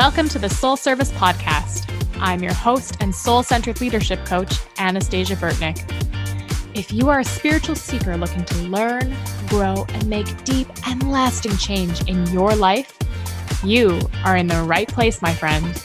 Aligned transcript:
Welcome 0.00 0.30
to 0.30 0.38
the 0.38 0.48
Soul 0.48 0.78
Service 0.78 1.12
Podcast. 1.12 1.84
I'm 2.20 2.42
your 2.42 2.54
host 2.54 2.96
and 3.00 3.14
soul 3.14 3.42
centered 3.42 3.82
leadership 3.82 4.24
coach, 4.24 4.54
Anastasia 4.78 5.36
Burtnick. 5.36 5.76
If 6.74 6.90
you 6.90 7.10
are 7.10 7.20
a 7.20 7.24
spiritual 7.24 7.74
seeker 7.74 8.16
looking 8.16 8.46
to 8.46 8.62
learn, 8.62 9.14
grow, 9.48 9.84
and 9.90 10.06
make 10.06 10.42
deep 10.44 10.68
and 10.86 11.12
lasting 11.12 11.54
change 11.58 12.00
in 12.08 12.26
your 12.28 12.56
life, 12.56 12.96
you 13.62 14.00
are 14.24 14.38
in 14.38 14.46
the 14.46 14.62
right 14.62 14.88
place, 14.88 15.20
my 15.20 15.34
friend. 15.34 15.84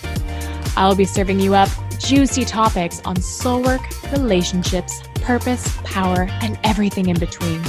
I'll 0.78 0.96
be 0.96 1.04
serving 1.04 1.42
you 1.42 1.54
up 1.54 1.68
juicy 2.00 2.46
topics 2.46 3.02
on 3.04 3.18
soul 3.18 3.64
work, 3.64 3.82
relationships, 4.14 5.04
purpose, 5.16 5.78
power, 5.84 6.30
and 6.42 6.58
everything 6.64 7.10
in 7.10 7.20
between. 7.20 7.62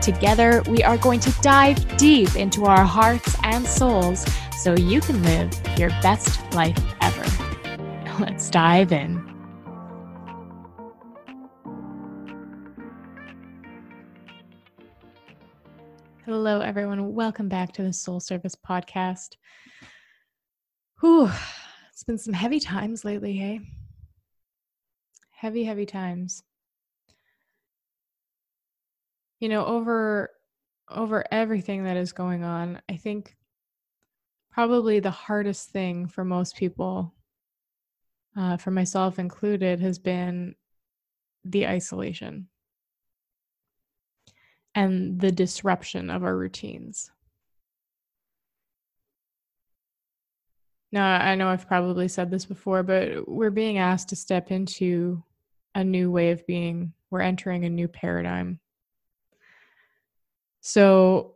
Together, 0.00 0.62
we 0.68 0.82
are 0.82 0.96
going 0.96 1.20
to 1.20 1.30
dive 1.42 1.98
deep 1.98 2.34
into 2.34 2.64
our 2.64 2.84
hearts 2.84 3.36
and 3.42 3.66
souls 3.66 4.24
so 4.56 4.74
you 4.74 5.00
can 5.00 5.22
live 5.22 5.52
your 5.78 5.90
best 6.02 6.52
life 6.54 6.78
ever. 7.00 7.24
Let's 8.20 8.48
dive 8.50 8.92
in. 8.92 9.18
Hello, 16.24 16.60
everyone. 16.60 17.14
Welcome 17.14 17.48
back 17.48 17.72
to 17.74 17.82
the 17.82 17.92
Soul 17.92 18.20
Service 18.20 18.54
Podcast. 18.54 19.36
Whew, 21.00 21.30
it's 21.92 22.04
been 22.04 22.18
some 22.18 22.34
heavy 22.34 22.58
times 22.58 23.04
lately, 23.04 23.34
hey? 23.36 23.60
Heavy, 25.30 25.64
heavy 25.64 25.86
times 25.86 26.42
you 29.40 29.48
know 29.48 29.64
over 29.64 30.30
over 30.88 31.24
everything 31.30 31.84
that 31.84 31.96
is 31.96 32.12
going 32.12 32.42
on 32.42 32.80
i 32.88 32.96
think 32.96 33.35
probably 34.56 35.00
the 35.00 35.10
hardest 35.10 35.68
thing 35.68 36.06
for 36.06 36.24
most 36.24 36.56
people 36.56 37.12
uh, 38.38 38.56
for 38.56 38.70
myself 38.70 39.18
included 39.18 39.80
has 39.80 39.98
been 39.98 40.54
the 41.44 41.66
isolation. 41.66 42.48
And 44.74 45.20
the 45.20 45.30
disruption 45.30 46.08
of 46.08 46.24
our 46.24 46.34
routines. 46.34 47.10
Now 50.90 51.18
i 51.20 51.34
know 51.34 51.48
i've 51.48 51.66
probably 51.66 52.08
said 52.08 52.30
this 52.30 52.46
before 52.46 52.82
but 52.82 53.28
we're 53.28 53.50
being 53.50 53.76
asked 53.76 54.08
to 54.10 54.16
step 54.16 54.50
into 54.50 55.22
a 55.74 55.84
new 55.84 56.10
way 56.10 56.30
of 56.30 56.46
being. 56.46 56.94
We're 57.10 57.20
entering 57.20 57.66
a 57.66 57.68
new 57.68 57.88
paradigm. 57.88 58.60
So 60.62 61.34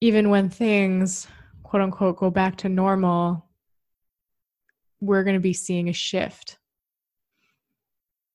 even 0.00 0.30
when 0.30 0.48
things, 0.50 1.28
quote 1.64 1.82
unquote, 1.82 2.18
go 2.18 2.30
back 2.30 2.56
to 2.58 2.68
normal, 2.68 3.44
we're 5.00 5.24
going 5.24 5.34
to 5.34 5.40
be 5.40 5.52
seeing 5.52 5.88
a 5.88 5.92
shift. 5.92 6.58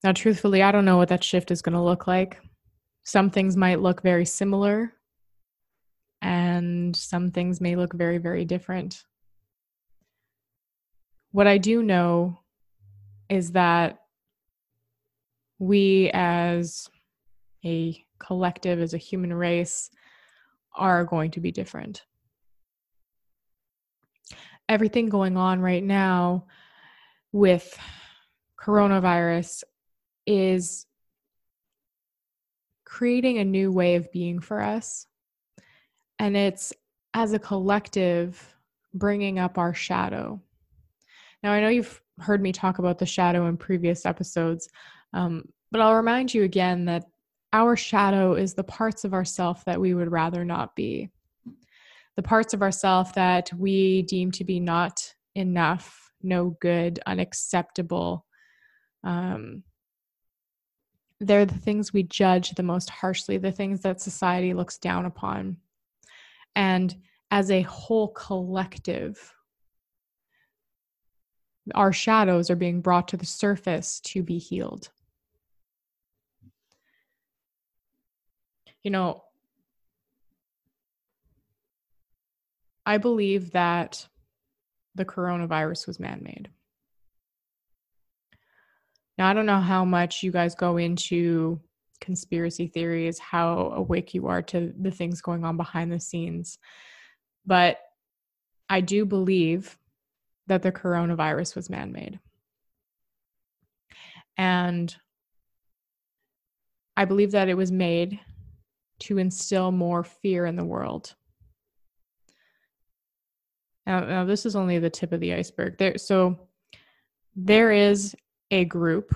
Now, 0.04 0.12
truthfully, 0.12 0.62
I 0.62 0.72
don't 0.72 0.86
know 0.86 0.98
what 0.98 1.10
that 1.10 1.24
shift 1.24 1.52
is 1.52 1.62
going 1.62 1.74
to 1.74 1.82
look 1.82 2.08
like. 2.08 2.42
Some 3.04 3.30
things 3.30 3.56
might 3.56 3.80
look 3.80 4.02
very 4.02 4.26
similar, 4.26 4.94
and 6.22 6.96
some 6.96 7.32
things 7.32 7.62
may 7.62 7.76
look 7.76 7.94
very, 7.94 8.18
very 8.18 8.46
different. 8.46 9.04
What 11.32 11.48
I 11.48 11.58
do 11.58 11.84
know 11.84 12.40
is 13.30 13.52
that 13.52 14.00
we, 15.60 16.10
as 16.14 16.90
a 17.66 18.04
collective, 18.20 18.80
as 18.80 18.94
a 18.94 18.98
human 18.98 19.34
race, 19.34 19.92
are 20.76 21.04
going 21.04 21.32
to 21.32 21.40
be 21.40 21.52
different. 21.52 22.04
Everything 24.70 25.10
going 25.10 25.36
on 25.36 25.60
right 25.60 25.84
now 25.84 26.46
with 27.34 27.78
coronavirus 28.58 29.64
is 30.26 30.86
creating 32.86 33.40
a 33.40 33.46
new 33.46 33.72
way 33.72 33.96
of 33.96 34.12
being 34.12 34.40
for 34.40 34.62
us. 34.62 35.08
And 36.20 36.38
it's 36.38 36.72
as 37.14 37.34
a 37.34 37.40
collective 37.40 38.56
bringing 38.94 39.40
up 39.40 39.58
our 39.58 39.74
shadow. 39.74 40.42
Now, 41.44 41.52
I 41.52 41.62
know 41.62 41.70
you've 41.70 42.02
heard 42.20 42.42
me 42.42 42.52
talk 42.52 42.80
about 42.80 43.00
the 43.00 43.06
shadow 43.06 43.48
in 43.48 43.58
previous 43.58 44.06
episodes, 44.06 44.70
um, 45.14 45.48
but 45.72 45.82
I'll 45.82 45.96
remind 45.96 46.34
you 46.34 46.44
again 46.44 46.86
that 46.86 47.06
our 47.54 47.76
shadow 47.76 48.34
is 48.34 48.54
the 48.54 48.64
parts 48.64 49.06
of 49.06 49.14
ourself 49.14 49.66
that 49.66 49.80
we 49.80 49.94
would 49.94 50.12
rather 50.12 50.46
not 50.46 50.76
be 50.76 51.10
the 52.20 52.24
parts 52.24 52.54
of 52.54 52.62
ourself 52.62 53.14
that 53.14 53.50
we 53.54 54.02
deem 54.02 54.30
to 54.30 54.44
be 54.44 54.60
not 54.60 55.14
enough 55.36 56.12
no 56.22 56.50
good 56.60 57.00
unacceptable 57.06 58.26
um, 59.06 59.64
they're 61.22 61.46
the 61.46 61.58
things 61.58 61.94
we 61.94 62.04
judge 62.04 62.50
the 62.50 62.62
most 62.62 62.90
harshly 62.90 63.38
the 63.38 63.54
things 63.54 63.80
that 63.84 64.02
society 64.02 64.54
looks 64.54 64.78
down 64.78 65.06
upon. 65.06 65.56
And 66.58 66.94
as 67.32 67.52
a 67.52 67.62
whole 67.62 68.10
collective 68.10 69.34
our 71.74 71.94
shadows 71.94 72.50
are 72.50 72.58
being 72.58 72.82
brought 72.82 73.08
to 73.08 73.16
the 73.16 73.26
surface 73.26 74.02
to 74.02 74.24
be 74.24 74.40
healed. 74.40 74.90
You 78.84 78.92
know, 78.92 79.24
I 82.86 82.98
believe 82.98 83.52
that 83.52 84.08
the 84.96 85.06
coronavirus 85.06 85.88
was 85.88 86.00
man 86.00 86.22
made. 86.24 86.50
Now, 89.18 89.30
I 89.30 89.34
don't 89.34 89.46
know 89.46 89.60
how 89.60 89.86
much 89.86 90.24
you 90.24 90.32
guys 90.32 90.56
go 90.56 90.78
into 90.78 91.60
conspiracy 92.00 92.68
theories, 92.68 93.20
how 93.20 93.74
awake 93.76 94.14
you 94.14 94.28
are 94.28 94.42
to 94.44 94.74
the 94.80 94.92
things 94.92 95.22
going 95.22 95.44
on 95.44 95.58
behind 95.58 95.92
the 95.92 96.00
scenes, 96.00 96.58
but 97.46 97.78
I 98.70 98.82
do 98.82 99.06
believe 99.06 99.78
that 100.48 100.62
the 100.62 100.72
coronavirus 100.72 101.56
was 101.56 101.70
man 101.70 101.92
made. 101.92 102.20
And 104.38 104.96
I 106.96 107.06
believe 107.06 107.32
that 107.32 107.50
it 107.50 107.58
was 107.58 107.72
made 107.72 108.20
to 109.00 109.18
instill 109.18 109.72
more 109.72 110.04
fear 110.04 110.46
in 110.46 110.56
the 110.56 110.66
world. 110.66 111.16
Now, 113.90 114.02
now 114.02 114.24
this 114.24 114.46
is 114.46 114.56
only 114.56 114.78
the 114.78 114.92
tip 114.92 115.12
of 115.14 115.20
the 115.20 115.34
iceberg. 115.34 115.80
There, 115.80 115.98
so 115.98 116.48
there 117.36 117.72
is 117.72 118.16
a 118.52 118.64
group 118.66 119.16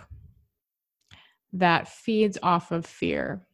that 1.54 1.88
feeds 1.88 2.40
off 2.42 2.72
of 2.72 2.84
fear, 2.84 3.46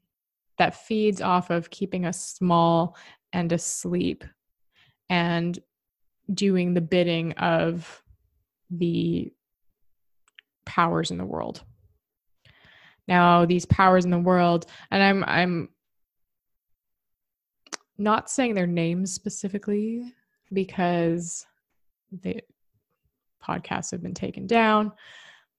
that 0.59 0.75
feeds 0.75 1.19
off 1.19 1.49
of 1.49 1.69
keeping 1.69 2.05
us 2.05 2.23
small 2.23 2.95
and 3.33 3.51
asleep 3.51 4.23
and 5.09 5.59
doing 6.33 6.73
the 6.73 6.79
bidding 6.79 7.33
of 7.33 8.01
the 8.69 9.33
powers 10.65 11.11
in 11.11 11.17
the 11.17 11.25
world. 11.25 11.63
Now, 13.09 13.43
these 13.43 13.65
powers 13.65 14.05
in 14.05 14.11
the 14.11 14.19
world, 14.19 14.67
and 14.89 15.03
I'm 15.03 15.25
I'm 15.25 15.69
not 17.97 18.29
saying 18.29 18.53
their 18.53 18.67
names 18.67 19.11
specifically 19.11 20.13
because 20.51 21.45
the 22.11 22.41
podcasts 23.43 23.91
have 23.91 24.01
been 24.01 24.13
taken 24.13 24.47
down. 24.47 24.91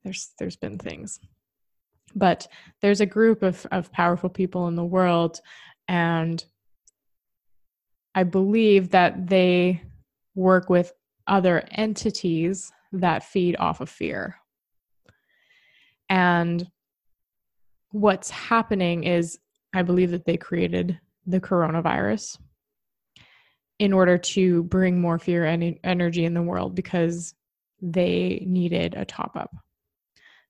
There's 0.05 0.31
there's 0.39 0.57
been 0.57 0.79
things. 0.79 1.21
But 2.15 2.49
there's 2.81 3.01
a 3.01 3.07
group 3.07 3.43
of, 3.43 3.67
of 3.71 3.93
powerful 3.93 4.29
people 4.29 4.67
in 4.67 4.75
the 4.75 4.85
world, 4.85 5.41
and 5.87 6.45
I 8.15 8.25
believe 8.25 8.91
that 8.91 9.29
they 9.29 9.83
work 10.35 10.69
with 10.69 10.93
other 11.27 11.65
entities 11.71 12.73
that 12.93 13.23
feed 13.23 13.57
off 13.59 13.81
of 13.81 13.89
fear. 13.89 14.37
And 16.09 16.69
what's 17.93 18.31
happening 18.31 19.05
is, 19.05 19.39
I 19.73 19.83
believe 19.83 20.11
that 20.11 20.25
they 20.25 20.37
created 20.37 20.99
the 21.27 21.41
coronavirus 21.41 22.39
in 23.81 23.95
order 23.95 24.19
to 24.19 24.63
bring 24.65 25.01
more 25.01 25.19
fear 25.19 25.47
and 25.47 25.79
energy 25.83 26.27
in 26.27 26.35
the 26.35 26.43
world 26.43 26.75
because 26.75 27.35
they 27.81 28.45
needed 28.47 28.95
a 28.95 29.07
top 29.07 29.35
up. 29.37 29.51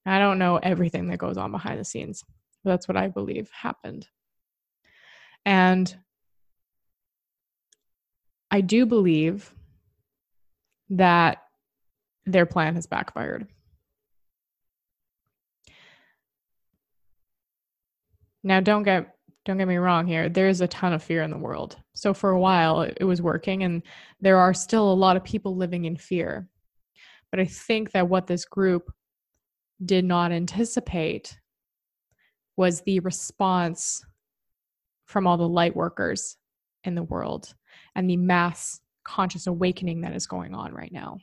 I 0.05 0.19
don't 0.19 0.41
know 0.41 0.57
everything 0.57 1.07
that 1.09 1.19
goes 1.19 1.37
on 1.37 1.53
behind 1.53 1.79
the 1.79 1.85
scenes, 1.85 2.25
but 2.65 2.71
that's 2.73 2.89
what 2.89 2.97
I 2.97 3.07
believe 3.07 3.49
happened. 3.53 4.09
And 5.47 5.97
I 8.51 8.63
do 8.63 8.85
believe 8.85 9.55
that 10.89 11.39
their 12.27 12.47
plan 12.47 12.75
has 12.75 12.89
backfired. 12.89 13.47
Now, 18.43 18.59
don't 18.59 18.83
get 18.83 19.15
don't 19.45 19.59
get 19.59 19.69
me 19.69 19.77
wrong 19.77 20.07
here, 20.07 20.29
there's 20.29 20.61
a 20.61 20.69
ton 20.69 20.93
of 20.93 21.03
fear 21.03 21.23
in 21.23 21.31
the 21.31 21.39
world. 21.39 21.77
So 21.95 22.13
for 22.13 22.31
a 22.31 22.41
while, 22.41 22.83
it 22.83 23.05
was 23.05 23.23
working, 23.23 23.63
and 23.63 23.83
there 24.21 24.39
are 24.39 24.55
still 24.55 24.93
a 24.93 24.95
lot 24.95 25.17
of 25.17 25.25
people 25.25 25.57
living 25.57 25.87
in 25.87 25.97
fear. 25.97 26.49
But 27.31 27.41
I 27.41 27.47
think 27.47 27.93
that 27.93 28.09
what 28.09 28.27
this 28.27 28.45
group 28.45 28.93
did 29.85 30.05
not 30.05 30.33
anticipate 30.33 31.39
was 32.57 32.83
the 32.83 33.01
response 33.01 34.05
from 35.07 35.27
all 35.27 35.39
the 35.39 35.49
light 35.49 35.75
workers 35.75 36.37
in 36.85 36.95
the 36.95 37.03
world 37.03 37.55
and 37.95 38.09
the 38.09 38.17
mass 38.17 38.81
conscious 39.05 39.47
awakening 39.47 40.03
that 40.03 40.15
is 40.15 40.27
going 40.27 40.55
on 40.55 40.73
right 40.73 40.93
now 40.93 41.19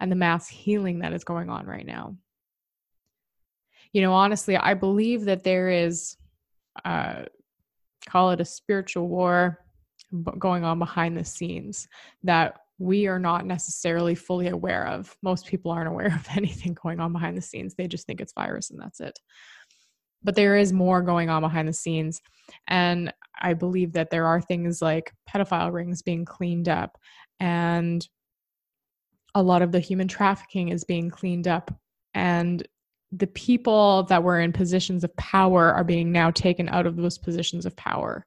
and 0.00 0.10
the 0.10 0.16
mass 0.16 0.48
healing 0.48 1.00
that 1.00 1.12
is 1.12 1.24
going 1.24 1.50
on 1.50 1.66
right 1.66 1.86
now. 1.86 2.16
You 3.92 4.02
know, 4.02 4.12
honestly, 4.12 4.56
I 4.56 4.74
believe 4.74 5.26
that 5.26 5.44
there 5.44 5.68
is, 5.68 6.16
uh, 6.84 7.24
call 8.08 8.30
it 8.30 8.40
a 8.40 8.44
spiritual 8.44 9.08
war 9.08 9.58
going 10.38 10.64
on 10.64 10.78
behind 10.78 11.16
the 11.16 11.24
scenes 11.24 11.88
that 12.22 12.58
we 12.78 13.06
are 13.06 13.18
not 13.18 13.46
necessarily 13.46 14.14
fully 14.14 14.48
aware 14.48 14.86
of. 14.86 15.16
Most 15.22 15.46
people 15.46 15.70
aren't 15.70 15.88
aware 15.88 16.14
of 16.14 16.26
anything 16.36 16.76
going 16.80 17.00
on 17.00 17.12
behind 17.12 17.36
the 17.36 17.42
scenes. 17.42 17.74
They 17.74 17.88
just 17.88 18.06
think 18.06 18.20
it's 18.20 18.32
virus 18.32 18.70
and 18.70 18.80
that's 18.80 19.00
it. 19.00 19.18
But 20.22 20.36
there 20.36 20.56
is 20.56 20.72
more 20.72 21.02
going 21.02 21.28
on 21.28 21.42
behind 21.42 21.68
the 21.68 21.72
scenes. 21.72 22.20
And 22.66 23.12
I 23.40 23.54
believe 23.54 23.92
that 23.92 24.10
there 24.10 24.26
are 24.26 24.40
things 24.40 24.80
like 24.80 25.12
pedophile 25.28 25.72
rings 25.72 26.02
being 26.02 26.24
cleaned 26.24 26.68
up 26.68 26.96
and 27.40 28.06
a 29.34 29.42
lot 29.42 29.62
of 29.62 29.72
the 29.72 29.80
human 29.80 30.08
trafficking 30.08 30.68
is 30.68 30.84
being 30.84 31.10
cleaned 31.10 31.48
up 31.48 31.74
and 32.14 32.66
the 33.16 33.26
people 33.28 34.04
that 34.04 34.22
were 34.22 34.40
in 34.40 34.52
positions 34.52 35.04
of 35.04 35.16
power 35.16 35.72
are 35.72 35.84
being 35.84 36.10
now 36.10 36.30
taken 36.30 36.68
out 36.68 36.86
of 36.86 36.96
those 36.96 37.18
positions 37.18 37.66
of 37.66 37.76
power. 37.76 38.26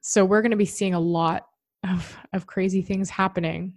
So 0.00 0.24
we're 0.24 0.42
going 0.42 0.50
to 0.50 0.56
be 0.56 0.64
seeing 0.64 0.94
a 0.94 1.00
lot 1.00 1.46
of, 1.88 2.16
of 2.32 2.46
crazy 2.46 2.82
things 2.82 3.10
happening. 3.10 3.74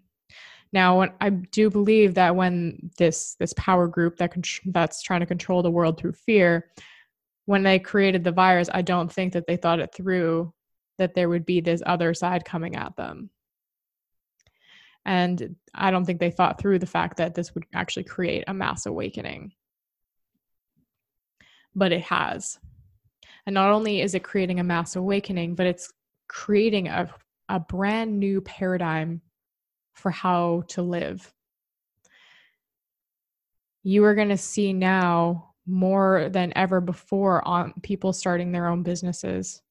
Now 0.74 1.08
i 1.22 1.30
do 1.30 1.70
believe 1.70 2.16
that 2.16 2.36
when 2.36 2.92
this 2.98 3.36
this 3.40 3.54
power 3.54 3.88
group 3.88 4.18
that 4.18 4.36
that's 4.66 5.02
trying 5.02 5.22
to 5.22 5.26
control 5.26 5.64
the 5.64 5.72
world 5.72 5.98
through 5.98 6.12
fear 6.12 6.70
when 7.46 7.64
they 7.64 7.80
created 7.80 8.26
the 8.26 8.34
virus 8.34 8.70
i 8.74 8.82
don't 8.82 9.10
think 9.10 9.32
that 9.32 9.48
they 9.48 9.56
thought 9.56 9.80
it 9.80 9.94
through 9.96 10.54
that 10.98 11.14
there 11.14 11.30
would 11.30 11.46
be 11.46 11.62
this 11.62 11.82
other 11.86 12.14
side 12.14 12.44
coming 12.44 12.76
at 12.76 12.94
them 12.98 13.30
and 15.08 15.56
I 15.74 15.90
don't 15.90 16.04
think 16.04 16.20
they 16.20 16.32
thought 16.32 16.60
through 16.60 16.80
the 16.80 16.86
fact 16.86 17.18
that 17.18 17.34
this 17.34 17.56
would 17.56 17.64
actually 17.74 18.04
create 18.04 18.44
a 18.46 18.54
mass 18.54 18.86
awakening. 18.86 19.54
But 21.74 21.94
it 21.94 22.02
has. 22.02 22.60
And 23.46 23.54
not 23.54 23.72
only 23.72 24.02
is 24.02 24.16
it 24.16 24.24
creating 24.24 24.60
a 24.60 24.66
mass 24.66 24.98
awakening, 24.98 25.56
but 25.56 25.66
it's 25.66 25.94
creating 26.28 26.90
a, 26.90 27.10
a 27.48 27.58
brand 27.58 28.20
new 28.20 28.42
paradigm 28.42 29.22
for 29.94 30.12
how 30.12 30.64
to 30.70 30.82
live. 30.82 31.34
You 33.84 34.04
are 34.04 34.16
going 34.16 34.30
to 34.30 34.38
see 34.38 34.74
now 34.74 35.54
more 35.66 36.28
than 36.30 36.52
ever 36.58 36.82
before 36.82 37.48
on 37.48 37.74
people 37.82 38.12
starting 38.12 38.52
their 38.52 38.68
own 38.68 38.84
businesses, 38.84 39.62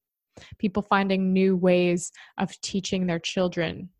people 0.56 0.80
finding 0.80 1.34
new 1.34 1.56
ways 1.56 2.10
of 2.38 2.58
teaching 2.62 3.06
their 3.06 3.18
children 3.18 3.90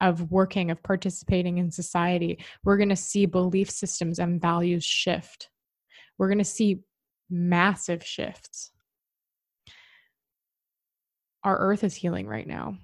of 0.00 0.30
working, 0.30 0.70
of 0.70 0.82
participating 0.82 1.58
in 1.58 1.70
society, 1.70 2.44
we're 2.64 2.76
going 2.76 2.88
to 2.88 2.96
see 2.96 3.26
belief 3.26 3.70
systems 3.70 4.18
and 4.18 4.40
values 4.40 4.84
shift. 4.84 5.50
We're 6.18 6.28
going 6.28 6.38
to 6.38 6.44
see 6.44 6.80
massive 7.28 8.04
shifts. 8.04 8.70
Our 11.44 11.58
earth 11.58 11.84
is 11.84 11.94
healing 11.94 12.26
right 12.26 12.46
now. 12.46 12.76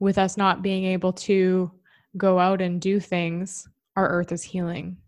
With 0.00 0.18
us 0.18 0.36
not 0.36 0.62
being 0.62 0.84
able 0.84 1.12
to 1.14 1.70
go 2.16 2.38
out 2.38 2.60
and 2.60 2.80
do 2.80 3.00
things, 3.00 3.66
our 3.96 4.08
earth 4.08 4.32
is 4.32 4.42
healing. 4.42 4.98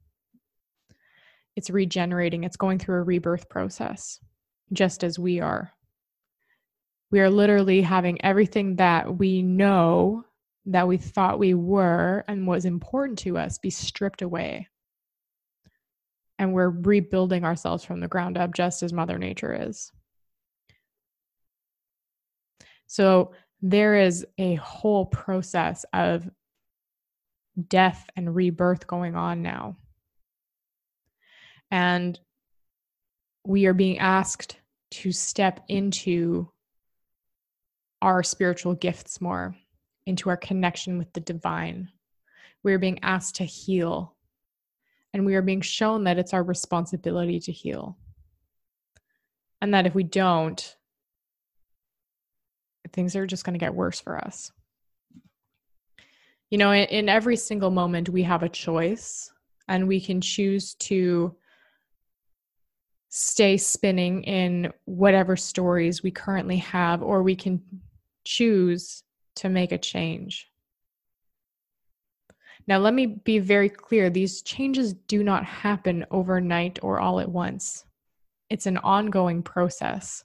It's 1.56 1.70
regenerating, 1.70 2.44
it's 2.44 2.56
going 2.56 2.79
through 2.79 3.00
a 3.00 3.03
rebirth 3.03 3.49
process, 3.49 4.19
just 4.73 5.05
as 5.05 5.19
we 5.19 5.41
are. 5.41 5.73
We 7.11 7.20
are 7.20 7.31
literally 7.31 7.82
having 7.82 8.25
everything 8.25 8.76
that 8.76 9.19
we 9.19 9.43
know 9.43 10.25
that 10.67 10.87
we 10.87 10.97
thought 10.97 11.39
we 11.39 11.55
were 11.55 12.25
and 12.29 12.47
was 12.47 12.65
important 12.65 13.19
to 13.21 13.39
us 13.39 13.59
be 13.59 13.71
stripped 13.71 14.23
away. 14.23 14.69
And 16.39 16.53
we're 16.53 16.71
rebuilding 16.71 17.45
ourselves 17.45 17.85
from 17.85 18.01
the 18.01 18.09
ground 18.09 18.39
up, 18.39 18.55
just 18.55 18.83
as 18.83 18.93
Mother 18.93 19.19
Nature 19.19 19.69
is. 19.69 19.93
So 22.87 23.33
there 23.62 23.97
is 23.97 24.27
a 24.39 24.55
whole 24.57 25.07
process 25.07 25.85
of 25.93 26.29
death 27.69 28.09
and 28.17 28.35
rebirth 28.35 28.87
going 28.87 29.15
on 29.15 29.43
now. 29.43 29.77
And 31.71 32.19
we 33.45 33.67
are 33.67 33.75
being 33.75 33.99
asked 33.99 34.56
to 34.93 35.13
step 35.13 35.65
into 35.69 36.51
our 38.03 38.23
spiritual 38.23 38.75
gifts 38.75 39.21
more 39.21 39.55
into 40.06 40.29
our 40.29 40.37
connection 40.37 40.99
with 40.99 41.12
the 41.12 41.20
divine. 41.20 41.91
We 42.62 42.73
are 42.73 42.79
being 42.79 42.99
asked 43.02 43.37
to 43.37 43.44
heal, 43.44 44.14
and 45.12 45.25
we 45.25 45.35
are 45.35 45.43
being 45.43 45.61
shown 45.61 46.05
that 46.05 46.19
it's 46.19 46.35
our 46.35 46.43
responsibility 46.43 47.41
to 47.41 47.52
heal. 47.52 47.97
And 49.61 49.75
that 49.75 49.87
if 49.87 49.94
we 49.94 50.05
don't, 50.05 50.76
things 52.93 53.14
are 53.14 53.26
just 53.26 53.44
going 53.44 53.55
to 53.55 53.64
get 53.64 53.75
worse 53.75 54.00
for 54.00 54.19
us. 54.19 54.50
You 56.50 56.58
know, 56.58 56.73
in, 56.73 56.85
in 56.88 57.08
every 57.08 57.37
single 57.37 57.70
moment, 57.70 58.08
we 58.08 58.23
have 58.25 58.43
a 58.43 58.49
choice, 58.49 59.32
and 59.69 59.87
we 59.87 60.00
can 60.00 60.20
choose 60.20 60.75
to 60.75 61.37
stay 63.11 63.56
spinning 63.56 64.23
in 64.25 64.73
whatever 64.85 65.37
stories 65.37 66.03
we 66.03 66.11
currently 66.11 66.58
have, 66.58 67.03
or 67.03 67.23
we 67.23 67.37
can 67.37 67.61
choose 68.25 69.03
to 69.41 69.49
make 69.49 69.73
a 69.73 69.79
change. 69.79 70.47
Now, 72.67 72.79
let 72.79 72.93
me 72.93 73.06
be 73.06 73.39
very 73.39 73.70
clear 73.70 74.11
these 74.11 74.43
changes 74.43 74.93
do 74.93 75.25
not 75.25 75.44
happen 75.44 76.05
overnight 76.11 76.79
or 76.82 77.01
all 77.01 77.20
at 77.20 77.31
once, 77.31 77.85
it's 78.51 78.67
an 78.67 78.79
ongoing 78.79 79.43
process. 79.43 80.25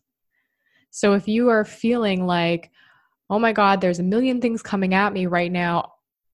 So, 0.91 1.13
if 1.13 1.27
you 1.27 1.49
are 1.49 1.63
feeling 1.63 2.27
like, 2.27 2.71
oh 3.29 3.39
my 3.39 3.53
God, 3.53 3.79
there's 3.79 3.99
a 3.99 4.03
million 4.03 4.41
things 4.41 4.61
coming 4.61 4.93
at 4.93 5.13
me 5.13 5.27
right 5.27 5.51
now, 5.51 5.93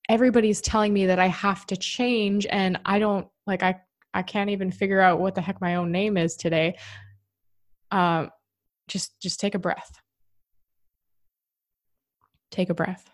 everybody's 0.09 0.59
telling 0.59 0.91
me 0.91 1.05
that 1.05 1.19
I 1.19 1.27
have 1.27 1.67
to 1.67 1.77
change, 1.77 2.47
and 2.49 2.79
I 2.83 2.97
don't 2.97 3.27
like, 3.45 3.61
I, 3.61 3.79
I 4.13 4.23
can't 4.23 4.49
even 4.49 4.71
figure 4.71 5.01
out 5.01 5.19
what 5.19 5.35
the 5.35 5.41
heck 5.41 5.61
my 5.61 5.75
own 5.75 5.91
name 5.91 6.17
is 6.17 6.35
today. 6.35 6.77
Uh, 7.91 8.27
just 8.87 9.19
just 9.21 9.39
take 9.39 9.55
a 9.55 9.59
breath 9.59 10.00
take 12.51 12.69
a 12.69 12.73
breath. 12.73 13.09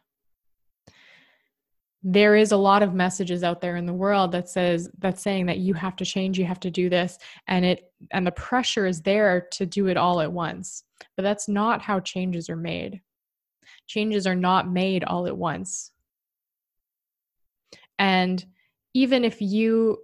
There 2.03 2.35
is 2.35 2.51
a 2.51 2.57
lot 2.57 2.83
of 2.83 2.93
messages 2.93 3.43
out 3.43 3.59
there 3.59 3.75
in 3.75 3.85
the 3.85 3.93
world 3.93 4.31
that 4.31 4.49
says 4.49 4.89
that's 4.99 5.21
saying 5.21 5.47
that 5.47 5.57
you 5.57 5.73
have 5.73 5.95
to 5.97 6.05
change, 6.05 6.37
you 6.37 6.45
have 6.45 6.59
to 6.61 6.71
do 6.71 6.89
this, 6.89 7.17
and 7.47 7.65
it 7.65 7.91
and 8.11 8.25
the 8.25 8.31
pressure 8.31 8.85
is 8.85 9.01
there 9.01 9.47
to 9.51 9.65
do 9.65 9.87
it 9.87 9.97
all 9.97 10.21
at 10.21 10.31
once. 10.31 10.83
But 11.15 11.23
that's 11.23 11.49
not 11.49 11.81
how 11.81 11.99
changes 11.99 12.49
are 12.49 12.55
made. 12.55 13.01
Changes 13.87 14.27
are 14.27 14.35
not 14.35 14.69
made 14.69 15.03
all 15.03 15.27
at 15.27 15.37
once. 15.37 15.91
And 17.99 18.43
even 18.93 19.23
if 19.23 19.41
you 19.41 19.99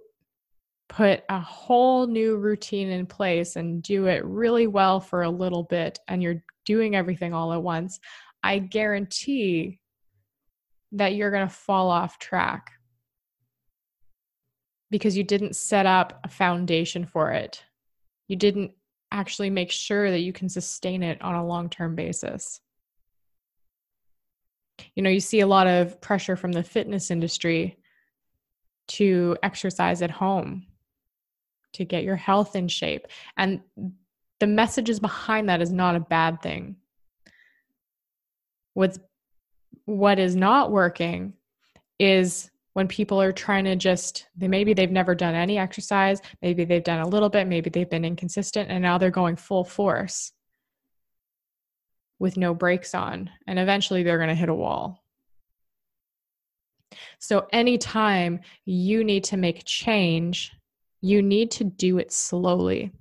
put 0.88 1.22
a 1.28 1.40
whole 1.40 2.06
new 2.06 2.36
routine 2.36 2.88
in 2.88 3.06
place 3.06 3.56
and 3.56 3.82
do 3.82 4.06
it 4.06 4.24
really 4.24 4.66
well 4.66 5.00
for 5.00 5.22
a 5.22 5.30
little 5.30 5.62
bit 5.62 5.98
and 6.08 6.22
you're 6.22 6.42
doing 6.64 6.94
everything 6.94 7.32
all 7.32 7.52
at 7.52 7.62
once, 7.62 8.00
I 8.44 8.58
guarantee 8.58 9.80
that 10.92 11.14
you're 11.14 11.30
going 11.30 11.48
to 11.48 11.54
fall 11.54 11.90
off 11.90 12.18
track 12.18 12.72
because 14.90 15.16
you 15.16 15.24
didn't 15.24 15.56
set 15.56 15.86
up 15.86 16.20
a 16.24 16.28
foundation 16.28 17.06
for 17.06 17.32
it. 17.32 17.64
You 18.28 18.36
didn't 18.36 18.72
actually 19.10 19.48
make 19.48 19.70
sure 19.70 20.10
that 20.10 20.20
you 20.20 20.34
can 20.34 20.50
sustain 20.50 21.02
it 21.02 21.22
on 21.22 21.34
a 21.34 21.46
long 21.46 21.70
term 21.70 21.96
basis. 21.96 22.60
You 24.94 25.02
know, 25.02 25.10
you 25.10 25.20
see 25.20 25.40
a 25.40 25.46
lot 25.46 25.66
of 25.66 25.98
pressure 26.02 26.36
from 26.36 26.52
the 26.52 26.62
fitness 26.62 27.10
industry 27.10 27.78
to 28.88 29.38
exercise 29.42 30.02
at 30.02 30.10
home, 30.10 30.66
to 31.72 31.86
get 31.86 32.04
your 32.04 32.16
health 32.16 32.56
in 32.56 32.68
shape. 32.68 33.06
And 33.38 33.62
the 34.38 34.46
messages 34.46 35.00
behind 35.00 35.48
that 35.48 35.62
is 35.62 35.72
not 35.72 35.96
a 35.96 36.00
bad 36.00 36.42
thing 36.42 36.76
what's 38.74 38.98
what 39.86 40.18
is 40.18 40.36
not 40.36 40.70
working 40.70 41.32
is 41.98 42.50
when 42.74 42.88
people 42.88 43.20
are 43.20 43.32
trying 43.32 43.64
to 43.64 43.76
just 43.76 44.26
they 44.36 44.48
maybe 44.48 44.74
they've 44.74 44.90
never 44.90 45.14
done 45.14 45.34
any 45.34 45.58
exercise 45.58 46.20
maybe 46.42 46.64
they've 46.64 46.84
done 46.84 47.00
a 47.00 47.08
little 47.08 47.28
bit 47.28 47.46
maybe 47.46 47.70
they've 47.70 47.90
been 47.90 48.04
inconsistent 48.04 48.70
and 48.70 48.82
now 48.82 48.98
they're 48.98 49.10
going 49.10 49.36
full 49.36 49.64
force 49.64 50.32
with 52.18 52.36
no 52.36 52.54
brakes 52.54 52.94
on, 52.94 53.30
and 53.46 53.58
eventually 53.58 54.02
they're 54.02 54.18
going 54.18 54.28
to 54.28 54.34
hit 54.34 54.48
a 54.48 54.54
wall. 54.54 55.04
So, 57.18 57.46
anytime 57.52 58.40
you 58.64 59.04
need 59.04 59.24
to 59.24 59.36
make 59.36 59.64
change, 59.64 60.52
you 61.00 61.22
need 61.22 61.50
to 61.52 61.64
do 61.64 61.98
it 61.98 62.12
slowly. 62.12 62.92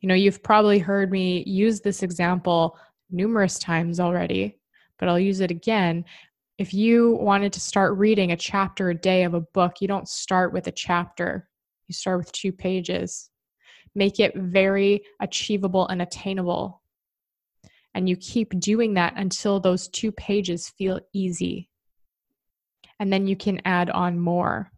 You 0.00 0.08
know, 0.08 0.14
you've 0.14 0.42
probably 0.42 0.78
heard 0.78 1.10
me 1.10 1.42
use 1.46 1.80
this 1.80 2.02
example 2.02 2.78
numerous 3.10 3.58
times 3.58 4.00
already, 4.00 4.58
but 4.98 5.08
I'll 5.08 5.20
use 5.20 5.40
it 5.40 5.50
again. 5.50 6.04
If 6.58 6.72
you 6.72 7.18
wanted 7.20 7.52
to 7.54 7.60
start 7.60 7.98
reading 7.98 8.32
a 8.32 8.36
chapter 8.36 8.90
a 8.90 8.94
day 8.94 9.24
of 9.24 9.34
a 9.34 9.40
book, 9.40 9.80
you 9.80 9.88
don't 9.88 10.08
start 10.08 10.52
with 10.52 10.66
a 10.66 10.72
chapter, 10.72 11.48
you 11.86 11.92
start 11.92 12.18
with 12.18 12.32
two 12.32 12.52
pages. 12.52 13.30
Make 13.94 14.20
it 14.20 14.36
very 14.36 15.02
achievable 15.20 15.88
and 15.88 16.02
attainable. 16.02 16.82
And 17.94 18.08
you 18.08 18.16
keep 18.16 18.58
doing 18.60 18.94
that 18.94 19.14
until 19.16 19.58
those 19.58 19.88
two 19.88 20.12
pages 20.12 20.68
feel 20.68 21.00
easy. 21.14 21.70
And 23.00 23.12
then 23.12 23.26
you 23.26 23.36
can 23.36 23.60
add 23.64 23.88
on 23.90 24.18
more. 24.18 24.70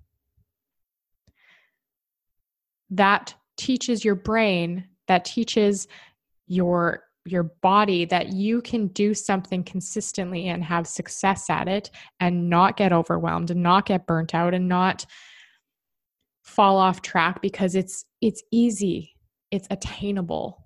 That 2.90 3.34
teaches 3.56 4.04
your 4.04 4.14
brain, 4.14 4.88
that 5.08 5.24
teaches 5.24 5.88
your 6.46 7.02
your 7.30 7.44
body 7.62 8.04
that 8.06 8.32
you 8.32 8.60
can 8.62 8.88
do 8.88 9.14
something 9.14 9.62
consistently 9.62 10.48
and 10.48 10.64
have 10.64 10.86
success 10.86 11.48
at 11.50 11.68
it 11.68 11.90
and 12.20 12.48
not 12.48 12.76
get 12.76 12.92
overwhelmed 12.92 13.50
and 13.50 13.62
not 13.62 13.86
get 13.86 14.06
burnt 14.06 14.34
out 14.34 14.54
and 14.54 14.68
not 14.68 15.06
fall 16.42 16.78
off 16.78 17.02
track 17.02 17.40
because 17.42 17.74
it's 17.74 18.04
it's 18.20 18.42
easy. 18.50 19.14
It's 19.50 19.68
attainable. 19.70 20.64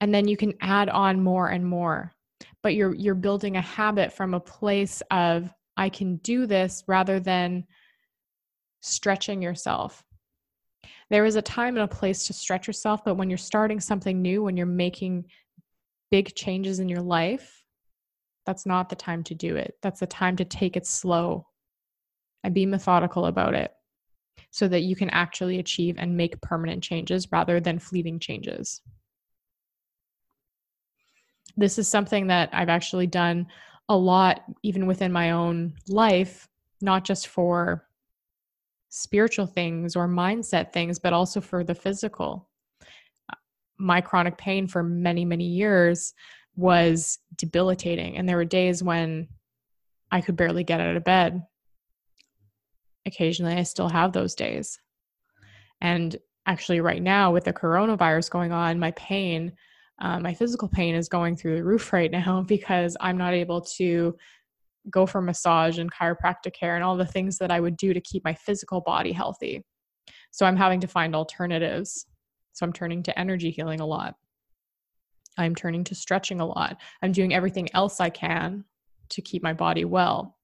And 0.00 0.14
then 0.14 0.26
you 0.26 0.36
can 0.36 0.54
add 0.60 0.88
on 0.88 1.22
more 1.22 1.48
and 1.48 1.66
more. 1.66 2.14
But 2.62 2.74
you're 2.74 2.94
you're 2.94 3.14
building 3.14 3.56
a 3.56 3.60
habit 3.60 4.12
from 4.12 4.34
a 4.34 4.40
place 4.40 5.02
of 5.10 5.52
i 5.76 5.88
can 5.88 6.16
do 6.16 6.46
this 6.46 6.84
rather 6.86 7.18
than 7.20 7.64
stretching 8.82 9.42
yourself 9.42 10.04
there 11.10 11.24
is 11.24 11.36
a 11.36 11.42
time 11.42 11.76
and 11.76 11.84
a 11.84 11.88
place 11.88 12.26
to 12.26 12.32
stretch 12.32 12.66
yourself, 12.66 13.04
but 13.04 13.16
when 13.16 13.28
you're 13.28 13.36
starting 13.36 13.80
something 13.80 14.22
new, 14.22 14.44
when 14.44 14.56
you're 14.56 14.66
making 14.66 15.24
big 16.10 16.34
changes 16.34 16.78
in 16.78 16.88
your 16.88 17.02
life, 17.02 17.64
that's 18.46 18.64
not 18.64 18.88
the 18.88 18.96
time 18.96 19.24
to 19.24 19.34
do 19.34 19.56
it. 19.56 19.74
That's 19.82 20.00
the 20.00 20.06
time 20.06 20.36
to 20.36 20.44
take 20.44 20.76
it 20.76 20.86
slow 20.86 21.46
and 22.44 22.54
be 22.54 22.64
methodical 22.64 23.26
about 23.26 23.54
it 23.54 23.72
so 24.50 24.68
that 24.68 24.82
you 24.82 24.96
can 24.96 25.10
actually 25.10 25.58
achieve 25.58 25.96
and 25.98 26.16
make 26.16 26.40
permanent 26.40 26.82
changes 26.82 27.30
rather 27.30 27.60
than 27.60 27.78
fleeting 27.78 28.18
changes. 28.18 28.80
This 31.56 31.78
is 31.78 31.88
something 31.88 32.28
that 32.28 32.50
I've 32.52 32.68
actually 32.68 33.06
done 33.06 33.48
a 33.88 33.96
lot, 33.96 34.42
even 34.62 34.86
within 34.86 35.12
my 35.12 35.32
own 35.32 35.74
life, 35.88 36.48
not 36.80 37.04
just 37.04 37.26
for 37.26 37.86
spiritual 38.90 39.46
things 39.46 39.96
or 39.96 40.08
mindset 40.08 40.72
things, 40.72 40.98
but 40.98 41.12
also 41.12 41.40
for 41.40 41.64
the 41.64 41.74
physical. 41.74 42.48
My 43.78 44.00
chronic 44.00 44.36
pain 44.36 44.66
for 44.66 44.82
many, 44.82 45.24
many 45.24 45.46
years 45.46 46.12
was 46.56 47.18
debilitating. 47.36 48.16
And 48.16 48.28
there 48.28 48.36
were 48.36 48.44
days 48.44 48.82
when 48.82 49.28
I 50.10 50.20
could 50.20 50.36
barely 50.36 50.64
get 50.64 50.80
out 50.80 50.96
of 50.96 51.04
bed. 51.04 51.42
Occasionally, 53.06 53.54
I 53.54 53.62
still 53.62 53.88
have 53.88 54.12
those 54.12 54.34
days. 54.34 54.78
And 55.80 56.16
actually, 56.46 56.80
right 56.80 57.02
now, 57.02 57.32
with 57.32 57.44
the 57.44 57.52
coronavirus 57.52 58.30
going 58.30 58.52
on, 58.52 58.78
my 58.78 58.90
pain, 58.92 59.52
uh, 60.00 60.18
my 60.18 60.34
physical 60.34 60.68
pain 60.68 60.94
is 60.94 61.08
going 61.08 61.36
through 61.36 61.56
the 61.56 61.64
roof 61.64 61.92
right 61.94 62.10
now 62.10 62.42
because 62.42 62.96
I'm 63.00 63.16
not 63.16 63.34
able 63.34 63.62
to 63.62 64.16
go 64.88 65.06
for 65.06 65.20
massage 65.20 65.78
and 65.78 65.92
chiropractic 65.92 66.54
care 66.54 66.76
and 66.76 66.84
all 66.84 66.96
the 66.96 67.04
things 67.04 67.38
that 67.38 67.50
I 67.50 67.60
would 67.60 67.76
do 67.76 67.92
to 67.92 68.00
keep 68.00 68.24
my 68.24 68.34
physical 68.34 68.80
body 68.80 69.12
healthy. 69.12 69.64
So 70.30 70.46
I'm 70.46 70.56
having 70.56 70.80
to 70.80 70.86
find 70.86 71.14
alternatives. 71.14 72.06
So 72.52 72.64
I'm 72.64 72.72
turning 72.72 73.02
to 73.04 73.18
energy 73.18 73.50
healing 73.50 73.80
a 73.80 73.86
lot. 73.86 74.14
I'm 75.38 75.54
turning 75.54 75.84
to 75.84 75.94
stretching 75.94 76.40
a 76.40 76.46
lot. 76.46 76.78
I'm 77.02 77.12
doing 77.12 77.34
everything 77.34 77.68
else 77.74 78.00
I 78.00 78.10
can 78.10 78.64
to 79.10 79.22
keep 79.22 79.42
my 79.42 79.52
body 79.52 79.84
well. 79.84 80.36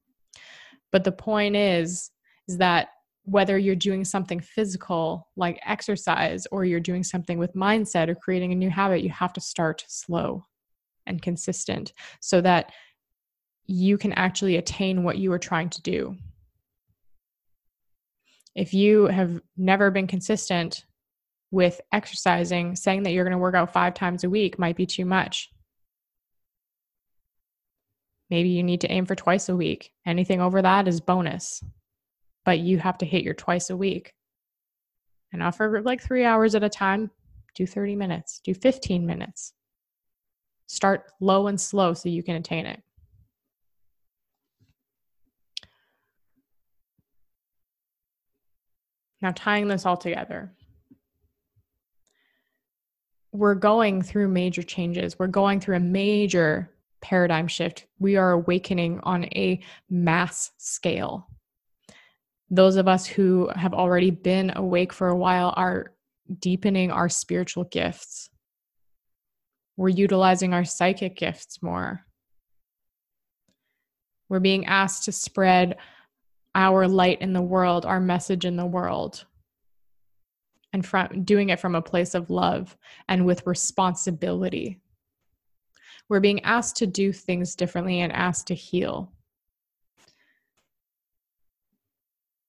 But 0.93 1.05
the 1.05 1.12
point 1.12 1.57
is 1.57 2.11
is 2.49 2.59
that 2.59 2.88
whether 3.25 3.59
you're 3.59 3.75
doing 3.75 4.05
something 4.05 4.38
physical 4.38 5.28
like 5.37 5.61
exercise 5.66 6.47
or 6.52 6.64
you're 6.64 6.78
doing 6.78 7.02
something 7.02 7.38
with 7.38 7.55
mindset 7.55 8.09
or 8.09 8.14
creating 8.14 8.52
a 8.52 8.57
new 8.57 8.71
habit, 8.71 9.02
you 9.02 9.11
have 9.11 9.33
to 9.33 9.40
start 9.40 9.85
slow 9.88 10.45
and 11.07 11.23
consistent 11.23 11.93
so 12.21 12.40
that 12.40 12.71
you 13.66 13.99
can 13.99 14.12
actually 14.12 14.56
attain 14.56 15.02
what 15.02 15.18
you 15.18 15.32
are 15.32 15.38
trying 15.38 15.70
to 15.70 15.82
do. 15.82 16.16
If 18.54 18.73
you 18.73 19.06
have 19.06 19.40
never 19.56 19.90
been 19.90 20.06
consistent 20.06 20.85
with 21.50 21.80
exercising, 21.92 22.76
saying 22.76 23.02
that 23.02 23.12
you're 23.12 23.25
going 23.25 23.32
to 23.32 23.38
work 23.38 23.54
out 23.54 23.73
five 23.73 23.94
times 23.94 24.25
a 24.25 24.30
week 24.30 24.58
might 24.58 24.76
be 24.76 24.87
too 24.87 25.04
much. 25.04 25.50
Maybe 28.30 28.49
you 28.49 28.62
need 28.62 28.80
to 28.80 28.90
aim 28.90 29.06
for 29.06 29.14
twice 29.14 29.49
a 29.49 29.56
week. 29.56 29.92
Anything 30.04 30.40
over 30.40 30.61
that 30.62 30.88
is 30.88 31.00
bonus, 31.00 31.62
but 32.44 32.58
you 32.58 32.78
have 32.78 32.99
to 32.99 33.06
hit 33.06 33.23
your 33.23 33.35
twice 33.35 33.70
a 33.70 33.76
week. 33.76 34.14
And 35.32 35.40
not 35.40 35.56
for 35.56 35.82
like 35.82 36.02
three 36.02 36.25
hours 36.25 36.54
at 36.54 36.64
a 36.64 36.68
time, 36.68 37.11
do 37.54 37.66
30 37.66 37.96
minutes, 37.96 38.40
do 38.42 38.54
15 38.54 39.06
minutes. 39.06 39.52
Start 40.66 41.12
low 41.20 41.46
and 41.46 41.61
slow 41.61 41.94
so 41.94 42.08
you 42.08 42.23
can 42.23 42.37
attain 42.37 42.66
it. 42.66 42.82
Now, 49.26 49.33
tying 49.35 49.66
this 49.66 49.85
all 49.85 49.97
together, 49.97 50.52
we're 53.33 53.56
going 53.56 54.00
through 54.00 54.28
major 54.28 54.62
changes. 54.62 55.18
We're 55.18 55.26
going 55.26 55.59
through 55.59 55.78
a 55.78 55.80
major 55.80 56.71
paradigm 57.00 57.49
shift. 57.49 57.88
We 57.99 58.14
are 58.14 58.30
awakening 58.30 59.00
on 59.02 59.25
a 59.25 59.59
mass 59.90 60.52
scale. 60.59 61.26
Those 62.50 62.76
of 62.76 62.87
us 62.87 63.04
who 63.04 63.50
have 63.56 63.75
already 63.75 64.12
been 64.12 64.52
awake 64.54 64.92
for 64.92 65.09
a 65.09 65.16
while 65.16 65.52
are 65.56 65.92
deepening 66.38 66.92
our 66.92 67.09
spiritual 67.09 67.64
gifts. 67.64 68.30
We're 69.76 69.88
utilizing 69.88 70.54
our 70.54 70.64
psychic 70.64 71.16
gifts 71.16 71.61
more. 71.64 72.06
We're 74.28 74.38
being 74.38 74.66
asked 74.66 75.06
to 75.06 75.12
spread 75.12 75.78
our 76.57 76.89
light 76.89 77.21
in 77.21 77.35
the 77.35 77.43
world, 77.43 77.85
our 77.85 78.01
message 78.01 78.47
in 78.47 78.57
the 78.57 78.67
world. 78.67 79.27
And 80.73 80.85
from 80.85 81.23
doing 81.23 81.51
it 81.51 81.61
from 81.61 81.75
a 81.75 81.83
place 81.83 82.15
of 82.15 82.31
love 82.31 82.77
and 83.09 83.27
with 83.27 83.47
responsibility. 83.47 84.81
We're 86.09 86.21
being 86.21 86.43
asked 86.45 86.77
to 86.77 86.87
do 86.87 87.13
things 87.13 87.55
differently 87.55 88.01
and 88.01 88.13
asked 88.13 88.47
to 88.49 88.55
heal. 88.55 89.13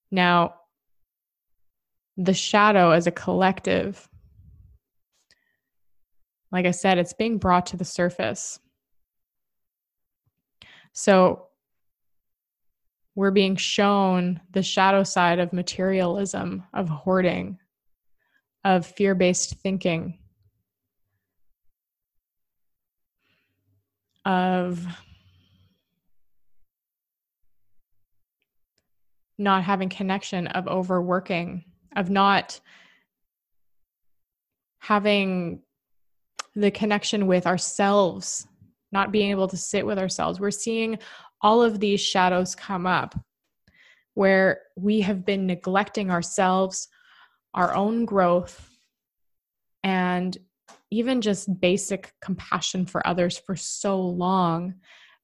Now, 0.10 0.56
the 2.16 2.34
shadow 2.34 2.92
as 2.92 3.08
a 3.08 3.12
collective, 3.12 4.08
like 6.52 6.66
I 6.66 6.72
said, 6.72 6.98
it's 6.98 7.14
being 7.14 7.38
brought 7.38 7.68
to 7.68 7.78
the 7.78 7.86
surface. 7.86 8.60
So, 10.94 11.47
we're 13.18 13.32
being 13.32 13.56
shown 13.56 14.40
the 14.52 14.62
shadow 14.62 15.02
side 15.02 15.40
of 15.40 15.52
materialism, 15.52 16.64
of 16.72 16.88
hoarding, 16.88 17.58
of 18.64 18.86
fear 18.86 19.16
based 19.16 19.56
thinking, 19.56 20.20
of 24.24 24.86
not 29.40 29.64
having 29.64 29.90
connection, 29.90 30.46
of 30.46 30.68
overworking, 30.68 31.64
of 31.96 32.12
not 32.12 32.60
having 34.78 35.64
the 36.56 36.70
connection 36.70 37.26
with 37.26 37.48
ourselves, 37.48 38.48
not 38.92 39.12
being 39.12 39.32
able 39.32 39.48
to 39.48 39.58
sit 39.58 39.88
with 39.88 39.98
ourselves. 39.98 40.40
We're 40.40 40.52
seeing 40.52 41.00
all 41.42 41.62
of 41.62 41.80
these 41.80 42.02
shadows 42.02 42.56
come 42.56 42.86
up 42.86 43.16
where 44.14 44.62
we 44.76 45.02
have 45.02 45.26
been 45.26 45.46
neglecting 45.46 46.10
ourselves, 46.10 46.88
our 47.54 47.76
own 47.76 48.04
growth, 48.06 48.68
and 49.84 50.36
even 50.90 51.22
just 51.22 51.60
basic 51.60 52.14
compassion 52.22 52.86
for 52.86 53.06
others 53.06 53.38
for 53.38 53.56
so 53.56 54.02
long. 54.02 54.74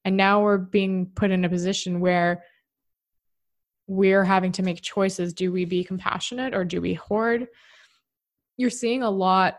And 0.04 0.16
now 0.16 0.42
we're 0.42 0.58
being 0.58 1.06
put 1.14 1.30
in 1.30 1.44
a 1.44 1.48
position 1.48 1.98
where 1.98 2.44
we're 3.86 4.24
having 4.24 4.52
to 4.52 4.62
make 4.62 4.80
choices. 4.80 5.32
Do 5.32 5.50
we 5.50 5.64
be 5.64 5.82
compassionate 5.82 6.54
or 6.54 6.64
do 6.64 6.80
we 6.80 6.94
hoard? 6.94 7.48
You're 8.56 8.70
seeing 8.70 9.02
a 9.02 9.10
lot 9.10 9.58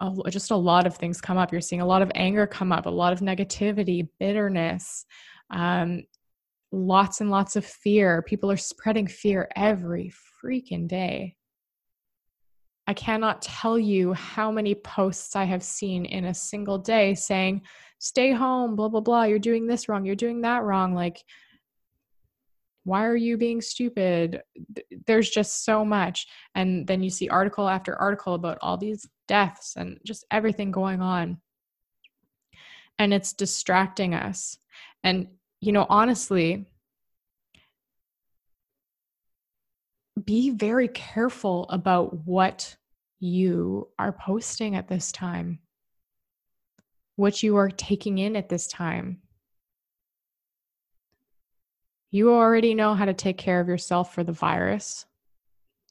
a, 0.00 0.12
just 0.30 0.50
a 0.50 0.56
lot 0.56 0.86
of 0.86 0.96
things 0.96 1.20
come 1.20 1.38
up. 1.38 1.52
You're 1.52 1.60
seeing 1.60 1.80
a 1.80 1.86
lot 1.86 2.02
of 2.02 2.12
anger 2.14 2.46
come 2.46 2.70
up, 2.70 2.86
a 2.86 2.90
lot 2.90 3.12
of 3.12 3.20
negativity, 3.20 4.08
bitterness, 4.20 5.06
um, 5.50 6.04
lots 6.72 7.20
and 7.20 7.30
lots 7.30 7.56
of 7.56 7.64
fear. 7.64 8.22
People 8.22 8.50
are 8.50 8.56
spreading 8.56 9.06
fear 9.06 9.48
every 9.56 10.12
freaking 10.42 10.88
day. 10.88 11.36
I 12.86 12.94
cannot 12.94 13.42
tell 13.42 13.78
you 13.78 14.12
how 14.12 14.52
many 14.52 14.74
posts 14.74 15.34
I 15.34 15.44
have 15.44 15.62
seen 15.62 16.04
in 16.04 16.26
a 16.26 16.34
single 16.34 16.78
day 16.78 17.14
saying, 17.14 17.62
stay 17.98 18.32
home, 18.32 18.76
blah, 18.76 18.88
blah, 18.88 19.00
blah. 19.00 19.24
You're 19.24 19.38
doing 19.38 19.66
this 19.66 19.88
wrong. 19.88 20.04
You're 20.04 20.14
doing 20.14 20.42
that 20.42 20.62
wrong. 20.62 20.94
Like, 20.94 21.24
why 22.84 23.04
are 23.04 23.16
you 23.16 23.36
being 23.36 23.60
stupid? 23.60 24.42
There's 25.06 25.28
just 25.28 25.64
so 25.64 25.84
much. 25.84 26.28
And 26.54 26.86
then 26.86 27.02
you 27.02 27.10
see 27.10 27.28
article 27.28 27.68
after 27.68 27.96
article 27.96 28.34
about 28.34 28.58
all 28.62 28.76
these 28.76 29.04
deaths 29.26 29.74
and 29.76 29.98
just 30.04 30.24
everything 30.30 30.70
going 30.70 31.02
on. 31.02 31.40
And 33.00 33.12
it's 33.12 33.32
distracting 33.32 34.14
us. 34.14 34.58
And, 35.02 35.26
you 35.60 35.72
know, 35.72 35.86
honestly, 35.88 36.66
be 40.24 40.50
very 40.50 40.88
careful 40.88 41.66
about 41.70 42.26
what 42.26 42.76
you 43.18 43.88
are 43.98 44.12
posting 44.12 44.76
at 44.76 44.88
this 44.88 45.12
time, 45.12 45.58
what 47.16 47.42
you 47.42 47.56
are 47.56 47.70
taking 47.70 48.18
in 48.18 48.36
at 48.36 48.48
this 48.48 48.66
time. 48.66 49.20
You 52.10 52.32
already 52.32 52.74
know 52.74 52.94
how 52.94 53.04
to 53.04 53.14
take 53.14 53.36
care 53.36 53.60
of 53.60 53.68
yourself 53.68 54.14
for 54.14 54.24
the 54.24 54.32
virus. 54.32 55.04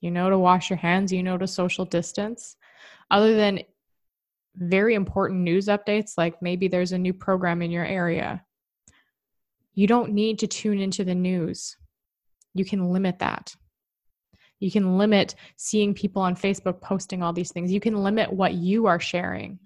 You 0.02 0.12
know 0.12 0.30
to 0.30 0.38
wash 0.38 0.70
your 0.70 0.78
hands, 0.78 1.12
you 1.12 1.24
know 1.24 1.38
to 1.38 1.48
social 1.48 1.86
distance. 1.86 2.58
Other 3.10 3.36
than 3.36 3.62
very 4.56 4.94
important 4.96 5.42
news 5.42 5.68
updates, 5.68 6.18
like 6.18 6.42
maybe 6.42 6.68
there's 6.68 6.92
a 6.92 6.98
new 6.98 7.14
program 7.14 7.62
in 7.62 7.72
your 7.72 7.86
area, 7.86 8.45
you 9.76 9.88
don't 9.88 10.14
need 10.14 10.40
to 10.40 10.48
tune 10.48 10.80
into 10.80 11.04
the 11.04 11.16
news. 11.16 11.78
You 12.54 12.66
can 12.66 12.92
limit 12.92 13.20
that. 13.20 13.54
You 14.60 14.72
can 14.72 14.98
limit 14.98 15.36
seeing 15.58 15.94
people 15.94 16.22
on 16.22 16.36
Facebook 16.36 16.82
posting 16.82 17.22
all 17.22 17.34
these 17.34 17.52
things. 17.52 17.72
You 17.72 17.82
can 17.82 17.96
limit 17.96 18.32
what 18.32 18.54
you 18.54 18.88
are 18.88 19.00
sharing. 19.00 19.60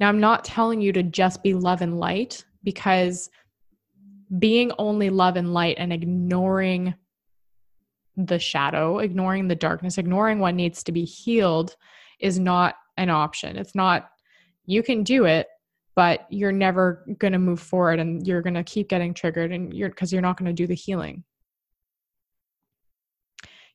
Now, 0.00 0.08
I'm 0.08 0.20
not 0.20 0.44
telling 0.44 0.80
you 0.80 0.92
to 0.92 1.02
just 1.02 1.42
be 1.42 1.54
love 1.54 1.82
and 1.82 2.00
light 2.00 2.44
because 2.64 3.30
being 4.38 4.72
only 4.78 5.10
love 5.10 5.36
and 5.36 5.52
light 5.54 5.76
and 5.78 5.92
ignoring 5.92 6.94
the 8.16 8.38
shadow, 8.38 8.98
ignoring 8.98 9.46
the 9.46 9.54
darkness, 9.54 9.98
ignoring 9.98 10.40
what 10.40 10.54
needs 10.54 10.82
to 10.84 10.92
be 10.92 11.04
healed 11.04 11.76
is 12.18 12.38
not 12.38 12.74
an 12.96 13.10
option. 13.10 13.56
It's 13.56 13.74
not, 13.74 14.08
you 14.66 14.82
can 14.82 15.04
do 15.04 15.26
it, 15.26 15.46
but 16.00 16.24
you're 16.30 16.50
never 16.50 17.04
going 17.18 17.34
to 17.34 17.38
move 17.38 17.60
forward 17.60 18.00
and 18.00 18.26
you're 18.26 18.40
going 18.40 18.54
to 18.54 18.64
keep 18.64 18.88
getting 18.88 19.12
triggered 19.12 19.52
and 19.52 19.74
you're 19.74 19.90
because 19.90 20.10
you're 20.10 20.22
not 20.22 20.38
going 20.38 20.46
to 20.46 20.62
do 20.62 20.66
the 20.66 20.74
healing 20.74 21.22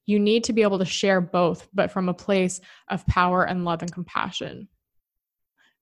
you 0.07 0.19
need 0.19 0.43
to 0.43 0.53
be 0.53 0.61
able 0.61 0.79
to 0.79 0.85
share 0.85 1.19
both, 1.19 1.67
but 1.73 1.91
from 1.91 2.09
a 2.09 2.13
place 2.13 2.61
of 2.89 3.05
power 3.07 3.43
and 3.43 3.65
love 3.65 3.81
and 3.81 3.91
compassion 3.91 4.67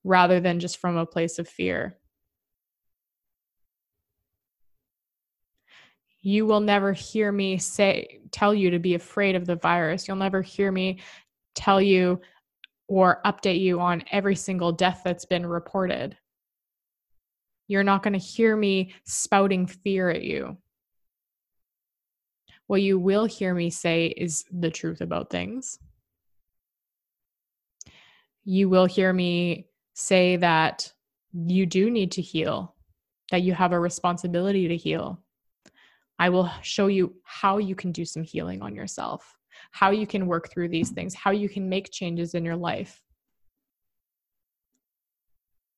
rather 0.03 0.39
than 0.39 0.59
just 0.59 0.77
from 0.77 0.97
a 0.97 1.05
place 1.05 1.39
of 1.39 1.47
fear. 1.47 1.97
You 6.21 6.45
will 6.45 6.61
never 6.61 6.93
hear 6.93 7.31
me 7.31 7.57
say, 7.57 8.21
tell 8.31 8.53
you 8.53 8.71
to 8.71 8.79
be 8.79 8.95
afraid 8.95 9.35
of 9.35 9.45
the 9.45 9.57
virus. 9.57 10.07
You'll 10.07 10.17
never 10.17 10.41
hear 10.41 10.71
me 10.71 10.99
tell 11.53 11.81
you 11.81 12.21
or 12.87 13.21
update 13.25 13.59
you 13.59 13.79
on 13.79 14.03
every 14.11 14.35
single 14.35 14.71
death 14.71 15.01
that's 15.03 15.25
been 15.25 15.45
reported. 15.45 16.17
You're 17.73 17.83
not 17.83 18.03
going 18.03 18.13
to 18.13 18.19
hear 18.19 18.55
me 18.55 18.93
spouting 19.03 19.67
fear 19.67 20.09
at 20.09 20.23
you 20.23 20.57
what 22.67 22.81
you 22.81 22.97
will 22.97 23.25
hear 23.25 23.53
me 23.53 23.69
say 23.69 24.07
is 24.07 24.45
the 24.51 24.71
truth 24.71 25.01
about 25.01 25.29
things. 25.29 25.77
You 28.45 28.69
will 28.69 28.85
hear 28.85 29.11
me 29.13 29.67
say 29.93 30.37
that 30.37 30.91
you 31.33 31.65
do 31.65 31.89
need 31.89 32.13
to 32.13 32.21
heal, 32.21 32.75
that 33.31 33.41
you 33.41 33.53
have 33.53 33.73
a 33.73 33.79
responsibility 33.79 34.67
to 34.67 34.75
heal. 34.75 35.21
I 36.19 36.29
will 36.29 36.49
show 36.61 36.87
you 36.87 37.15
how 37.23 37.57
you 37.57 37.75
can 37.75 37.91
do 37.91 38.05
some 38.05 38.23
healing 38.23 38.61
on 38.61 38.75
yourself, 38.75 39.37
how 39.71 39.91
you 39.91 40.07
can 40.07 40.27
work 40.27 40.49
through 40.49 40.69
these 40.69 40.89
things, 40.89 41.13
how 41.13 41.31
you 41.31 41.49
can 41.49 41.67
make 41.69 41.91
changes 41.91 42.33
in 42.33 42.45
your 42.45 42.55
life. 42.55 43.01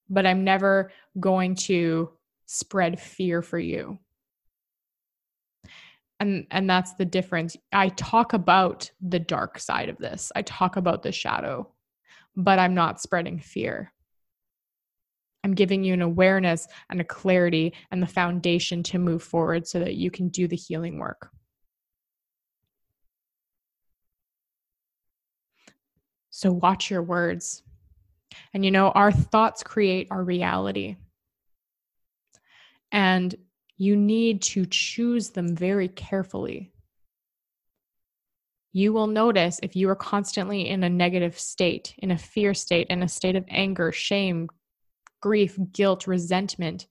But 0.09 0.25
I'm 0.25 0.43
never 0.43 0.91
going 1.19 1.55
to 1.55 2.11
spread 2.45 2.99
fear 2.99 3.41
for 3.41 3.59
you. 3.59 3.99
And 6.19 6.47
and 6.51 6.69
that's 6.69 6.93
the 6.93 7.05
difference. 7.05 7.57
I 7.73 7.89
talk 7.89 8.33
about 8.33 8.89
the 9.01 9.19
dark 9.19 9.59
side 9.59 9.89
of 9.89 9.97
this. 9.97 10.31
I 10.35 10.43
talk 10.43 10.77
about 10.77 11.03
the 11.03 11.11
shadow 11.11 11.71
but 12.35 12.59
i'm 12.59 12.73
not 12.73 13.01
spreading 13.01 13.39
fear. 13.39 13.91
I'm 15.43 15.53
giving 15.53 15.83
you 15.83 15.93
an 15.93 16.01
awareness 16.01 16.67
and 16.89 16.99
a 16.99 17.03
clarity 17.03 17.75
and 17.91 18.01
the 18.01 18.07
foundation 18.07 18.81
to 18.83 18.97
move 18.97 19.21
forward 19.21 19.67
so 19.67 19.79
that 19.79 19.93
you 19.93 20.09
can 20.09 20.29
do 20.29 20.47
the 20.47 20.55
healing 20.55 20.97
work. 20.97 21.29
So 26.31 26.51
watch 26.51 26.89
your 26.89 27.03
words 27.03 27.61
and 28.53 28.63
you 28.65 28.71
know 28.71 28.89
our 28.91 29.11
thoughts 29.11 29.63
create 29.63 30.07
our 30.11 30.23
reality 30.23 30.95
and 32.91 33.35
you 33.77 33.95
need 33.95 34.41
to 34.41 34.65
choose 34.65 35.31
them 35.31 35.55
very 35.55 35.89
carefully. 35.89 36.71
You 38.71 38.93
will 38.93 39.07
notice 39.07 39.59
if 39.61 39.75
you 39.75 39.89
are 39.89 39.95
constantly 39.95 40.67
in 40.69 40.83
a 40.83 40.89
negative 40.89 41.37
state, 41.37 41.93
in 41.97 42.11
a 42.11 42.17
fear 42.17 42.53
state, 42.53 42.87
in 42.87 43.03
a 43.03 43.07
state 43.07 43.35
of 43.35 43.45
anger, 43.49 43.91
shame, 43.91 44.49
grief, 45.21 45.57
guilt, 45.71 46.07
resentment, 46.07 46.87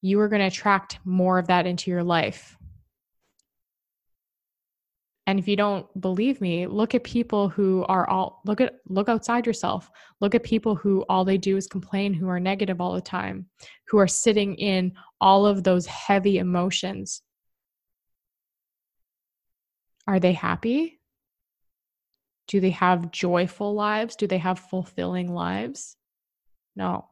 you 0.00 0.20
are 0.20 0.28
going 0.28 0.40
to 0.40 0.46
attract 0.46 0.98
more 1.04 1.38
of 1.38 1.48
that 1.48 1.66
into 1.66 1.90
your 1.90 2.02
life. 2.02 2.56
And 5.26 5.38
if 5.38 5.46
you 5.46 5.56
don't 5.56 5.86
believe 6.00 6.40
me, 6.40 6.66
look 6.66 6.94
at 6.94 7.04
people 7.04 7.48
who 7.48 7.84
are 7.88 8.08
all 8.10 8.42
look 8.44 8.60
at 8.60 8.74
look 8.88 9.08
outside 9.08 9.46
yourself. 9.46 9.88
Look 10.20 10.34
at 10.34 10.42
people 10.42 10.74
who 10.74 11.04
all 11.08 11.24
they 11.24 11.38
do 11.38 11.56
is 11.56 11.68
complain, 11.68 12.12
who 12.12 12.28
are 12.28 12.40
negative 12.40 12.80
all 12.80 12.92
the 12.94 13.00
time, 13.00 13.46
who 13.88 13.98
are 13.98 14.08
sitting 14.08 14.56
in 14.56 14.94
all 15.20 15.46
of 15.46 15.62
those 15.62 15.86
heavy 15.86 16.38
emotions. 16.38 17.22
Are 20.08 20.18
they 20.18 20.32
happy? 20.32 20.98
Do 22.48 22.58
they 22.58 22.70
have 22.70 23.12
joyful 23.12 23.74
lives? 23.74 24.16
Do 24.16 24.26
they 24.26 24.38
have 24.38 24.58
fulfilling 24.58 25.32
lives? 25.32 25.96
No. 26.74 27.06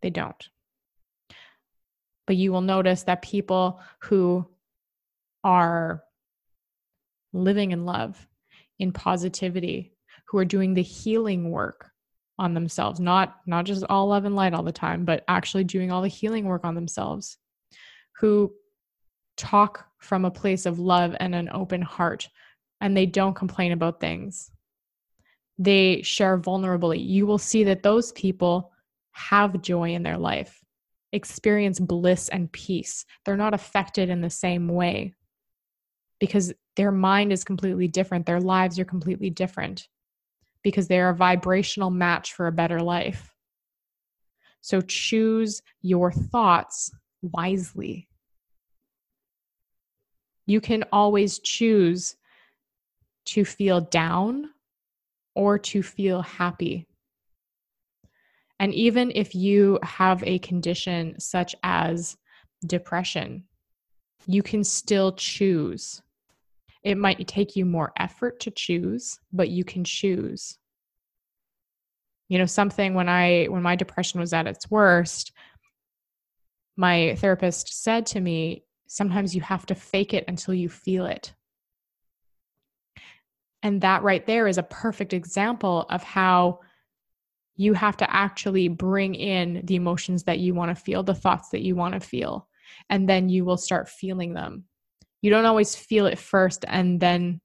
They 0.00 0.10
don't. 0.10 0.48
But 2.26 2.36
you 2.36 2.52
will 2.52 2.62
notice 2.62 3.02
that 3.02 3.20
people 3.20 3.80
who 4.00 4.48
are 5.44 6.02
living 7.32 7.72
in 7.72 7.84
love, 7.84 8.26
in 8.78 8.92
positivity, 8.92 9.92
who 10.26 10.38
are 10.38 10.44
doing 10.44 10.74
the 10.74 10.82
healing 10.82 11.50
work 11.50 11.90
on 12.38 12.54
themselves, 12.54 12.98
not 12.98 13.36
not 13.46 13.64
just 13.64 13.84
all 13.88 14.08
love 14.08 14.24
and 14.24 14.34
light 14.34 14.54
all 14.54 14.62
the 14.62 14.72
time, 14.72 15.04
but 15.04 15.22
actually 15.28 15.64
doing 15.64 15.92
all 15.92 16.02
the 16.02 16.08
healing 16.08 16.46
work 16.46 16.64
on 16.64 16.74
themselves, 16.74 17.38
who 18.18 18.52
talk 19.36 19.86
from 19.98 20.24
a 20.24 20.30
place 20.30 20.66
of 20.66 20.78
love 20.78 21.14
and 21.20 21.34
an 21.34 21.48
open 21.52 21.82
heart 21.82 22.28
and 22.80 22.96
they 22.96 23.06
don't 23.06 23.34
complain 23.34 23.72
about 23.72 24.00
things. 24.00 24.50
They 25.58 26.02
share 26.02 26.38
vulnerably. 26.38 27.04
You 27.04 27.26
will 27.26 27.38
see 27.38 27.64
that 27.64 27.82
those 27.82 28.12
people 28.12 28.72
have 29.12 29.62
joy 29.62 29.94
in 29.94 30.02
their 30.02 30.18
life, 30.18 30.60
experience 31.12 31.80
bliss 31.80 32.28
and 32.28 32.50
peace. 32.52 33.06
They're 33.24 33.36
not 33.36 33.54
affected 33.54 34.10
in 34.10 34.20
the 34.20 34.30
same 34.30 34.68
way 34.68 35.14
because 36.24 36.54
their 36.76 36.90
mind 36.90 37.34
is 37.34 37.44
completely 37.44 37.86
different, 37.86 38.24
their 38.24 38.40
lives 38.40 38.78
are 38.78 38.84
completely 38.86 39.28
different 39.28 39.88
because 40.62 40.88
they 40.88 40.98
are 40.98 41.10
a 41.10 41.14
vibrational 41.14 41.90
match 41.90 42.32
for 42.32 42.46
a 42.46 42.52
better 42.52 42.80
life. 42.80 43.30
So 44.62 44.80
choose 44.80 45.60
your 45.82 46.10
thoughts 46.10 46.90
wisely. 47.20 48.08
You 50.46 50.62
can 50.62 50.84
always 50.92 51.40
choose 51.40 52.16
to 53.26 53.44
feel 53.44 53.82
down 53.82 54.48
or 55.34 55.58
to 55.58 55.82
feel 55.82 56.22
happy. 56.22 56.86
And 58.58 58.72
even 58.72 59.12
if 59.14 59.34
you 59.34 59.78
have 59.82 60.24
a 60.24 60.38
condition 60.38 61.20
such 61.20 61.54
as 61.62 62.16
depression, 62.64 63.44
you 64.26 64.42
can 64.42 64.64
still 64.64 65.12
choose 65.12 66.00
It 66.84 66.98
might 66.98 67.26
take 67.26 67.56
you 67.56 67.64
more 67.64 67.92
effort 67.98 68.40
to 68.40 68.50
choose, 68.50 69.18
but 69.32 69.48
you 69.48 69.64
can 69.64 69.84
choose. 69.84 70.58
You 72.28 72.38
know, 72.38 72.46
something 72.46 72.94
when 72.94 73.08
I 73.08 73.46
when 73.46 73.62
my 73.62 73.74
depression 73.74 74.20
was 74.20 74.32
at 74.32 74.46
its 74.46 74.70
worst, 74.70 75.32
my 76.76 77.14
therapist 77.16 77.82
said 77.82 78.06
to 78.06 78.20
me, 78.20 78.64
sometimes 78.86 79.34
you 79.34 79.40
have 79.40 79.66
to 79.66 79.74
fake 79.74 80.12
it 80.12 80.24
until 80.28 80.54
you 80.54 80.68
feel 80.68 81.06
it. 81.06 81.32
And 83.62 83.80
that 83.80 84.02
right 84.02 84.24
there 84.26 84.46
is 84.46 84.58
a 84.58 84.62
perfect 84.62 85.14
example 85.14 85.86
of 85.88 86.02
how 86.02 86.60
you 87.56 87.72
have 87.72 87.96
to 87.98 88.14
actually 88.14 88.68
bring 88.68 89.14
in 89.14 89.62
the 89.64 89.76
emotions 89.76 90.24
that 90.24 90.38
you 90.38 90.54
want 90.54 90.76
to 90.76 90.82
feel, 90.82 91.02
the 91.02 91.14
thoughts 91.14 91.48
that 91.50 91.62
you 91.62 91.76
want 91.76 91.94
to 91.94 92.00
feel, 92.00 92.48
and 92.90 93.08
then 93.08 93.28
you 93.28 93.44
will 93.44 93.56
start 93.56 93.88
feeling 93.88 94.34
them. 94.34 94.64
You 95.24 95.30
don't 95.30 95.46
always 95.46 95.74
feel 95.74 96.04
it 96.04 96.18
first 96.18 96.66
and 96.68 97.00
then 97.00 97.40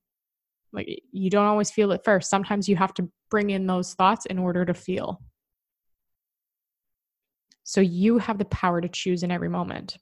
like 0.74 1.02
you 1.14 1.30
don't 1.30 1.46
always 1.46 1.72
feel 1.72 1.94
it 1.94 2.02
first. 2.04 2.30
Sometimes 2.30 2.68
you 2.68 2.76
have 2.76 2.94
to 2.96 3.10
bring 3.32 3.52
in 3.52 3.68
those 3.68 3.94
thoughts 3.94 4.26
in 4.26 4.38
order 4.38 4.66
to 4.66 4.74
feel. 4.74 5.22
So 7.64 7.80
you 7.80 8.18
have 8.18 8.38
the 8.38 8.44
power 8.44 8.82
to 8.82 8.90
choose 8.90 9.24
in 9.24 9.32
every 9.32 9.48
moment. 9.48 9.98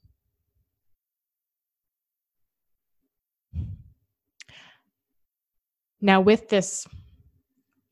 Now 6.00 6.20
with 6.20 6.48
this 6.48 6.84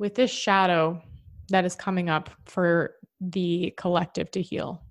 with 0.01 0.17
this 0.17 0.33
shadow 0.33 1.01
that 1.51 1.65
is 1.65 1.77
coming 1.77 2.11
up 2.11 2.31
for 2.47 2.97
the 3.21 3.73
collective 3.77 4.33
to 4.33 4.43
heal. 4.43 4.83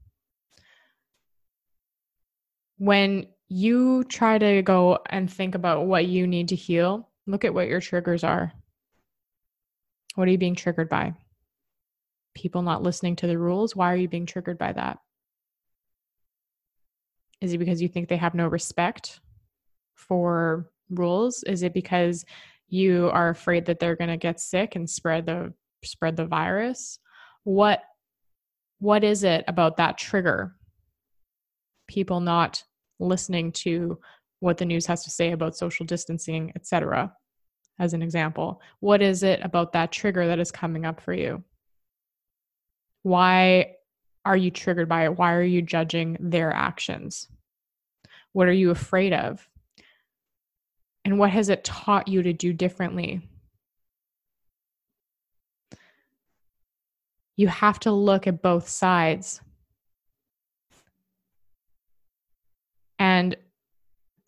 When 2.78 3.28
you 3.48 4.04
try 4.06 4.38
to 4.38 4.62
go 4.62 5.00
and 5.10 5.32
think 5.32 5.56
about 5.56 5.86
what 5.86 6.06
you 6.06 6.28
need 6.28 6.50
to 6.50 6.56
heal, 6.56 7.10
look 7.28 7.46
at 7.46 7.54
what 7.54 7.68
your 7.68 7.82
triggers 7.82 8.24
are. 8.24 8.52
What 10.16 10.28
are 10.28 10.32
you 10.32 10.38
being 10.38 10.56
triggered 10.56 10.90
by? 10.90 11.14
People 12.34 12.62
not 12.62 12.84
listening 12.84 13.18
to 13.18 13.28
the 13.28 13.38
rules. 13.38 13.76
Why 13.76 13.92
are 13.94 13.98
you 13.98 14.08
being 14.08 14.26
triggered 14.26 14.58
by 14.58 14.74
that? 14.74 14.98
Is 17.42 17.54
it 17.54 17.58
because 17.60 17.82
you 17.82 17.88
think 17.88 18.10
they 18.10 18.18
have 18.18 18.34
no 18.34 18.48
respect 18.48 19.20
for 19.94 20.70
rules? 20.90 21.44
Is 21.44 21.64
it 21.64 21.74
because 21.74 22.26
you 22.68 23.10
are 23.12 23.30
afraid 23.30 23.66
that 23.66 23.80
they're 23.80 23.96
going 23.96 24.10
to 24.10 24.18
get 24.18 24.40
sick 24.40 24.76
and 24.76 24.90
spread 24.90 25.26
the 25.26 25.54
spread 25.84 26.16
the 26.16 26.26
virus 26.26 27.00
what 27.44 27.82
what 28.80 29.04
is 29.04 29.24
it 29.24 29.46
about 29.48 29.78
that 29.78 29.98
trigger 29.98 30.56
people 31.88 32.20
not 32.20 32.64
listening 33.00 33.52
to 33.52 34.00
what 34.40 34.58
the 34.58 34.66
news 34.66 34.86
has 34.86 35.04
to 35.04 35.10
say 35.10 35.32
about 35.32 35.58
social 35.58 35.86
distancing 35.86 36.52
etc 36.56 37.12
as 37.80 37.94
an 37.94 38.02
example. 38.02 38.62
What 38.80 39.02
is 39.02 39.24
it 39.24 39.42
about 39.44 39.74
that 39.74 39.92
trigger 39.92 40.28
that 40.28 40.40
is 40.40 40.52
coming 40.52 40.86
up 40.86 41.02
for 41.02 41.14
you? 41.14 41.44
Why 43.04 43.76
are 44.24 44.38
you 44.38 44.50
triggered 44.50 44.90
by 44.90 45.06
it? 45.06 45.18
Why 45.18 45.34
are 45.34 45.44
you 45.44 45.62
judging 45.62 46.18
their 46.20 46.52
actions? 46.52 47.28
What 48.34 48.48
are 48.48 48.54
you 48.54 48.72
afraid 48.72 49.14
of? 49.14 49.48
And 51.04 51.20
what 51.20 51.30
has 51.30 51.50
it 51.50 51.64
taught 51.64 52.08
you 52.08 52.24
to 52.24 52.34
do 52.34 52.52
differently? 52.52 53.22
You 57.38 57.48
have 57.50 57.80
to 57.82 57.92
look 57.92 58.26
at 58.28 58.42
both 58.42 58.68
sides 58.68 59.42
and 63.00 63.36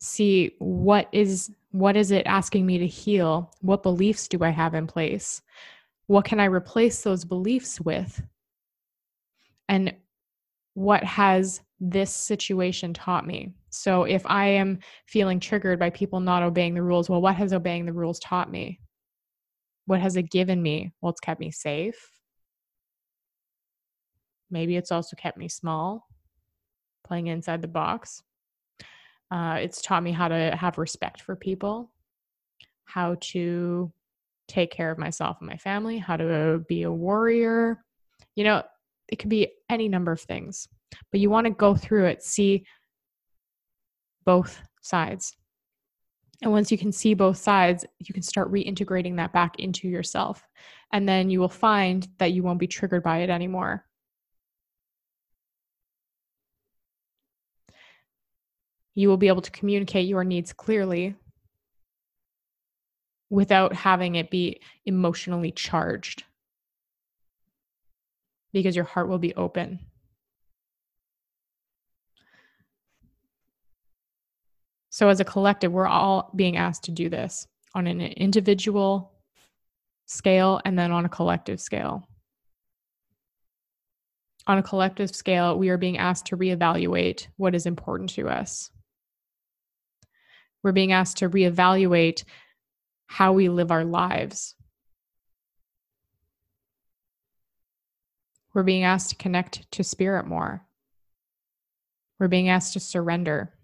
see 0.00 0.52
what 0.58 1.08
is 1.12 1.50
what 1.70 1.96
is 1.96 2.10
it 2.10 2.26
asking 2.26 2.64
me 2.64 2.78
to 2.78 2.86
heal? 2.86 3.52
What 3.60 3.82
beliefs 3.82 4.28
do 4.28 4.42
i 4.42 4.50
have 4.50 4.74
in 4.74 4.86
place? 4.86 5.42
What 6.06 6.24
can 6.24 6.40
i 6.40 6.44
replace 6.44 7.02
those 7.02 7.24
beliefs 7.24 7.80
with? 7.80 8.22
And 9.68 9.94
what 10.74 11.04
has 11.04 11.60
this 11.80 12.10
situation 12.10 12.94
taught 12.94 13.26
me? 13.26 13.52
So 13.70 14.04
if 14.04 14.24
i 14.26 14.46
am 14.46 14.78
feeling 15.06 15.40
triggered 15.40 15.78
by 15.78 15.90
people 15.90 16.20
not 16.20 16.42
obeying 16.42 16.74
the 16.74 16.82
rules 16.82 17.10
well 17.10 17.20
what 17.20 17.36
has 17.36 17.52
obeying 17.52 17.86
the 17.86 17.92
rules 17.92 18.18
taught 18.20 18.50
me? 18.50 18.80
What 19.86 20.00
has 20.00 20.16
it 20.16 20.30
given 20.30 20.62
me? 20.62 20.92
Well 21.00 21.10
it's 21.10 21.20
kept 21.20 21.40
me 21.40 21.50
safe. 21.50 22.12
Maybe 24.50 24.76
it's 24.76 24.92
also 24.92 25.14
kept 25.16 25.36
me 25.36 25.48
small, 25.48 26.06
playing 27.04 27.26
inside 27.26 27.60
the 27.60 27.68
box. 27.68 28.22
Uh, 29.30 29.58
it's 29.60 29.82
taught 29.82 30.02
me 30.02 30.12
how 30.12 30.28
to 30.28 30.56
have 30.56 30.78
respect 30.78 31.22
for 31.22 31.36
people, 31.36 31.90
how 32.84 33.16
to 33.20 33.92
take 34.46 34.70
care 34.70 34.90
of 34.90 34.98
myself 34.98 35.36
and 35.40 35.48
my 35.48 35.56
family, 35.56 35.98
how 35.98 36.16
to 36.16 36.64
be 36.68 36.82
a 36.82 36.92
warrior. 36.92 37.84
You 38.34 38.44
know, 38.44 38.62
it 39.08 39.16
could 39.16 39.28
be 39.28 39.48
any 39.68 39.88
number 39.88 40.12
of 40.12 40.20
things, 40.20 40.68
but 41.10 41.20
you 41.20 41.28
want 41.30 41.46
to 41.46 41.50
go 41.50 41.74
through 41.74 42.06
it, 42.06 42.22
see 42.22 42.64
both 44.24 44.60
sides. 44.80 45.36
And 46.42 46.52
once 46.52 46.70
you 46.70 46.78
can 46.78 46.92
see 46.92 47.14
both 47.14 47.36
sides, 47.36 47.84
you 47.98 48.14
can 48.14 48.22
start 48.22 48.52
reintegrating 48.52 49.16
that 49.16 49.32
back 49.32 49.58
into 49.58 49.88
yourself. 49.88 50.46
And 50.92 51.08
then 51.08 51.30
you 51.30 51.40
will 51.40 51.48
find 51.48 52.06
that 52.18 52.32
you 52.32 52.42
won't 52.42 52.60
be 52.60 52.66
triggered 52.66 53.02
by 53.02 53.18
it 53.18 53.30
anymore. 53.30 53.84
You 58.98 59.08
will 59.08 59.16
be 59.16 59.28
able 59.28 59.40
to 59.40 59.52
communicate 59.52 60.08
your 60.08 60.24
needs 60.24 60.52
clearly 60.52 61.14
without 63.30 63.72
having 63.72 64.16
it 64.16 64.28
be 64.28 64.60
emotionally 64.86 65.52
charged 65.52 66.24
because 68.52 68.74
your 68.74 68.84
heart 68.84 69.08
will 69.08 69.20
be 69.20 69.32
open. 69.36 69.78
So, 74.90 75.08
as 75.08 75.20
a 75.20 75.24
collective, 75.24 75.70
we're 75.70 75.86
all 75.86 76.32
being 76.34 76.56
asked 76.56 76.82
to 76.84 76.90
do 76.90 77.08
this 77.08 77.46
on 77.76 77.86
an 77.86 78.00
individual 78.00 79.12
scale 80.06 80.60
and 80.64 80.76
then 80.76 80.90
on 80.90 81.04
a 81.04 81.08
collective 81.08 81.60
scale. 81.60 82.08
On 84.48 84.58
a 84.58 84.62
collective 84.62 85.14
scale, 85.14 85.56
we 85.56 85.68
are 85.68 85.78
being 85.78 85.98
asked 85.98 86.26
to 86.26 86.36
reevaluate 86.36 87.28
what 87.36 87.54
is 87.54 87.64
important 87.64 88.10
to 88.10 88.28
us. 88.28 88.72
We're 90.62 90.72
being 90.72 90.92
asked 90.92 91.18
to 91.18 91.30
reevaluate 91.30 92.24
how 93.06 93.32
we 93.32 93.48
live 93.48 93.70
our 93.70 93.84
lives. 93.84 94.54
We're 98.54 98.62
being 98.64 98.84
asked 98.84 99.10
to 99.10 99.16
connect 99.16 99.70
to 99.72 99.84
spirit 99.84 100.26
more. 100.26 100.66
We're 102.18 102.28
being 102.28 102.48
asked 102.48 102.72
to 102.72 102.80
surrender. 102.80 103.54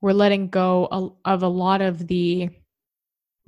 We're 0.00 0.12
letting 0.12 0.48
go 0.48 1.16
of 1.24 1.42
a 1.42 1.48
lot 1.48 1.80
of 1.80 2.06
the 2.06 2.50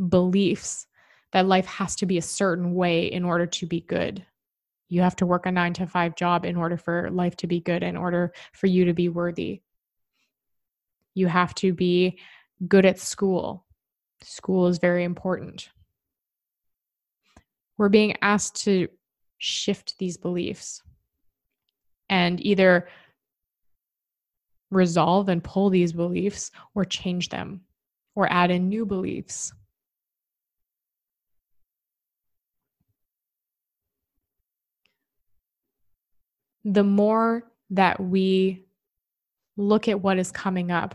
beliefs 0.08 0.86
that 1.32 1.46
life 1.46 1.66
has 1.66 1.94
to 1.96 2.06
be 2.06 2.18
a 2.18 2.22
certain 2.22 2.74
way 2.74 3.06
in 3.06 3.24
order 3.24 3.46
to 3.46 3.66
be 3.66 3.80
good. 3.82 4.26
You 4.88 5.02
have 5.02 5.14
to 5.16 5.26
work 5.26 5.46
a 5.46 5.52
nine 5.52 5.74
to 5.74 5.86
five 5.86 6.16
job 6.16 6.44
in 6.44 6.56
order 6.56 6.76
for 6.76 7.08
life 7.10 7.36
to 7.36 7.46
be 7.46 7.60
good, 7.60 7.84
in 7.84 7.96
order 7.96 8.32
for 8.52 8.66
you 8.66 8.86
to 8.86 8.92
be 8.92 9.08
worthy. 9.08 9.62
You 11.14 11.26
have 11.26 11.54
to 11.56 11.72
be 11.72 12.18
good 12.66 12.86
at 12.86 12.98
school. 12.98 13.66
School 14.22 14.66
is 14.66 14.78
very 14.78 15.04
important. 15.04 15.70
We're 17.78 17.88
being 17.88 18.16
asked 18.20 18.64
to 18.64 18.88
shift 19.38 19.98
these 19.98 20.18
beliefs 20.18 20.82
and 22.10 22.44
either 22.44 22.88
resolve 24.70 25.28
and 25.28 25.42
pull 25.42 25.70
these 25.70 25.92
beliefs 25.92 26.50
or 26.74 26.84
change 26.84 27.30
them 27.30 27.62
or 28.14 28.30
add 28.30 28.50
in 28.50 28.68
new 28.68 28.84
beliefs. 28.84 29.52
The 36.64 36.84
more 36.84 37.50
that 37.70 37.98
we 37.98 38.64
look 39.60 39.88
at 39.88 40.00
what 40.00 40.18
is 40.18 40.32
coming 40.32 40.70
up 40.70 40.94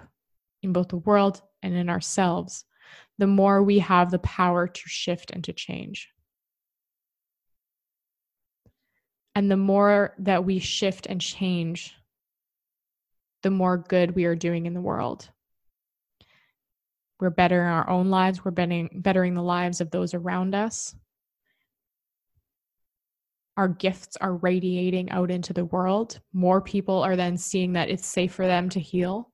in 0.61 0.73
both 0.73 0.89
the 0.89 0.97
world 0.97 1.41
and 1.61 1.73
in 1.73 1.89
ourselves, 1.89 2.65
the 3.17 3.27
more 3.27 3.63
we 3.63 3.79
have 3.79 4.11
the 4.11 4.19
power 4.19 4.67
to 4.67 4.81
shift 4.85 5.31
and 5.31 5.43
to 5.43 5.53
change. 5.53 6.09
And 9.35 9.51
the 9.51 9.57
more 9.57 10.13
that 10.19 10.45
we 10.45 10.59
shift 10.59 11.07
and 11.07 11.19
change, 11.19 11.93
the 13.43 13.51
more 13.51 13.77
good 13.77 14.15
we 14.15 14.25
are 14.25 14.35
doing 14.35 14.65
in 14.65 14.73
the 14.73 14.81
world. 14.81 15.29
We're 17.19 17.29
bettering 17.29 17.67
our 17.69 17.89
own 17.89 18.09
lives, 18.09 18.43
we're 18.43 18.51
bettering, 18.51 18.89
bettering 18.93 19.35
the 19.35 19.41
lives 19.41 19.81
of 19.81 19.91
those 19.91 20.13
around 20.13 20.55
us 20.55 20.95
our 23.57 23.67
gifts 23.67 24.17
are 24.17 24.35
radiating 24.35 25.09
out 25.11 25.31
into 25.31 25.53
the 25.53 25.65
world, 25.65 26.19
more 26.33 26.61
people 26.61 27.03
are 27.03 27.15
then 27.15 27.37
seeing 27.37 27.73
that 27.73 27.89
it's 27.89 28.05
safe 28.05 28.33
for 28.33 28.45
them 28.45 28.69
to 28.69 28.79
heal. 28.79 29.31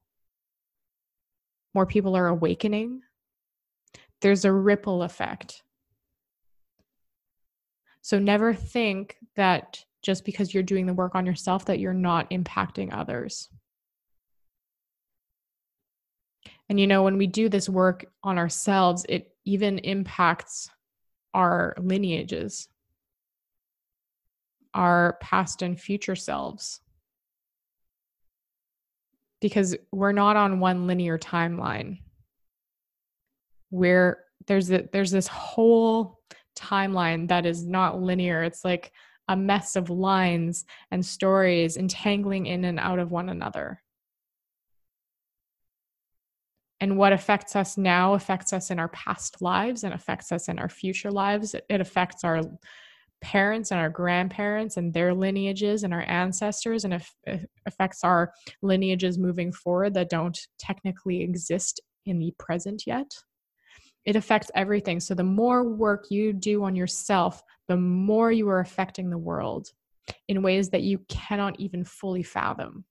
more 1.73 1.85
people 1.85 2.17
are 2.17 2.27
awakening, 2.27 3.01
there's 4.21 4.45
a 4.45 4.51
ripple 4.51 5.03
effect. 5.03 5.63
So 8.01 8.19
never 8.19 8.53
think 8.53 9.17
that 9.35 9.83
just 10.01 10.25
because 10.25 10.53
you're 10.53 10.63
doing 10.63 10.85
the 10.85 10.93
work 10.93 11.15
on 11.15 11.25
yourself 11.25 11.65
that 11.65 11.79
you're 11.79 11.93
not 11.93 12.29
impacting 12.31 12.89
others. 12.91 13.49
And 16.69 16.79
you 16.79 16.87
know, 16.87 17.03
when 17.03 17.17
we 17.17 17.27
do 17.27 17.49
this 17.49 17.69
work 17.69 18.05
on 18.23 18.37
ourselves, 18.37 19.05
it 19.07 19.35
even 19.45 19.79
impacts 19.79 20.69
our 21.33 21.75
lineages, 21.79 22.67
our 24.73 25.17
past 25.21 25.61
and 25.61 25.79
future 25.79 26.15
selves. 26.15 26.81
Because 29.39 29.75
we're 29.91 30.11
not 30.11 30.37
on 30.37 30.59
one 30.59 30.87
linear 30.87 31.17
timeline. 31.17 31.99
Where 33.69 34.25
there's 34.47 34.71
a, 34.71 34.87
there's 34.91 35.11
this 35.11 35.27
whole 35.27 36.19
timeline 36.55 37.27
that 37.29 37.45
is 37.45 37.65
not 37.65 38.01
linear. 38.01 38.43
It's 38.43 38.63
like 38.63 38.91
a 39.27 39.35
mess 39.35 39.75
of 39.75 39.89
lines 39.89 40.65
and 40.91 41.05
stories 41.05 41.77
entangling 41.77 42.45
in 42.45 42.65
and 42.65 42.79
out 42.79 42.99
of 42.99 43.11
one 43.11 43.29
another. 43.29 43.81
And 46.81 46.97
what 46.97 47.13
affects 47.13 47.55
us 47.55 47.77
now 47.77 48.15
affects 48.15 48.53
us 48.53 48.71
in 48.71 48.79
our 48.79 48.89
past 48.89 49.41
lives 49.41 49.83
and 49.83 49.93
affects 49.93 50.31
us 50.31 50.49
in 50.49 50.57
our 50.57 50.67
future 50.67 51.11
lives. 51.11 51.53
It, 51.53 51.79
affects 51.79 52.23
our 52.23 52.41
parents 53.21 53.71
and 53.71 53.79
our 53.79 53.89
grandparents 53.89 54.77
and 54.77 54.93
their 54.93 55.13
lineages 55.13 55.83
and 55.83 55.93
our 55.93 56.03
ancestors, 56.07 56.83
and 56.83 57.01
it 57.25 57.49
affects 57.65 58.03
our 58.03 58.33
lineages 58.61 59.17
moving 59.17 59.51
forward 59.51 59.93
that 59.93 60.09
don't 60.09 60.39
technically 60.57 61.21
exist 61.21 61.79
in 62.05 62.19
the 62.19 62.33
present 62.37 62.83
yet. 62.87 63.11
It 64.05 64.15
affects 64.15 64.49
everything. 64.55 64.99
So, 64.99 65.13
the 65.13 65.23
more 65.23 65.63
work 65.63 66.07
you 66.09 66.33
do 66.33 66.63
on 66.63 66.75
yourself, 66.75 67.43
the 67.67 67.77
more 67.77 68.31
you 68.31 68.49
are 68.49 68.59
affecting 68.59 69.09
the 69.09 69.17
world 69.17 69.69
in 70.27 70.41
ways 70.41 70.69
that 70.71 70.81
you 70.81 70.99
cannot 71.07 71.59
even 71.59 71.83
fully 71.83 72.23
fathom. 72.23 72.85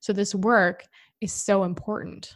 So, 0.00 0.12
this 0.12 0.34
work 0.34 0.84
is 1.20 1.32
so 1.32 1.64
important. 1.64 2.34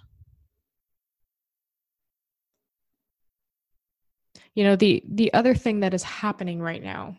You 4.54 4.64
know, 4.64 4.76
the 4.76 5.02
the 5.08 5.32
other 5.34 5.54
thing 5.54 5.80
that 5.80 5.94
is 5.94 6.02
happening 6.02 6.60
right 6.60 6.82
now 6.82 7.16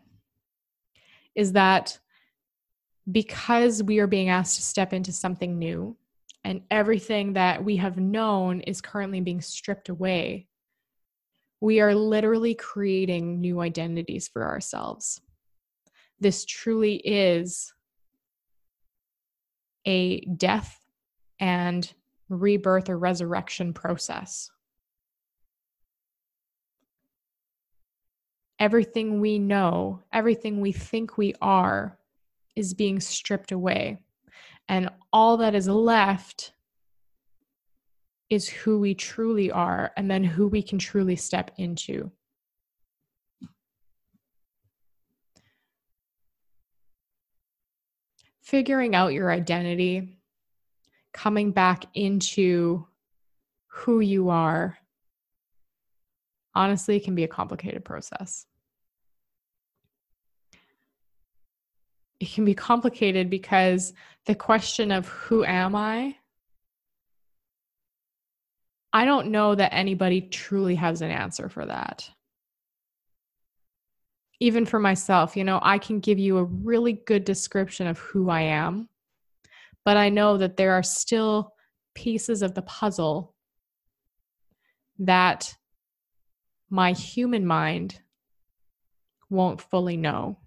is 1.36 1.52
that 1.52 2.00
because 3.12 3.84
we 3.84 4.00
are 4.00 4.08
being 4.08 4.30
asked 4.30 4.56
to 4.56 4.62
step 4.62 4.94
into 4.94 5.12
something 5.12 5.60
new 5.60 5.98
and 6.44 6.62
everything 6.72 7.34
that 7.34 7.64
we 7.64 7.76
have 7.78 7.98
known 7.98 8.62
is 8.62 8.82
currently 8.82 9.20
being 9.20 9.42
stripped 9.42 9.90
away, 9.90 10.48
we 11.60 11.82
are 11.82 11.94
literally 11.94 12.56
creating 12.56 13.42
new 13.42 13.60
identities 13.60 14.28
for 14.28 14.46
ourselves. 14.46 15.22
This 16.20 16.46
truly 16.46 16.96
is 16.96 17.74
a 19.86 20.22
death 20.22 20.80
and 21.40 21.92
rebirth 22.30 22.90
or 22.90 22.98
resurrection 22.98 23.74
process. 23.74 24.50
Everything 28.60 29.20
we 29.20 29.38
know, 29.38 30.02
everything 30.14 30.62
we 30.62 30.72
think 30.72 31.18
we 31.18 31.34
are, 31.42 31.98
is 32.56 32.74
being 32.74 33.00
stripped 33.00 33.52
away. 33.52 34.00
And 34.70 34.90
all 35.12 35.38
that 35.38 35.56
is 35.56 35.68
left 35.68 36.54
is 38.30 38.48
who 38.50 38.80
we 38.80 38.96
truly 38.96 39.52
are, 39.52 39.92
and 39.98 40.10
then 40.10 40.24
who 40.24 40.48
we 40.48 40.64
can 40.64 40.80
truly 40.80 41.16
step 41.16 41.52
into. 41.58 42.12
Figuring 48.42 48.96
out 48.96 49.14
your 49.14 49.32
identity 49.32 50.18
coming 51.14 51.52
back 51.52 51.86
into 51.94 52.88
who 53.68 54.00
you 54.00 54.30
are 54.30 54.78
honestly 56.56 57.00
can 57.00 57.16
be 57.16 57.24
a 57.24 57.28
complicated 57.28 57.84
process. 57.84 58.46
It 62.20 62.32
can 62.32 62.46
be 62.46 62.56
complicated 62.56 63.30
because 63.30 63.94
the 64.26 64.36
question 64.36 64.92
of 64.92 65.08
who 65.08 65.44
am 65.44 65.76
I? 65.76 66.16
I 68.94 69.04
don't 69.04 69.28
know 69.28 69.54
that 69.54 69.74
anybody 69.74 70.22
truly 70.22 70.76
has 70.76 71.02
an 71.02 71.12
answer 71.12 71.50
for 71.50 71.66
that. 71.66 72.10
Even 74.40 74.66
for 74.66 74.80
myself, 74.80 75.36
you 75.36 75.44
know, 75.44 75.60
I 75.62 75.78
can 75.78 76.00
give 76.00 76.18
you 76.18 76.38
a 76.38 76.44
really 76.44 76.94
good 76.94 77.26
description 77.26 77.88
of 77.88 78.00
who 78.00 78.30
I 78.30 78.42
am 78.42 78.90
but 79.86 79.98
I 79.98 80.10
know 80.10 80.38
that 80.38 80.58
there 80.58 80.74
are 80.74 80.84
still 80.84 81.54
pieces 81.94 82.42
of 82.42 82.56
the 82.56 82.64
puzzle 82.64 83.34
that 85.00 85.54
my 86.70 86.92
human 86.94 87.46
mind 87.46 88.00
won't 89.30 89.62
fully 89.62 89.98
know. 89.98 90.38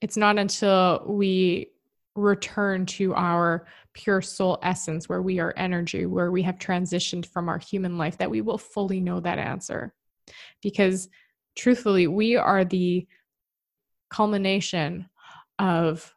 It's 0.00 0.16
not 0.16 0.38
until 0.38 1.04
we 1.06 1.70
return 2.14 2.86
to 2.86 3.14
our 3.14 3.66
pure 3.92 4.22
soul 4.22 4.58
essence, 4.62 5.08
where 5.08 5.22
we 5.22 5.38
are 5.38 5.54
energy, 5.56 6.06
where 6.06 6.30
we 6.30 6.42
have 6.42 6.58
transitioned 6.58 7.26
from 7.26 7.48
our 7.48 7.58
human 7.58 7.98
life, 7.98 8.18
that 8.18 8.30
we 8.30 8.40
will 8.40 8.58
fully 8.58 9.00
know 9.00 9.20
that 9.20 9.38
answer. 9.38 9.94
Because 10.62 11.08
truthfully, 11.54 12.06
we 12.06 12.36
are 12.36 12.64
the 12.64 13.06
culmination 14.10 15.08
of 15.58 16.14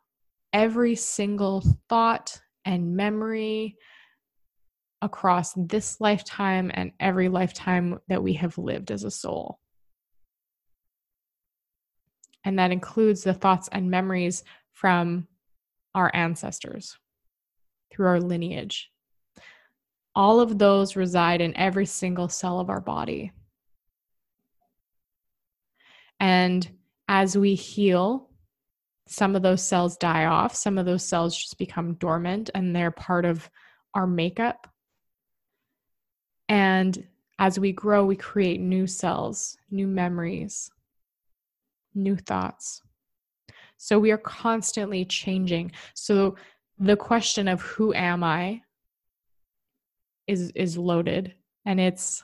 every 0.54 0.96
single 0.96 1.64
thought 1.88 2.42
and 2.66 2.96
memory 2.96 3.78
across 5.02 5.54
this 5.54 6.02
lifetime 6.02 6.72
and 6.74 6.92
every 7.00 7.30
lifetime 7.30 8.00
that 8.08 8.22
we 8.22 8.34
have 8.34 8.58
lived 8.58 8.92
as 8.92 9.04
a 9.04 9.12
soul. 9.12 9.60
And 12.44 12.60
that 12.60 12.72
includes 12.72 13.24
the 13.24 13.34
thoughts 13.34 13.70
and 13.72 13.92
memories 13.92 14.44
from 14.74 15.28
our 15.94 16.12
ancestors 16.14 16.98
through 17.92 18.08
our 18.08 18.20
lineage. 18.20 18.92
All 20.16 20.40
of 20.40 20.58
those 20.58 20.96
reside 20.96 21.42
in 21.42 21.56
every 21.56 21.86
single 21.86 22.30
cell 22.30 22.60
of 22.60 22.70
our 22.70 22.82
body. 22.82 23.32
And 26.20 26.70
as 27.08 27.38
we 27.38 27.56
heal 27.56 28.30
some 29.08 29.36
of 29.36 29.42
those 29.42 29.64
cells 29.64 29.98
die 29.98 30.26
off, 30.26 30.56
some 30.56 30.78
of 30.78 30.86
those 30.86 31.04
cells 31.04 31.36
just 31.36 31.58
become 31.58 31.96
dormant 31.96 32.50
and 32.54 32.76
they're 32.76 32.92
part 32.92 33.26
of 33.26 33.50
our 33.96 34.06
makeup. 34.06 34.68
And 36.50 37.08
as 37.38 37.60
we 37.60 37.72
grow, 37.72 38.04
we 38.06 38.16
create 38.16 38.60
new 38.60 38.88
cells, 38.88 39.58
new 39.72 39.88
memories, 39.88 40.70
new 41.96 42.18
thoughts. 42.18 42.82
So 43.78 43.98
we 43.98 44.12
are 44.12 44.18
constantly 44.18 45.06
changing. 45.06 45.72
So 45.94 46.36
the 46.78 46.98
question 46.98 47.48
of 47.48 47.62
who 47.62 47.94
am 47.94 48.24
I 48.24 48.64
is 50.28 50.52
is 50.52 50.78
loaded 50.78 51.34
and 51.66 51.80
it's 51.80 52.24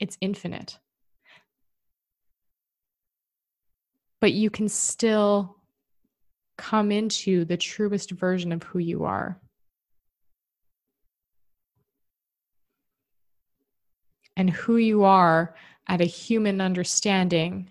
it's 0.00 0.16
infinite. 0.20 0.78
but 4.22 4.32
you 4.32 4.48
can 4.50 4.68
still 4.68 5.56
come 6.56 6.92
into 6.92 7.44
the 7.44 7.56
truest 7.56 8.12
version 8.12 8.52
of 8.52 8.62
who 8.62 8.78
you 8.78 9.04
are. 9.04 9.36
And 14.36 14.50
who 14.50 14.76
you 14.76 15.04
are 15.04 15.54
at 15.88 16.00
a 16.00 16.06
human 16.06 16.60
understanding 16.60 17.70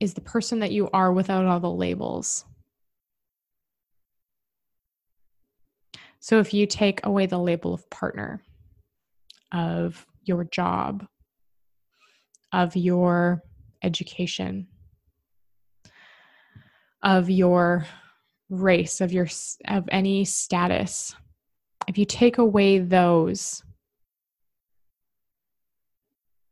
is 0.00 0.14
the 0.14 0.20
person 0.20 0.60
that 0.60 0.72
you 0.72 0.90
are 0.92 1.12
without 1.12 1.46
all 1.46 1.60
the 1.60 1.70
labels. 1.70 2.44
So 6.20 6.40
if 6.40 6.54
you 6.54 6.66
take 6.66 7.04
away 7.04 7.26
the 7.26 7.38
label 7.38 7.74
of 7.74 7.88
partner, 7.90 8.42
of 9.52 10.06
your 10.24 10.44
job, 10.44 11.06
of 12.52 12.76
your 12.76 13.42
education, 13.82 14.66
of 17.02 17.28
your 17.28 17.86
race, 18.48 19.00
of 19.00 19.12
your 19.12 19.28
of 19.68 19.88
any 19.90 20.24
status. 20.24 21.14
If 21.86 21.98
you 21.98 22.04
take 22.04 22.38
away 22.38 22.78
those, 22.78 23.62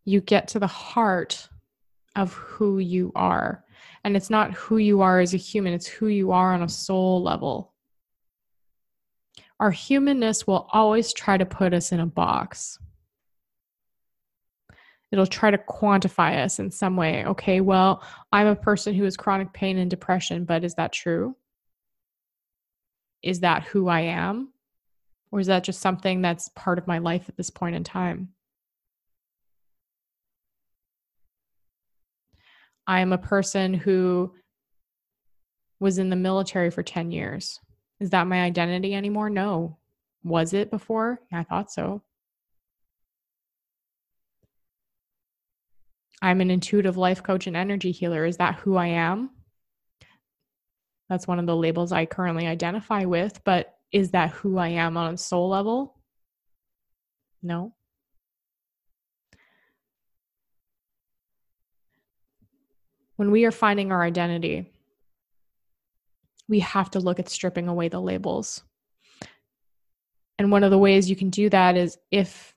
you 0.05 0.21
get 0.21 0.49
to 0.49 0.59
the 0.59 0.67
heart 0.67 1.49
of 2.17 2.33
who 2.33 2.79
you 2.79 3.13
are. 3.15 3.65
And 4.05 4.17
it's 4.17 4.31
not 4.31 4.53
who 4.53 4.79
you 4.79 5.01
are 5.01 5.21
as 5.21 5.35
a 5.35 5.39
human, 5.39 5.73
it's 5.73 5.87
who 5.87 6.09
you 6.09 6.33
are 6.33 6.53
on 6.53 6.63
a 6.63 6.69
soul 6.69 7.23
level. 7.23 7.73
Our 9.61 9.71
humanness 9.71 10.47
will 10.47 10.69
always 10.73 11.13
try 11.13 11.37
to 11.37 11.47
put 11.47 11.73
us 11.73 11.93
in 11.93 12.01
a 12.01 12.07
box. 12.07 12.79
It'll 15.13 15.27
try 15.27 15.51
to 15.51 15.59
quantify 15.59 16.43
us 16.43 16.59
in 16.59 16.71
some 16.71 16.97
way. 16.97 17.25
Okay, 17.27 17.61
well, 17.61 18.03
I'm 18.33 18.47
a 18.47 18.57
person 18.57 18.95
who 18.95 19.05
has 19.05 19.17
chronic 19.17 19.53
pain 19.53 19.79
and 19.79 19.91
depression, 19.91 20.45
but 20.45 20.65
is 20.65 20.75
that 20.75 20.93
true? 20.93 21.37
Is 23.23 23.41
that 23.41 23.63
who 23.65 23.89
I 23.89 24.01
am? 24.01 24.53
Or 25.31 25.39
is 25.39 25.47
that 25.47 25.65
just 25.65 25.81
something 25.81 26.23
that's 26.23 26.49
part 26.51 26.79
of 26.79 26.87
my 26.87 26.99
life 26.99 27.29
at 27.29 27.37
this 27.37 27.51
point 27.51 27.77
in 27.77 27.85
time? 27.85 28.31
I 32.87 33.01
am 33.01 33.13
a 33.13 33.19
person 33.19 33.75
who 33.75 34.35
was 35.81 35.99
in 35.99 36.11
the 36.11 36.17
military 36.17 36.71
for 36.71 36.83
10 36.83 37.11
years. 37.11 37.61
Is 38.01 38.11
that 38.11 38.27
my 38.27 38.43
identity 38.43 38.95
anymore? 38.95 39.31
No. 39.31 39.79
Was 40.25 40.53
it 40.53 40.71
before? 40.71 41.21
I 41.33 41.43
thought 41.45 41.71
so. 41.71 42.03
I'm 46.21 46.41
an 46.41 46.51
intuitive 46.51 46.97
life 46.97 47.23
coach 47.23 47.49
and 47.49 47.57
energy 47.57 47.91
healer. 47.91 48.25
Is 48.25 48.37
that 48.37 48.55
who 48.57 48.77
I 48.77 48.87
am? 48.87 49.31
That's 51.09 51.27
one 51.27 51.41
of 51.41 51.47
the 51.47 51.57
labels 51.57 51.91
I 51.91 52.07
currently 52.07 52.47
identify 52.47 53.05
with, 53.05 53.41
but 53.45 53.75
is 53.91 54.13
that 54.13 54.31
who 54.31 54.57
I 54.57 54.69
am 54.69 54.97
on 54.97 55.15
a 55.15 55.19
soul 55.19 55.49
level? 55.49 55.99
No. 57.43 57.75
When 63.23 63.31
we 63.31 63.45
are 63.45 63.53
finding 63.53 63.93
our 63.93 64.03
identity, 64.03 64.73
we 66.49 66.59
have 66.59 66.91
to 66.91 66.99
look 66.99 67.21
at 67.21 67.29
stripping 67.29 67.69
away 67.69 67.87
the 67.87 68.01
labels. 68.01 68.65
And 70.41 70.51
one 70.51 70.65
of 70.65 70.73
the 70.73 70.79
ways 70.79 71.09
you 71.09 71.15
can 71.15 71.31
do 71.31 71.49
that 71.51 71.77
is 71.77 71.97
if 72.11 72.53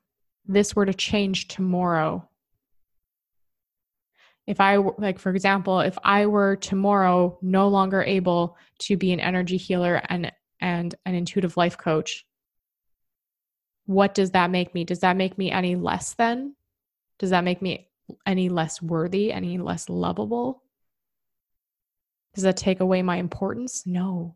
this 0.48 0.76
were 0.76 0.88
to 0.88 0.94
change 0.96 1.50
tomorrow. 1.50 2.28
If 4.48 4.60
I, 4.60 4.78
like, 4.78 5.20
for 5.20 5.30
example, 5.30 5.82
if 5.82 6.00
I 6.04 6.26
were 6.26 6.56
tomorrow 6.56 7.38
no 7.44 7.68
longer 7.68 8.02
able 8.02 8.58
to 8.80 8.98
be 8.98 9.14
an 9.14 9.20
energy 9.20 9.58
healer 9.58 10.02
and, 10.10 10.32
and 10.60 10.96
an 11.06 11.14
intuitive 11.14 11.58
life 11.58 11.78
coach, 11.78 12.26
what 13.86 14.16
does 14.16 14.32
that 14.32 14.50
make 14.50 14.74
me? 14.74 14.84
Does 14.84 15.02
that 15.02 15.16
make 15.16 15.38
me 15.38 15.52
any 15.52 15.76
less 15.76 16.16
than? 16.16 16.56
Does 17.20 17.30
that 17.30 17.44
make 17.44 17.62
me 17.62 17.88
any 18.26 18.50
less 18.50 18.82
worthy, 18.82 19.32
any 19.32 19.58
less 19.58 19.90
lovable? 19.90 20.64
Does 22.34 22.44
that 22.44 22.58
take 22.58 22.80
away 22.80 23.02
my 23.02 23.18
importance? 23.18 23.86
No. 23.86 24.36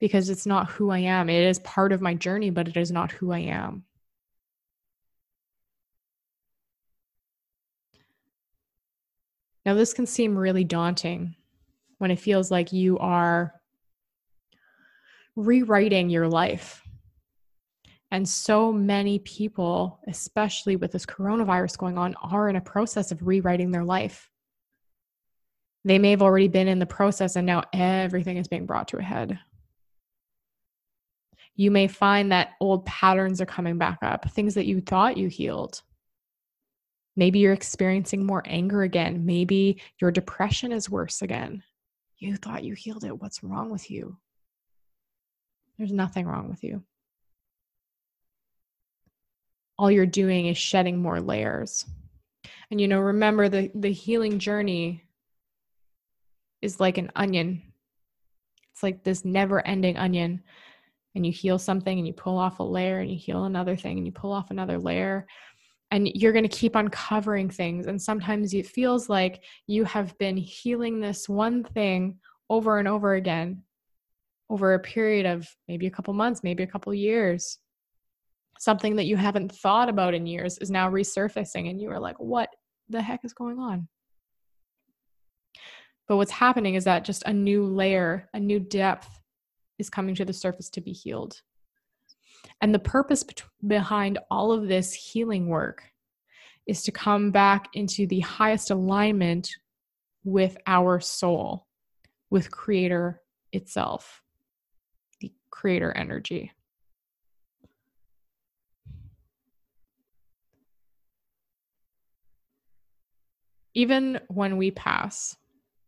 Because 0.00 0.28
it's 0.28 0.46
not 0.46 0.70
who 0.70 0.90
I 0.90 0.98
am. 0.98 1.28
It 1.28 1.44
is 1.44 1.58
part 1.60 1.92
of 1.92 2.00
my 2.00 2.14
journey, 2.14 2.50
but 2.50 2.68
it 2.68 2.76
is 2.76 2.90
not 2.90 3.12
who 3.12 3.32
I 3.32 3.40
am. 3.40 3.84
Now, 9.64 9.74
this 9.74 9.92
can 9.92 10.06
seem 10.06 10.36
really 10.36 10.64
daunting 10.64 11.34
when 11.98 12.10
it 12.10 12.18
feels 12.18 12.50
like 12.50 12.72
you 12.72 12.98
are 12.98 13.52
rewriting 15.36 16.08
your 16.10 16.26
life 16.26 16.82
and 18.10 18.26
so 18.26 18.72
many 18.72 19.18
people, 19.18 20.00
especially 20.06 20.76
with 20.76 20.92
this 20.92 21.04
coronavirus 21.04 21.76
going 21.76 21.98
on, 21.98 22.14
are 22.22 22.48
in 22.48 22.56
a 22.56 22.60
process 22.60 23.12
of 23.12 23.26
rewriting 23.26 23.70
their 23.70 23.84
life. 23.84 24.30
They 25.84 25.98
may 25.98 26.10
have 26.10 26.22
already 26.22 26.48
been 26.48 26.68
in 26.68 26.78
the 26.78 26.86
process 26.86 27.36
and 27.36 27.46
now 27.46 27.64
everything 27.72 28.38
is 28.38 28.48
being 28.48 28.66
brought 28.66 28.88
to 28.88 28.98
a 28.98 29.02
head. 29.02 29.38
You 31.54 31.70
may 31.70 31.88
find 31.88 32.32
that 32.32 32.52
old 32.60 32.86
patterns 32.86 33.40
are 33.40 33.46
coming 33.46 33.78
back 33.78 33.98
up, 34.02 34.30
things 34.30 34.54
that 34.54 34.66
you 34.66 34.80
thought 34.80 35.16
you 35.16 35.28
healed. 35.28 35.82
Maybe 37.16 37.40
you're 37.40 37.52
experiencing 37.52 38.24
more 38.24 38.42
anger 38.46 38.82
again. 38.82 39.26
Maybe 39.26 39.82
your 40.00 40.12
depression 40.12 40.72
is 40.72 40.88
worse 40.88 41.20
again. 41.20 41.64
You 42.18 42.36
thought 42.36 42.64
you 42.64 42.74
healed 42.74 43.04
it. 43.04 43.20
What's 43.20 43.42
wrong 43.42 43.70
with 43.70 43.90
you? 43.90 44.16
There's 45.76 45.92
nothing 45.92 46.26
wrong 46.26 46.48
with 46.48 46.62
you 46.62 46.84
all 49.78 49.90
you're 49.90 50.06
doing 50.06 50.46
is 50.46 50.58
shedding 50.58 51.00
more 51.00 51.20
layers. 51.20 51.86
And 52.70 52.80
you 52.80 52.88
know, 52.88 53.00
remember 53.00 53.48
the 53.48 53.70
the 53.74 53.92
healing 53.92 54.38
journey 54.38 55.04
is 56.60 56.80
like 56.80 56.98
an 56.98 57.10
onion. 57.14 57.62
It's 58.72 58.82
like 58.82 59.04
this 59.04 59.24
never-ending 59.24 59.96
onion. 59.96 60.42
And 61.14 61.24
you 61.24 61.32
heal 61.32 61.58
something 61.58 61.98
and 61.98 62.06
you 62.06 62.12
pull 62.12 62.38
off 62.38 62.60
a 62.60 62.62
layer 62.62 62.98
and 62.98 63.10
you 63.10 63.16
heal 63.16 63.44
another 63.44 63.76
thing 63.76 63.96
and 63.96 64.06
you 64.06 64.12
pull 64.12 64.32
off 64.32 64.50
another 64.50 64.78
layer. 64.78 65.26
And 65.90 66.06
you're 66.14 66.32
going 66.32 66.46
to 66.46 66.56
keep 66.56 66.76
uncovering 66.76 67.48
things. 67.48 67.86
And 67.86 68.00
sometimes 68.00 68.52
it 68.52 68.66
feels 68.66 69.08
like 69.08 69.42
you 69.66 69.84
have 69.84 70.16
been 70.18 70.36
healing 70.36 71.00
this 71.00 71.28
one 71.28 71.64
thing 71.64 72.18
over 72.50 72.78
and 72.78 72.86
over 72.86 73.14
again 73.14 73.62
over 74.50 74.74
a 74.74 74.78
period 74.78 75.26
of 75.26 75.46
maybe 75.66 75.86
a 75.86 75.90
couple 75.90 76.14
months, 76.14 76.42
maybe 76.42 76.62
a 76.62 76.66
couple 76.66 76.92
years 76.94 77.58
something 78.58 78.96
that 78.96 79.06
you 79.06 79.16
haven't 79.16 79.52
thought 79.52 79.88
about 79.88 80.14
in 80.14 80.26
years 80.26 80.58
is 80.58 80.70
now 80.70 80.90
resurfacing 80.90 81.70
and 81.70 81.80
you 81.80 81.90
are 81.90 82.00
like 82.00 82.18
what 82.18 82.48
the 82.88 83.02
heck 83.02 83.24
is 83.24 83.32
going 83.32 83.58
on? 83.58 83.88
But 86.06 86.16
what's 86.16 86.32
happening 86.32 86.74
is 86.74 86.84
that 86.84 87.04
just 87.04 87.22
a 87.26 87.32
new 87.32 87.64
layer 87.64 88.28
a 88.32 88.40
new 88.40 88.60
depth 88.60 89.20
is 89.78 89.90
coming 89.90 90.14
to 90.16 90.24
the 90.24 90.32
surface 90.32 90.68
to 90.70 90.80
be 90.80 90.92
healed. 90.92 91.40
And 92.60 92.74
the 92.74 92.78
purpose 92.78 93.22
be- 93.22 93.34
behind 93.66 94.18
all 94.30 94.52
of 94.52 94.68
this 94.68 94.92
healing 94.92 95.48
work 95.48 95.82
is 96.66 96.82
to 96.82 96.92
come 96.92 97.30
back 97.30 97.68
into 97.74 98.06
the 98.06 98.20
highest 98.20 98.70
alignment 98.70 99.50
with 100.24 100.56
our 100.66 101.00
soul 101.00 101.66
with 102.30 102.50
creator 102.50 103.22
itself 103.52 104.22
the 105.20 105.32
creator 105.50 105.92
energy 105.96 106.52
even 113.74 114.20
when 114.28 114.56
we 114.56 114.70
pass, 114.70 115.36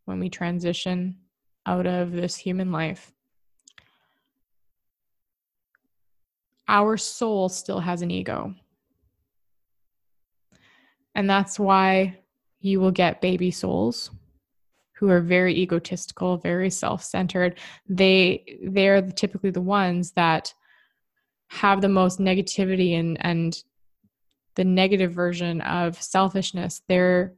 when 0.05 0.19
we 0.19 0.29
transition 0.29 1.17
out 1.65 1.85
of 1.85 2.11
this 2.11 2.35
human 2.35 2.71
life, 2.71 3.11
our 6.67 6.95
soul 6.97 7.49
still 7.49 7.79
has 7.79 8.01
an 8.01 8.11
ego. 8.11 8.55
And 11.13 11.29
that's 11.29 11.59
why 11.59 12.19
you 12.59 12.79
will 12.79 12.91
get 12.91 13.21
baby 13.21 13.51
souls 13.51 14.11
who 14.95 15.09
are 15.09 15.19
very 15.19 15.55
egotistical, 15.57 16.37
very 16.37 16.69
self-centered. 16.69 17.59
They 17.89 18.59
they're 18.63 19.01
typically 19.01 19.49
the 19.49 19.59
ones 19.59 20.11
that 20.11 20.53
have 21.49 21.81
the 21.81 21.89
most 21.89 22.19
negativity 22.19 22.97
and 22.97 23.17
and 23.19 23.61
the 24.55 24.63
negative 24.63 25.11
version 25.11 25.59
of 25.61 26.01
selfishness. 26.01 26.81
They're 26.87 27.33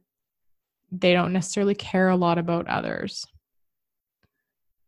they 1.00 1.12
don't 1.12 1.32
necessarily 1.32 1.74
care 1.74 2.08
a 2.08 2.16
lot 2.16 2.38
about 2.38 2.68
others 2.68 3.26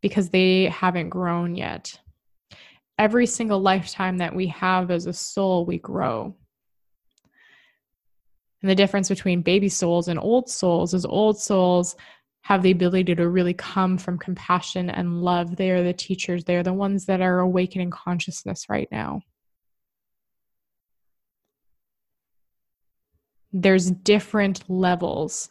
because 0.00 0.30
they 0.30 0.66
haven't 0.66 1.08
grown 1.08 1.54
yet. 1.54 1.98
Every 2.98 3.26
single 3.26 3.60
lifetime 3.60 4.18
that 4.18 4.34
we 4.34 4.46
have 4.48 4.90
as 4.90 5.06
a 5.06 5.12
soul, 5.12 5.66
we 5.66 5.78
grow. 5.78 6.36
And 8.62 8.70
the 8.70 8.74
difference 8.74 9.08
between 9.08 9.42
baby 9.42 9.68
souls 9.68 10.08
and 10.08 10.18
old 10.18 10.48
souls 10.48 10.94
is 10.94 11.04
old 11.04 11.38
souls 11.38 11.96
have 12.42 12.62
the 12.62 12.70
ability 12.70 13.14
to 13.14 13.28
really 13.28 13.54
come 13.54 13.98
from 13.98 14.18
compassion 14.18 14.88
and 14.88 15.22
love. 15.22 15.56
They 15.56 15.70
are 15.70 15.82
the 15.82 15.92
teachers, 15.92 16.44
they're 16.44 16.62
the 16.62 16.72
ones 16.72 17.06
that 17.06 17.20
are 17.20 17.40
awakening 17.40 17.90
consciousness 17.90 18.66
right 18.68 18.88
now. 18.92 19.22
There's 23.52 23.90
different 23.90 24.68
levels 24.68 25.48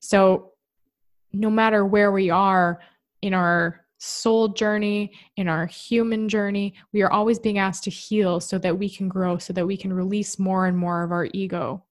so, 0.00 0.52
no 1.32 1.50
matter 1.50 1.84
where 1.84 2.12
we 2.12 2.30
are 2.30 2.80
in 3.22 3.34
our 3.34 3.84
soul 3.98 4.48
journey, 4.48 5.12
in 5.36 5.48
our 5.48 5.66
human 5.66 6.28
journey, 6.28 6.74
we 6.92 7.02
are 7.02 7.10
always 7.10 7.38
being 7.38 7.58
asked 7.58 7.84
to 7.84 7.90
heal 7.90 8.38
so 8.38 8.58
that 8.58 8.78
we 8.78 8.88
can 8.88 9.08
grow, 9.08 9.38
so 9.38 9.52
that 9.52 9.66
we 9.66 9.76
can 9.76 9.92
release 9.92 10.38
more 10.38 10.66
and 10.66 10.76
more 10.76 11.02
of 11.02 11.10
our 11.10 11.28
ego, 11.32 11.82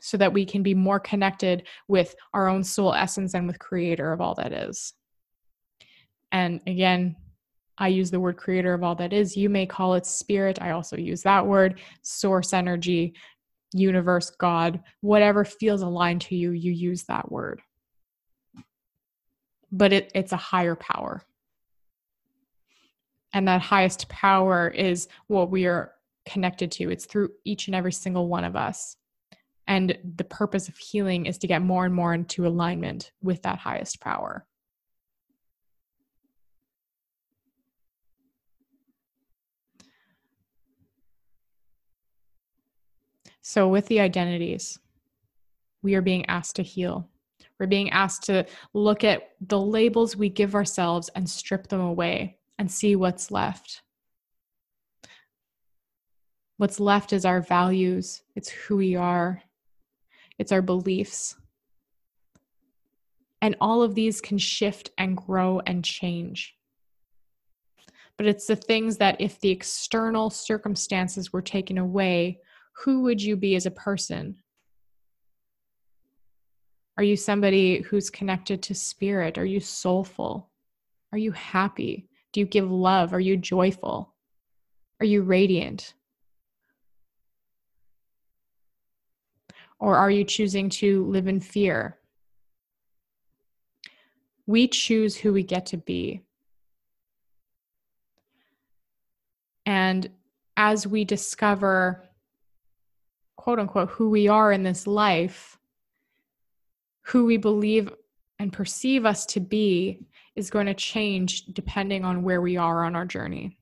so 0.00 0.16
that 0.16 0.32
we 0.32 0.44
can 0.44 0.62
be 0.62 0.74
more 0.74 0.98
connected 0.98 1.64
with 1.86 2.14
our 2.32 2.48
own 2.48 2.64
soul 2.64 2.94
essence 2.94 3.34
and 3.34 3.46
with 3.46 3.58
creator 3.58 4.12
of 4.12 4.20
all 4.20 4.34
that 4.34 4.52
is. 4.52 4.94
And 6.32 6.60
again, 6.66 7.16
I 7.76 7.88
use 7.88 8.10
the 8.10 8.20
word 8.20 8.36
creator 8.36 8.74
of 8.74 8.82
all 8.82 8.94
that 8.96 9.12
is. 9.12 9.36
You 9.36 9.48
may 9.48 9.66
call 9.66 9.94
it 9.94 10.06
spirit. 10.06 10.60
I 10.60 10.70
also 10.70 10.96
use 10.96 11.22
that 11.22 11.46
word, 11.46 11.80
source 12.02 12.52
energy, 12.52 13.14
universe, 13.72 14.30
God, 14.30 14.80
whatever 15.00 15.44
feels 15.44 15.82
aligned 15.82 16.22
to 16.22 16.36
you, 16.36 16.52
you 16.52 16.72
use 16.72 17.04
that 17.04 17.30
word. 17.30 17.62
But 19.72 19.92
it, 19.92 20.10
it's 20.14 20.32
a 20.32 20.36
higher 20.36 20.74
power. 20.74 21.22
And 23.32 23.46
that 23.46 23.62
highest 23.62 24.08
power 24.08 24.68
is 24.68 25.08
what 25.28 25.50
we 25.50 25.66
are 25.66 25.92
connected 26.26 26.72
to. 26.72 26.90
It's 26.90 27.06
through 27.06 27.30
each 27.44 27.68
and 27.68 27.76
every 27.76 27.92
single 27.92 28.28
one 28.28 28.44
of 28.44 28.56
us. 28.56 28.96
And 29.68 29.96
the 30.16 30.24
purpose 30.24 30.68
of 30.68 30.76
healing 30.76 31.26
is 31.26 31.38
to 31.38 31.46
get 31.46 31.62
more 31.62 31.84
and 31.84 31.94
more 31.94 32.12
into 32.12 32.46
alignment 32.46 33.12
with 33.22 33.42
that 33.42 33.58
highest 33.58 34.00
power. 34.00 34.46
So, 43.52 43.66
with 43.66 43.88
the 43.88 43.98
identities, 43.98 44.78
we 45.82 45.96
are 45.96 46.02
being 46.02 46.24
asked 46.26 46.54
to 46.54 46.62
heal. 46.62 47.08
We're 47.58 47.66
being 47.66 47.90
asked 47.90 48.22
to 48.26 48.46
look 48.74 49.02
at 49.02 49.30
the 49.40 49.58
labels 49.58 50.14
we 50.14 50.28
give 50.28 50.54
ourselves 50.54 51.10
and 51.16 51.28
strip 51.28 51.66
them 51.66 51.80
away 51.80 52.38
and 52.60 52.70
see 52.70 52.94
what's 52.94 53.32
left. 53.32 53.82
What's 56.58 56.78
left 56.78 57.12
is 57.12 57.24
our 57.24 57.40
values, 57.40 58.22
it's 58.36 58.50
who 58.50 58.76
we 58.76 58.94
are, 58.94 59.42
it's 60.38 60.52
our 60.52 60.62
beliefs. 60.62 61.34
And 63.42 63.56
all 63.60 63.82
of 63.82 63.96
these 63.96 64.20
can 64.20 64.38
shift 64.38 64.92
and 64.96 65.16
grow 65.16 65.60
and 65.66 65.84
change. 65.84 66.54
But 68.16 68.26
it's 68.26 68.46
the 68.46 68.54
things 68.54 68.98
that, 68.98 69.20
if 69.20 69.40
the 69.40 69.50
external 69.50 70.30
circumstances 70.30 71.32
were 71.32 71.42
taken 71.42 71.78
away, 71.78 72.38
who 72.72 73.02
would 73.02 73.22
you 73.22 73.36
be 73.36 73.54
as 73.54 73.66
a 73.66 73.70
person? 73.70 74.36
Are 76.96 77.04
you 77.04 77.16
somebody 77.16 77.80
who's 77.80 78.10
connected 78.10 78.62
to 78.62 78.74
spirit? 78.74 79.38
Are 79.38 79.44
you 79.44 79.60
soulful? 79.60 80.50
Are 81.12 81.18
you 81.18 81.32
happy? 81.32 82.08
Do 82.32 82.40
you 82.40 82.46
give 82.46 82.70
love? 82.70 83.12
Are 83.12 83.20
you 83.20 83.36
joyful? 83.36 84.14
Are 85.00 85.06
you 85.06 85.22
radiant? 85.22 85.94
Or 89.78 89.96
are 89.96 90.10
you 90.10 90.24
choosing 90.24 90.68
to 90.68 91.06
live 91.06 91.26
in 91.26 91.40
fear? 91.40 91.98
We 94.46 94.68
choose 94.68 95.16
who 95.16 95.32
we 95.32 95.42
get 95.42 95.66
to 95.66 95.78
be. 95.78 96.22
And 99.64 100.10
as 100.56 100.86
we 100.86 101.04
discover, 101.04 102.09
quote 103.40 103.58
unquote, 103.58 103.88
who 103.88 104.10
we 104.10 104.28
are 104.28 104.52
in 104.52 104.62
this 104.62 104.86
life, 104.86 105.58
who 107.06 107.24
we 107.24 107.38
believe 107.38 107.90
and 108.38 108.52
perceive 108.52 109.06
us 109.06 109.24
to 109.24 109.40
be 109.40 110.04
is 110.36 110.50
going 110.50 110.66
to 110.66 110.74
change 110.74 111.46
depending 111.46 112.04
on 112.04 112.22
where 112.22 112.42
we 112.42 112.58
are 112.58 112.84
on 112.84 112.94
our 112.94 113.06
journey. 113.06 113.56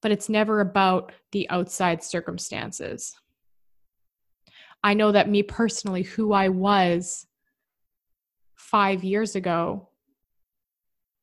But 0.00 0.10
it's 0.10 0.28
never 0.28 0.58
about 0.58 1.12
the 1.30 1.48
outside 1.50 2.02
circumstances. 2.02 3.14
I 4.82 4.94
know 4.94 5.12
that 5.12 5.30
me 5.30 5.44
personally, 5.44 6.02
who 6.02 6.32
I 6.32 6.48
was 6.48 7.28
five 8.56 9.04
years 9.04 9.36
ago, 9.36 9.88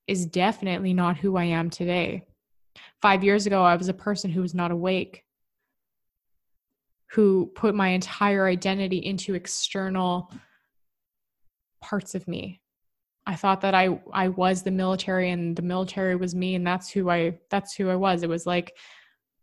is 0.08 0.26
definitely 0.26 0.94
not 0.94 1.18
who 1.18 1.36
I 1.36 1.44
am 1.44 1.70
today. 1.70 2.24
Five 3.02 3.26
years 3.26 3.46
ago, 3.46 3.62
I 3.62 3.76
was 3.76 3.90
a 3.90 3.94
person 3.94 4.32
who 4.32 4.42
was 4.42 4.56
not 4.56 4.72
awake, 4.72 5.26
who 7.12 7.52
put 7.56 7.74
my 7.74 7.90
entire 7.90 8.48
identity 8.48 8.98
into 8.98 9.34
external 9.34 10.32
parts 11.82 12.14
of 12.16 12.28
me. 12.28 12.62
I 13.26 13.36
thought 13.36 13.62
that 13.62 13.76
I 13.76 14.00
I 14.14 14.30
was 14.30 14.64
the 14.64 14.72
military 14.72 15.30
and 15.30 15.56
the 15.56 15.62
military 15.62 16.16
was 16.16 16.36
me 16.36 16.56
and 16.56 16.66
that's 16.66 16.90
who 16.90 17.10
I 17.10 17.40
that's 17.50 17.76
who 17.76 17.90
I 17.90 17.96
was. 17.96 18.24
It 18.24 18.30
was 18.30 18.46
like 18.46 18.76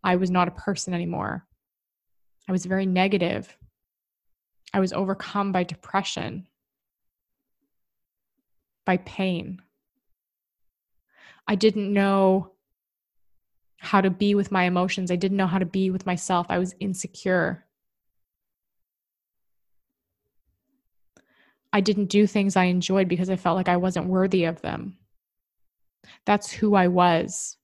I 0.02 0.16
was 0.16 0.30
not 0.30 0.48
a 0.48 0.52
person 0.52 0.94
anymore. 0.94 1.46
I 2.48 2.52
was 2.52 2.66
very 2.66 2.86
negative. 2.86 3.56
I 4.72 4.80
was 4.80 4.92
overcome 4.92 5.52
by 5.52 5.64
depression, 5.64 6.46
by 8.84 8.98
pain. 8.98 9.62
I 11.48 11.54
didn't 11.54 11.92
know 11.92 12.52
how 13.78 14.00
to 14.00 14.10
be 14.10 14.34
with 14.34 14.50
my 14.50 14.64
emotions. 14.64 15.10
I 15.10 15.16
didn't 15.16 15.36
know 15.36 15.46
how 15.46 15.58
to 15.58 15.66
be 15.66 15.90
with 15.90 16.06
myself. 16.06 16.46
I 16.48 16.58
was 16.58 16.74
insecure. 16.80 17.64
I 21.72 21.80
didn't 21.80 22.06
do 22.06 22.26
things 22.26 22.56
I 22.56 22.64
enjoyed 22.64 23.08
because 23.08 23.28
I 23.28 23.36
felt 23.36 23.56
like 23.56 23.68
I 23.68 23.76
wasn't 23.76 24.06
worthy 24.06 24.44
of 24.44 24.62
them. 24.62 24.96
That's 26.24 26.50
who 26.50 26.74
I 26.74 26.88
was. 26.88 27.56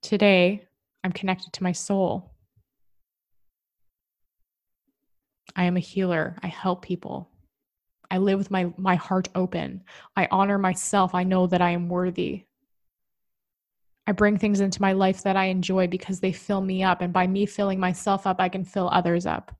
Today, 0.00 0.66
I'm 1.04 1.12
connected 1.12 1.52
to 1.52 1.62
my 1.62 1.72
soul. 1.72 2.32
I 5.54 5.64
am 5.64 5.76
a 5.76 5.80
healer. 5.80 6.36
I 6.42 6.46
help 6.46 6.82
people. 6.82 7.30
I 8.10 8.18
live 8.18 8.38
with 8.38 8.50
my, 8.50 8.72
my 8.76 8.94
heart 8.94 9.28
open. 9.34 9.82
I 10.16 10.28
honor 10.30 10.58
myself. 10.58 11.14
I 11.14 11.24
know 11.24 11.46
that 11.46 11.60
I 11.60 11.70
am 11.70 11.88
worthy. 11.88 12.44
I 14.06 14.12
bring 14.12 14.38
things 14.38 14.60
into 14.60 14.80
my 14.80 14.92
life 14.92 15.22
that 15.24 15.36
I 15.36 15.46
enjoy 15.46 15.86
because 15.88 16.20
they 16.20 16.32
fill 16.32 16.62
me 16.62 16.82
up. 16.82 17.02
And 17.02 17.12
by 17.12 17.26
me 17.26 17.44
filling 17.44 17.78
myself 17.78 18.26
up, 18.26 18.40
I 18.40 18.48
can 18.48 18.64
fill 18.64 18.88
others 18.90 19.26
up. 19.26 19.54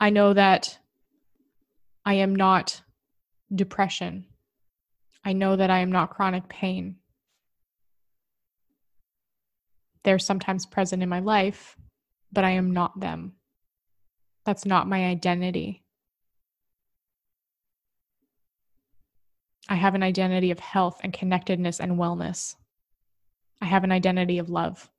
I 0.00 0.10
know 0.10 0.32
that 0.34 0.78
I 2.04 2.14
am 2.14 2.34
not 2.34 2.82
depression. 3.54 4.26
I 5.24 5.32
know 5.32 5.54
that 5.54 5.70
I 5.70 5.78
am 5.78 5.92
not 5.92 6.10
chronic 6.10 6.48
pain 6.48 6.96
they're 10.04 10.18
sometimes 10.18 10.66
present 10.66 11.02
in 11.02 11.08
my 11.08 11.18
life, 11.18 11.76
but 12.34 12.44
I 12.44 12.50
am 12.50 12.72
not 12.72 13.00
them. 13.00 13.32
That's 14.44 14.66
not 14.66 14.88
my 14.88 15.04
identity. 15.06 15.82
I 19.68 19.76
have 19.76 19.94
an 19.94 20.02
identity 20.02 20.50
of 20.50 20.58
health 20.58 21.00
and 21.02 21.12
connectedness 21.12 21.80
and 21.80 21.92
wellness. 21.92 22.56
I 23.62 23.66
have 23.66 23.84
an 23.84 23.92
identity 23.92 24.38
of 24.38 24.50
love. 24.50 24.90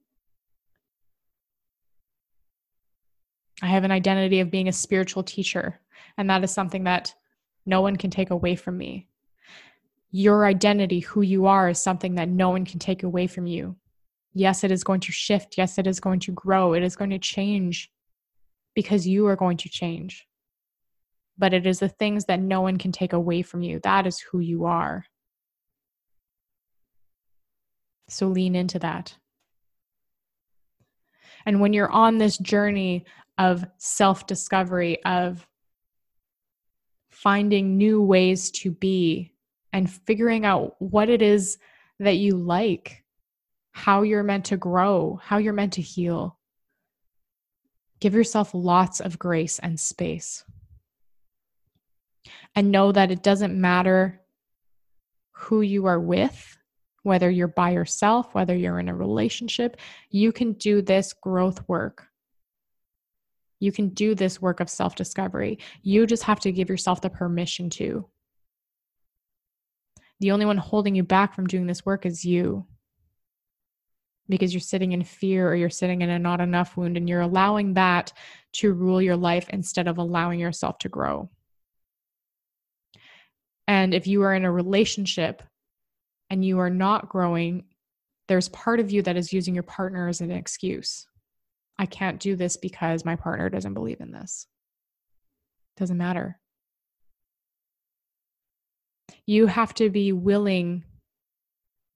I 3.62 3.68
have 3.68 3.84
an 3.84 3.92
identity 3.92 4.40
of 4.40 4.52
being 4.52 4.68
a 4.68 4.74
spiritual 4.74 5.24
teacher, 5.24 5.80
and 6.18 6.30
that 6.30 6.44
is 6.44 6.52
something 6.52 6.86
that 6.86 7.14
no 7.66 7.82
one 7.82 7.96
can 7.96 8.10
take 8.10 8.32
away 8.32 8.56
from 8.56 8.78
me. 8.78 9.08
Your 10.12 10.46
identity, 10.46 11.02
who 11.02 11.22
you 11.22 11.46
are, 11.46 11.70
is 11.70 11.80
something 11.80 12.16
that 12.16 12.30
no 12.30 12.50
one 12.50 12.66
can 12.66 12.80
take 12.80 13.04
away 13.04 13.28
from 13.28 13.46
you. 13.48 13.76
Yes, 14.38 14.66
it 14.66 14.72
is 14.72 14.84
going 14.84 15.00
to 15.00 15.14
shift. 15.14 15.58
Yes, 15.58 15.78
it 15.78 15.88
is 15.88 16.02
going 16.02 16.20
to 16.20 16.32
grow. 16.34 16.74
It 16.74 16.84
is 16.84 16.98
going 16.98 17.12
to 17.12 17.18
change 17.18 17.90
because 18.76 19.08
you 19.08 19.26
are 19.28 19.38
going 19.38 19.56
to 19.58 19.70
change. 19.70 20.28
But 21.38 21.54
it 21.54 21.66
is 21.66 21.80
the 21.80 21.88
things 21.88 22.26
that 22.26 22.42
no 22.42 22.60
one 22.60 22.78
can 22.78 22.92
take 22.92 23.14
away 23.14 23.42
from 23.42 23.62
you. 23.62 23.80
That 23.84 24.06
is 24.06 24.20
who 24.20 24.40
you 24.40 24.66
are. 24.66 25.06
So 28.10 28.28
lean 28.28 28.56
into 28.56 28.78
that. 28.80 29.16
And 31.46 31.62
when 31.62 31.72
you're 31.72 31.92
on 31.92 32.18
this 32.18 32.38
journey 32.38 33.06
of 33.38 33.66
self 33.78 34.28
discovery, 34.28 35.04
of 35.06 35.48
finding 37.10 37.78
new 37.78 38.02
ways 38.02 38.52
to 38.52 38.72
be 38.72 39.32
and 39.72 39.90
figuring 39.90 40.46
out 40.46 40.76
what 40.80 41.10
it 41.10 41.22
is 41.22 41.58
that 42.00 42.18
you 42.18 42.36
like, 42.36 43.05
how 43.76 44.04
you're 44.04 44.24
meant 44.24 44.46
to 44.46 44.56
grow, 44.56 45.20
how 45.22 45.38
you're 45.38 45.52
meant 45.52 45.74
to 45.74 45.82
heal. 45.82 46.40
Give 48.00 48.14
yourself 48.16 48.52
lots 48.54 49.02
of 49.02 49.20
grace 49.20 49.60
and 49.60 49.78
space. 49.78 50.46
And 52.56 52.72
know 52.72 52.94
that 52.94 53.12
it 53.12 53.22
doesn't 53.22 53.60
matter 53.60 54.22
who 55.34 55.60
you 55.60 55.88
are 55.88 56.00
with, 56.00 56.58
whether 57.04 57.30
you're 57.30 57.50
by 57.50 57.72
yourself, 57.72 58.34
whether 58.34 58.56
you're 58.56 58.80
in 58.80 58.88
a 58.88 58.96
relationship, 58.96 59.76
you 60.10 60.32
can 60.32 60.54
do 60.54 60.82
this 60.82 61.12
growth 61.12 61.62
work. 61.68 62.08
You 63.60 63.74
can 63.74 63.90
do 63.90 64.16
this 64.16 64.42
work 64.42 64.62
of 64.62 64.70
self 64.70 64.96
discovery. 64.96 65.60
You 65.82 66.08
just 66.08 66.24
have 66.24 66.40
to 66.40 66.52
give 66.54 66.70
yourself 66.70 67.02
the 67.02 67.10
permission 67.10 67.70
to. 67.72 68.08
The 70.22 70.32
only 70.32 70.46
one 70.46 70.58
holding 70.58 70.96
you 70.96 71.04
back 71.04 71.36
from 71.36 71.48
doing 71.48 71.68
this 71.68 71.86
work 71.86 72.06
is 72.06 72.24
you 72.24 72.66
because 74.28 74.54
you're 74.54 74.62
sitting 74.62 74.92
in 74.92 75.04
fear 75.04 75.48
or 75.48 75.56
you're 75.56 75.70
sitting 75.70 76.02
in 76.02 76.10
a 76.10 76.20
not 76.20 76.42
enough 76.42 76.76
wound 76.78 76.98
and 76.98 77.08
you're 77.08 77.22
allowing 77.22 77.74
that 77.76 78.14
to 78.54 78.74
rule 78.74 79.02
your 79.02 79.16
life 79.16 79.48
instead 79.50 79.88
of 79.88 79.98
allowing 79.98 80.40
yourself 80.40 80.78
to 80.80 80.90
grow. 80.90 81.30
And 83.68 83.94
if 83.94 84.08
you 84.08 84.24
are 84.24 84.34
in 84.34 84.46
a 84.46 84.52
relationship 84.52 85.44
and 86.30 86.44
you 86.44 86.60
are 86.60 86.70
not 86.70 87.10
growing, 87.10 87.66
there's 88.28 88.50
part 88.50 88.80
of 88.80 88.92
you 88.92 89.02
that 89.04 89.18
is 89.18 89.34
using 89.34 89.54
your 89.54 89.64
partner 89.64 90.08
as 90.08 90.22
an 90.22 90.32
excuse. 90.32 91.06
I 91.78 91.86
can't 91.86 92.20
do 92.20 92.36
this 92.36 92.58
because 92.58 93.06
my 93.06 93.16
partner 93.16 93.50
doesn't 93.50 93.74
believe 93.74 94.02
in 94.02 94.12
this. 94.12 94.48
Doesn't 95.78 95.98
matter. 95.98 96.40
You 99.26 99.48
have 99.48 99.74
to 99.76 99.90
be 99.90 100.12
willing 100.12 100.84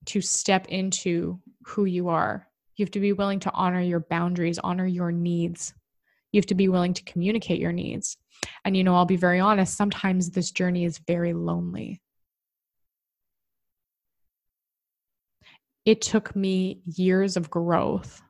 to 0.09 0.21
step 0.21 0.67
into 0.69 1.39
who 1.65 1.85
you 1.85 2.09
are. 2.09 2.47
You 2.75 2.85
have 2.85 2.91
to 2.91 2.99
be 2.99 3.13
willing 3.13 3.39
to 3.41 3.51
honor 3.53 3.81
your 3.81 3.99
boundaries, 3.99 4.57
honor 4.57 4.87
your 4.87 5.11
needs. 5.11 5.73
You 6.31 6.39
have 6.39 6.47
to 6.47 6.55
be 6.55 6.67
willing 6.67 6.95
to 6.95 7.03
communicate 7.03 7.59
your 7.59 7.71
needs. 7.71 8.17
And, 8.65 8.75
you 8.75 8.83
know, 8.83 8.95
I'll 8.95 9.05
be 9.05 9.17
very 9.17 9.39
honest, 9.39 9.77
sometimes 9.77 10.31
this 10.31 10.49
journey 10.49 10.85
is 10.85 10.97
very 10.97 11.33
lonely. 11.33 12.01
It 15.85 16.01
took 16.01 16.35
me 16.35 16.81
years 16.85 17.37
of 17.37 17.51
growth 17.51 18.21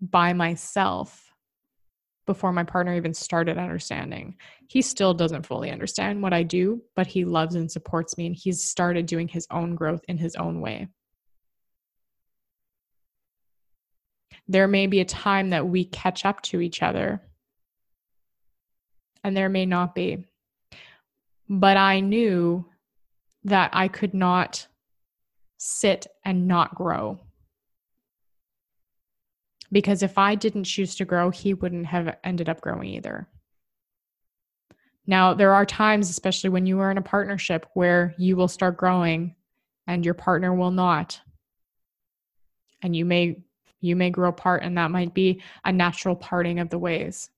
by 0.00 0.34
myself 0.34 1.31
before 2.26 2.52
my 2.52 2.64
partner 2.64 2.94
even 2.94 3.14
started 3.14 3.58
understanding. 3.58 4.36
He 4.68 4.82
still 4.82 5.14
doesn't 5.14 5.46
fully 5.46 5.70
understand 5.70 6.22
what 6.22 6.32
I 6.32 6.42
do, 6.42 6.82
but 6.94 7.06
he 7.06 7.24
loves 7.24 7.54
and 7.54 7.70
supports 7.70 8.16
me, 8.16 8.26
and 8.26 8.36
he's 8.36 8.62
started 8.62 9.06
doing 9.06 9.28
his 9.28 9.46
own 9.50 9.74
growth 9.74 10.02
in 10.08 10.18
his 10.18 10.36
own 10.36 10.60
way. 10.60 10.88
There 14.48 14.68
may 14.68 14.86
be 14.86 15.00
a 15.00 15.04
time 15.04 15.50
that 15.50 15.66
we 15.66 15.84
catch 15.84 16.24
up 16.24 16.42
to 16.42 16.60
each 16.60 16.82
other, 16.82 17.22
and 19.24 19.36
there 19.36 19.48
may 19.48 19.66
not 19.66 19.94
be. 19.94 20.24
But 21.48 21.76
I 21.76 22.00
knew 22.00 22.66
that 23.44 23.70
I 23.72 23.88
could 23.88 24.14
not 24.14 24.66
sit 25.58 26.06
and 26.24 26.48
not 26.48 26.74
grow 26.74 27.20
because 29.72 30.02
if 30.02 30.18
I 30.18 30.34
didn't 30.34 30.64
choose 30.64 30.94
to 30.96 31.06
grow, 31.06 31.30
he 31.30 31.54
wouldn't 31.54 31.86
have 31.86 32.16
ended 32.22 32.50
up 32.50 32.60
growing 32.60 32.90
either. 32.90 33.26
Now, 35.06 35.34
there 35.34 35.54
are 35.54 35.66
times, 35.66 36.10
especially 36.10 36.50
when 36.50 36.66
you 36.66 36.78
are 36.80 36.90
in 36.90 36.98
a 36.98 37.02
partnership, 37.02 37.66
where 37.72 38.14
you 38.18 38.36
will 38.36 38.48
start 38.48 38.76
growing 38.76 39.34
and 39.86 40.04
your 40.04 40.14
partner 40.14 40.54
will 40.54 40.70
not. 40.70 41.20
And 42.82 42.94
you 42.94 43.04
may 43.04 43.42
you 43.80 43.96
may 43.96 44.10
grow 44.10 44.28
apart 44.28 44.62
and 44.62 44.78
that 44.78 44.92
might 44.92 45.12
be 45.12 45.42
a 45.64 45.72
natural 45.72 46.14
parting 46.14 46.60
of 46.60 46.70
the 46.70 46.78
ways. 46.78 47.30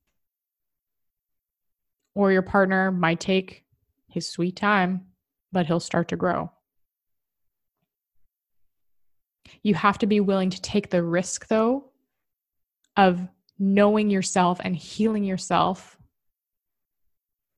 Or 2.15 2.33
your 2.33 2.43
partner 2.43 2.93
might 2.93 3.19
take 3.19 3.65
his 4.09 4.29
sweet 4.29 4.55
time, 4.55 5.07
but 5.53 5.65
he'll 5.65 5.81
start 5.81 6.09
to 6.09 6.17
grow. 6.17 6.53
You 9.63 9.75
have 9.75 9.97
to 9.99 10.07
be 10.07 10.21
willing 10.21 10.51
to 10.51 10.61
take 10.61 10.91
the 10.91 11.03
risk 11.03 11.49
though 11.49 11.93
of 12.97 13.27
knowing 13.59 14.11
yourself 14.11 14.61
and 14.63 14.75
healing 14.77 15.25
yourself 15.25 15.97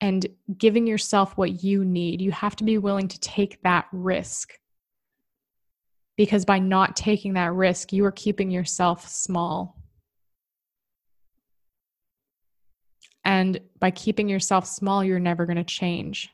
and 0.00 0.26
giving 0.56 0.86
yourself 0.86 1.36
what 1.36 1.64
you 1.64 1.84
need. 1.84 2.20
You 2.20 2.32
have 2.32 2.56
to 2.56 2.64
be 2.64 2.78
willing 2.78 3.08
to 3.08 3.20
take 3.20 3.62
that 3.62 3.86
risk. 3.92 4.52
Because 6.16 6.44
by 6.44 6.58
not 6.58 6.96
taking 6.96 7.34
that 7.34 7.52
risk, 7.52 7.92
you 7.92 8.04
are 8.04 8.12
keeping 8.12 8.50
yourself 8.50 9.08
small. 9.08 9.76
And 13.24 13.60
by 13.80 13.90
keeping 13.90 14.28
yourself 14.28 14.66
small, 14.66 15.02
you're 15.02 15.18
never 15.18 15.46
going 15.46 15.56
to 15.56 15.64
change. 15.64 16.30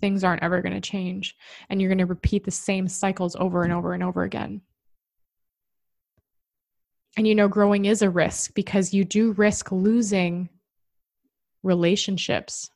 Things 0.00 0.24
aren't 0.24 0.42
ever 0.42 0.62
going 0.62 0.74
to 0.74 0.80
change. 0.80 1.36
And 1.68 1.80
you're 1.80 1.90
going 1.90 1.98
to 1.98 2.06
repeat 2.06 2.44
the 2.44 2.50
same 2.50 2.88
cycles 2.88 3.36
over 3.36 3.62
and 3.62 3.72
over 3.72 3.92
and 3.92 4.02
over 4.02 4.22
again. 4.22 4.62
And 7.16 7.26
you 7.26 7.34
know, 7.34 7.48
growing 7.48 7.84
is 7.84 8.02
a 8.02 8.10
risk 8.10 8.54
because 8.54 8.94
you 8.94 9.04
do 9.04 9.32
risk 9.32 9.70
losing 9.70 10.48
relationships. 11.62 12.70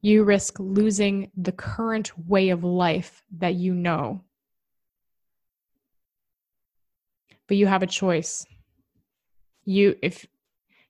You 0.00 0.22
risk 0.24 0.58
losing 0.60 1.30
the 1.36 1.52
current 1.52 2.16
way 2.28 2.50
of 2.50 2.62
life 2.62 3.22
that 3.38 3.54
you 3.54 3.74
know. 3.74 4.22
But 7.48 7.56
you 7.56 7.66
have 7.66 7.82
a 7.82 7.86
choice. 7.86 8.46
You 9.64 9.96
if 10.02 10.26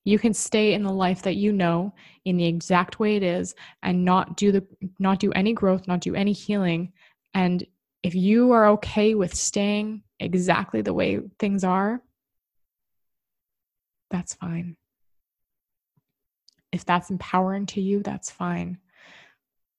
you 0.04 0.18
can 0.18 0.34
stay 0.34 0.74
in 0.74 0.82
the 0.82 0.92
life 0.92 1.22
that 1.22 1.36
you 1.36 1.52
know 1.52 1.94
in 2.26 2.36
the 2.36 2.44
exact 2.44 3.00
way 3.00 3.16
it 3.16 3.22
is 3.22 3.54
and 3.82 4.04
not 4.04 4.36
do 4.36 4.52
the 4.52 4.64
not 4.98 5.20
do 5.20 5.32
any 5.32 5.54
growth, 5.54 5.88
not 5.88 6.00
do 6.00 6.14
any 6.14 6.32
healing 6.32 6.92
and 7.32 7.64
if 8.02 8.14
you 8.14 8.52
are 8.52 8.68
okay 8.68 9.14
with 9.14 9.34
staying 9.34 10.02
exactly 10.20 10.82
the 10.82 10.92
way 10.92 11.20
things 11.38 11.64
are, 11.64 12.02
that's 14.14 14.34
fine. 14.34 14.76
If 16.70 16.84
that's 16.84 17.10
empowering 17.10 17.66
to 17.66 17.80
you, 17.80 18.00
that's 18.00 18.30
fine. 18.30 18.78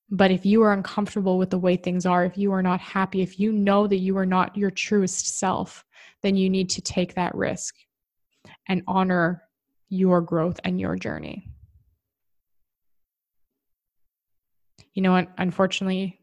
But 0.09 0.29
if 0.29 0.45
you 0.45 0.61
are 0.63 0.73
uncomfortable 0.73 1.37
with 1.37 1.51
the 1.51 1.57
way 1.57 1.77
things 1.77 2.05
are, 2.05 2.25
if 2.25 2.37
you 2.37 2.51
are 2.51 2.61
not 2.61 2.81
happy, 2.81 3.21
if 3.21 3.39
you 3.39 3.53
know 3.53 3.87
that 3.87 3.99
you 3.99 4.17
are 4.17 4.25
not 4.25 4.57
your 4.57 4.71
truest 4.71 5.39
self, 5.39 5.85
then 6.21 6.35
you 6.35 6.49
need 6.49 6.69
to 6.71 6.81
take 6.81 7.13
that 7.13 7.33
risk 7.33 7.75
and 8.67 8.83
honor 8.87 9.41
your 9.87 10.19
growth 10.19 10.59
and 10.65 10.81
your 10.81 10.97
journey. 10.97 11.47
You 14.93 15.01
know, 15.01 15.13
what? 15.13 15.29
unfortunately, 15.37 16.19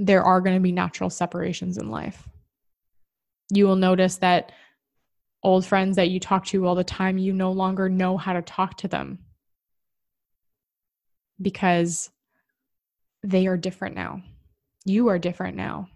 there 0.00 0.24
are 0.24 0.40
going 0.40 0.56
to 0.56 0.60
be 0.60 0.72
natural 0.72 1.10
separations 1.10 1.78
in 1.78 1.92
life. 1.92 2.28
You 3.50 3.68
will 3.68 3.76
notice 3.76 4.16
that 4.16 4.50
old 5.46 5.64
friends 5.64 5.94
that 5.94 6.10
you 6.10 6.18
talk 6.18 6.44
to 6.44 6.66
all 6.66 6.74
the 6.74 6.82
time, 6.82 7.18
you 7.18 7.32
no 7.32 7.52
longer 7.52 7.88
know 7.88 8.16
how 8.16 8.32
to 8.32 8.42
talk 8.42 8.76
to 8.76 8.88
them 8.88 9.20
because 11.40 12.10
they 13.22 13.46
are 13.46 13.56
different 13.56 13.94
now. 13.94 14.20
You 14.84 15.06
are 15.06 15.20
different 15.20 15.56
now. 15.56 15.88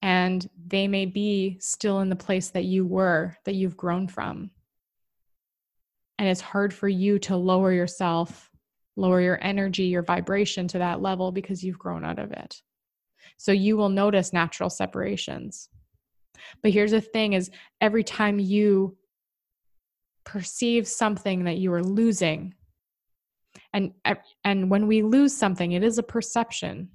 And 0.00 0.48
they 0.64 0.86
may 0.86 1.06
be 1.06 1.56
still 1.58 1.98
in 1.98 2.08
the 2.08 2.14
place 2.14 2.50
that 2.50 2.64
you 2.64 2.86
were, 2.86 3.36
that 3.46 3.56
you've 3.56 3.76
grown 3.76 4.06
from. 4.06 4.52
And 6.16 6.28
it's 6.28 6.40
hard 6.40 6.72
for 6.72 6.86
you 6.86 7.18
to 7.20 7.36
lower 7.36 7.72
yourself, 7.72 8.48
lower 8.94 9.20
your 9.20 9.42
energy, 9.42 9.84
your 9.86 10.02
vibration 10.02 10.68
to 10.68 10.78
that 10.78 11.02
level 11.02 11.32
because 11.32 11.64
you've 11.64 11.80
grown 11.80 12.04
out 12.04 12.20
of 12.20 12.30
it. 12.30 12.62
So 13.38 13.50
you 13.50 13.76
will 13.76 13.88
notice 13.88 14.32
natural 14.32 14.70
separations. 14.70 15.68
But 16.62 16.72
here's 16.72 16.90
the 16.90 17.00
thing 17.00 17.32
is 17.32 17.50
every 17.80 18.04
time 18.04 18.38
you 18.38 18.96
perceive 20.24 20.88
something 20.88 21.44
that 21.44 21.58
you 21.58 21.72
are 21.72 21.84
losing 21.84 22.54
and 23.72 23.92
and 24.44 24.70
when 24.70 24.86
we 24.86 25.02
lose 25.02 25.34
something 25.34 25.72
it 25.72 25.82
is 25.82 25.98
a 25.98 26.02
perception. 26.02 26.88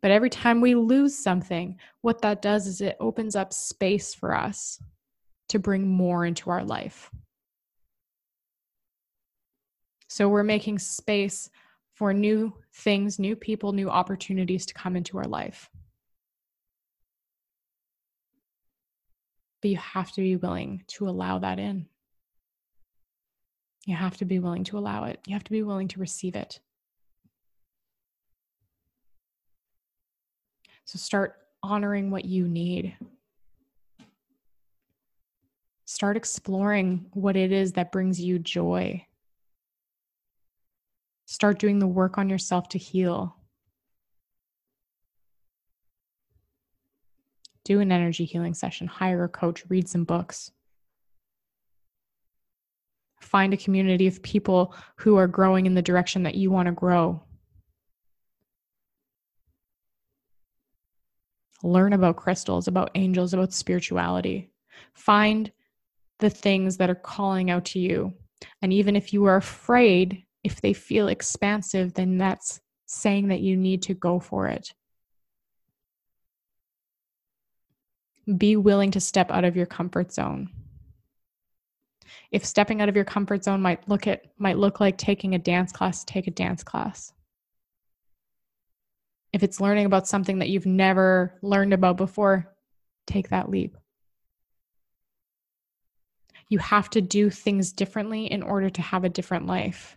But 0.00 0.12
every 0.12 0.30
time 0.30 0.60
we 0.60 0.74
lose 0.74 1.18
something 1.18 1.78
what 2.00 2.22
that 2.22 2.42
does 2.42 2.66
is 2.66 2.80
it 2.80 2.96
opens 3.00 3.36
up 3.36 3.52
space 3.52 4.14
for 4.14 4.34
us 4.34 4.80
to 5.48 5.58
bring 5.58 5.88
more 5.88 6.24
into 6.24 6.48
our 6.48 6.64
life. 6.64 7.10
So 10.08 10.28
we're 10.28 10.44
making 10.44 10.78
space 10.78 11.50
for 11.94 12.14
new 12.14 12.54
things 12.72 13.18
new 13.18 13.36
people 13.36 13.72
new 13.72 13.90
opportunities 13.90 14.64
to 14.64 14.74
come 14.74 14.96
into 14.96 15.18
our 15.18 15.26
life 15.26 15.68
But 19.60 19.70
you 19.70 19.76
have 19.76 20.12
to 20.12 20.20
be 20.20 20.36
willing 20.36 20.84
to 20.88 21.08
allow 21.08 21.38
that 21.38 21.58
in. 21.58 21.86
You 23.86 23.96
have 23.96 24.16
to 24.18 24.24
be 24.24 24.38
willing 24.38 24.64
to 24.64 24.78
allow 24.78 25.04
it. 25.04 25.20
You 25.26 25.34
have 25.34 25.44
to 25.44 25.50
be 25.50 25.62
willing 25.62 25.88
to 25.88 26.00
receive 26.00 26.36
it. 26.36 26.60
So 30.84 30.98
start 30.98 31.36
honoring 31.62 32.10
what 32.10 32.24
you 32.24 32.48
need. 32.48 32.96
Start 35.84 36.16
exploring 36.16 37.06
what 37.12 37.36
it 37.36 37.52
is 37.52 37.72
that 37.72 37.92
brings 37.92 38.20
you 38.20 38.38
joy. 38.38 39.04
Start 41.26 41.58
doing 41.58 41.78
the 41.78 41.86
work 41.86 42.18
on 42.18 42.28
yourself 42.28 42.68
to 42.70 42.78
heal. 42.78 43.36
Do 47.64 47.80
an 47.80 47.92
energy 47.92 48.24
healing 48.24 48.54
session, 48.54 48.86
hire 48.86 49.24
a 49.24 49.28
coach, 49.28 49.64
read 49.68 49.88
some 49.88 50.04
books. 50.04 50.50
Find 53.20 53.52
a 53.52 53.58
community 53.58 54.06
of 54.06 54.22
people 54.22 54.74
who 54.96 55.16
are 55.16 55.26
growing 55.26 55.66
in 55.66 55.74
the 55.74 55.82
direction 55.82 56.22
that 56.22 56.34
you 56.34 56.50
want 56.50 56.66
to 56.66 56.72
grow. 56.72 57.22
Learn 61.62 61.92
about 61.92 62.16
crystals, 62.16 62.66
about 62.66 62.90
angels, 62.94 63.34
about 63.34 63.52
spirituality. 63.52 64.50
Find 64.94 65.52
the 66.18 66.30
things 66.30 66.78
that 66.78 66.88
are 66.88 66.94
calling 66.94 67.50
out 67.50 67.66
to 67.66 67.78
you. 67.78 68.14
And 68.62 68.72
even 68.72 68.96
if 68.96 69.12
you 69.12 69.26
are 69.26 69.36
afraid, 69.36 70.24
if 70.42 70.62
they 70.62 70.72
feel 70.72 71.08
expansive, 71.08 71.92
then 71.92 72.16
that's 72.16 72.60
saying 72.86 73.28
that 73.28 73.40
you 73.40 73.56
need 73.56 73.82
to 73.82 73.94
go 73.94 74.18
for 74.18 74.46
it. 74.46 74.72
Be 78.36 78.56
willing 78.56 78.90
to 78.92 79.00
step 79.00 79.30
out 79.30 79.44
of 79.44 79.56
your 79.56 79.66
comfort 79.66 80.12
zone. 80.12 80.50
If 82.30 82.44
stepping 82.44 82.80
out 82.80 82.88
of 82.88 82.96
your 82.96 83.04
comfort 83.04 83.44
zone 83.44 83.60
might 83.60 83.88
look 83.88 84.06
at 84.06 84.22
might 84.38 84.58
look 84.58 84.80
like 84.80 84.98
taking 84.98 85.34
a 85.34 85.38
dance 85.38 85.72
class, 85.72 86.04
take 86.04 86.26
a 86.26 86.32
dance 86.32 86.62
class. 86.62 87.12
If 89.32 89.42
it's 89.42 89.60
learning 89.60 89.86
about 89.86 90.08
something 90.08 90.38
that 90.38 90.48
you've 90.48 90.66
never 90.66 91.38
learned 91.42 91.72
about 91.72 91.96
before, 91.96 92.54
take 93.06 93.28
that 93.30 93.50
leap. 93.50 93.76
You 96.48 96.58
have 96.58 96.90
to 96.90 97.00
do 97.00 97.30
things 97.30 97.72
differently 97.72 98.26
in 98.26 98.42
order 98.42 98.70
to 98.70 98.82
have 98.82 99.04
a 99.04 99.08
different 99.08 99.46
life. 99.46 99.96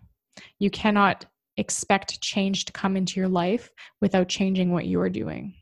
You 0.60 0.70
cannot 0.70 1.26
expect 1.58 2.22
change 2.22 2.66
to 2.66 2.74
come 2.74 2.96
into 2.96 3.20
your 3.20 3.30
life 3.30 3.72
without 4.02 4.28
changing 4.28 4.72
what 4.72 4.86
you 4.86 5.00
are 5.02 5.10
doing. 5.10 5.56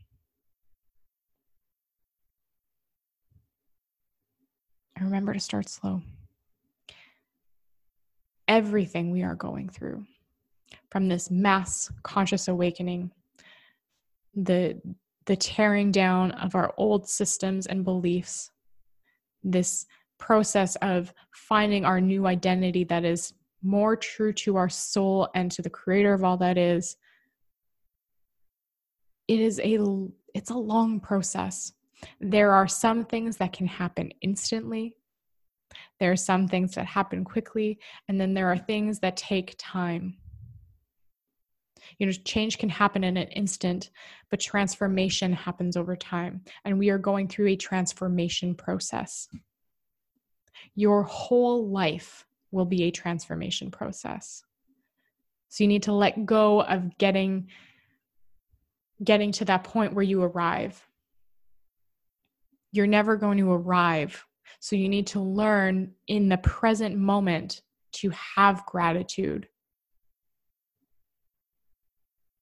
And 4.96 5.06
remember 5.06 5.32
to 5.32 5.40
start 5.40 5.68
slow. 5.68 6.02
Everything 8.48 9.10
we 9.10 9.22
are 9.22 9.34
going 9.34 9.68
through, 9.68 10.04
from 10.90 11.08
this 11.08 11.30
mass 11.30 11.90
conscious 12.02 12.48
awakening, 12.48 13.10
the 14.34 14.80
the 15.26 15.36
tearing 15.36 15.92
down 15.92 16.32
of 16.32 16.54
our 16.54 16.74
old 16.76 17.08
systems 17.08 17.66
and 17.66 17.84
beliefs, 17.84 18.50
this 19.44 19.86
process 20.18 20.76
of 20.76 21.12
finding 21.32 21.84
our 21.84 22.00
new 22.00 22.26
identity 22.26 22.84
that 22.84 23.04
is 23.04 23.32
more 23.62 23.96
true 23.96 24.32
to 24.32 24.56
our 24.56 24.68
soul 24.68 25.28
and 25.34 25.50
to 25.50 25.62
the 25.62 25.70
creator 25.70 26.12
of 26.12 26.24
all 26.24 26.36
that 26.36 26.58
is 26.58 26.96
it 29.28 29.40
is 29.40 29.60
a 29.60 29.78
it's 30.34 30.50
a 30.50 30.56
long 30.56 31.00
process 31.00 31.72
there 32.20 32.52
are 32.52 32.68
some 32.68 33.04
things 33.04 33.36
that 33.36 33.52
can 33.52 33.66
happen 33.66 34.10
instantly 34.20 34.94
there 36.00 36.12
are 36.12 36.16
some 36.16 36.48
things 36.48 36.74
that 36.74 36.86
happen 36.86 37.24
quickly 37.24 37.78
and 38.08 38.20
then 38.20 38.34
there 38.34 38.48
are 38.48 38.58
things 38.58 38.98
that 39.00 39.16
take 39.16 39.54
time 39.58 40.16
you 41.98 42.06
know 42.06 42.12
change 42.24 42.58
can 42.58 42.68
happen 42.68 43.04
in 43.04 43.16
an 43.16 43.28
instant 43.28 43.90
but 44.30 44.40
transformation 44.40 45.32
happens 45.32 45.76
over 45.76 45.96
time 45.96 46.42
and 46.64 46.78
we 46.78 46.90
are 46.90 46.98
going 46.98 47.28
through 47.28 47.48
a 47.48 47.56
transformation 47.56 48.54
process 48.54 49.28
your 50.74 51.02
whole 51.02 51.68
life 51.68 52.26
will 52.50 52.64
be 52.64 52.84
a 52.84 52.90
transformation 52.90 53.70
process. 53.70 54.44
So 55.48 55.64
you 55.64 55.68
need 55.68 55.84
to 55.84 55.92
let 55.92 56.26
go 56.26 56.62
of 56.62 56.96
getting 56.98 57.48
getting 59.02 59.32
to 59.32 59.44
that 59.46 59.64
point 59.64 59.94
where 59.94 60.04
you 60.04 60.22
arrive. 60.22 60.86
You're 62.72 62.86
never 62.86 63.16
going 63.16 63.38
to 63.38 63.52
arrive. 63.52 64.24
So 64.60 64.76
you 64.76 64.88
need 64.88 65.06
to 65.08 65.20
learn 65.20 65.92
in 66.06 66.28
the 66.28 66.38
present 66.38 66.96
moment 66.96 67.62
to 67.92 68.10
have 68.10 68.66
gratitude. 68.66 69.48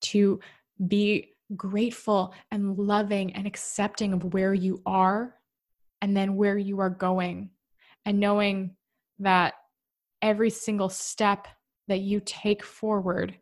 To 0.02 0.40
be 0.86 1.34
grateful 1.56 2.32
and 2.50 2.78
loving 2.78 3.34
and 3.34 3.46
accepting 3.46 4.12
of 4.12 4.32
where 4.32 4.54
you 4.54 4.80
are 4.86 5.34
and 6.00 6.16
then 6.16 6.36
where 6.36 6.56
you 6.56 6.80
are 6.80 6.90
going 6.90 7.50
and 8.06 8.20
knowing 8.20 8.76
that 9.18 9.54
every 10.22 10.50
single 10.50 10.88
step 10.88 11.48
that 11.88 12.00
you 12.00 12.20
take 12.24 12.62
forward, 12.62 13.36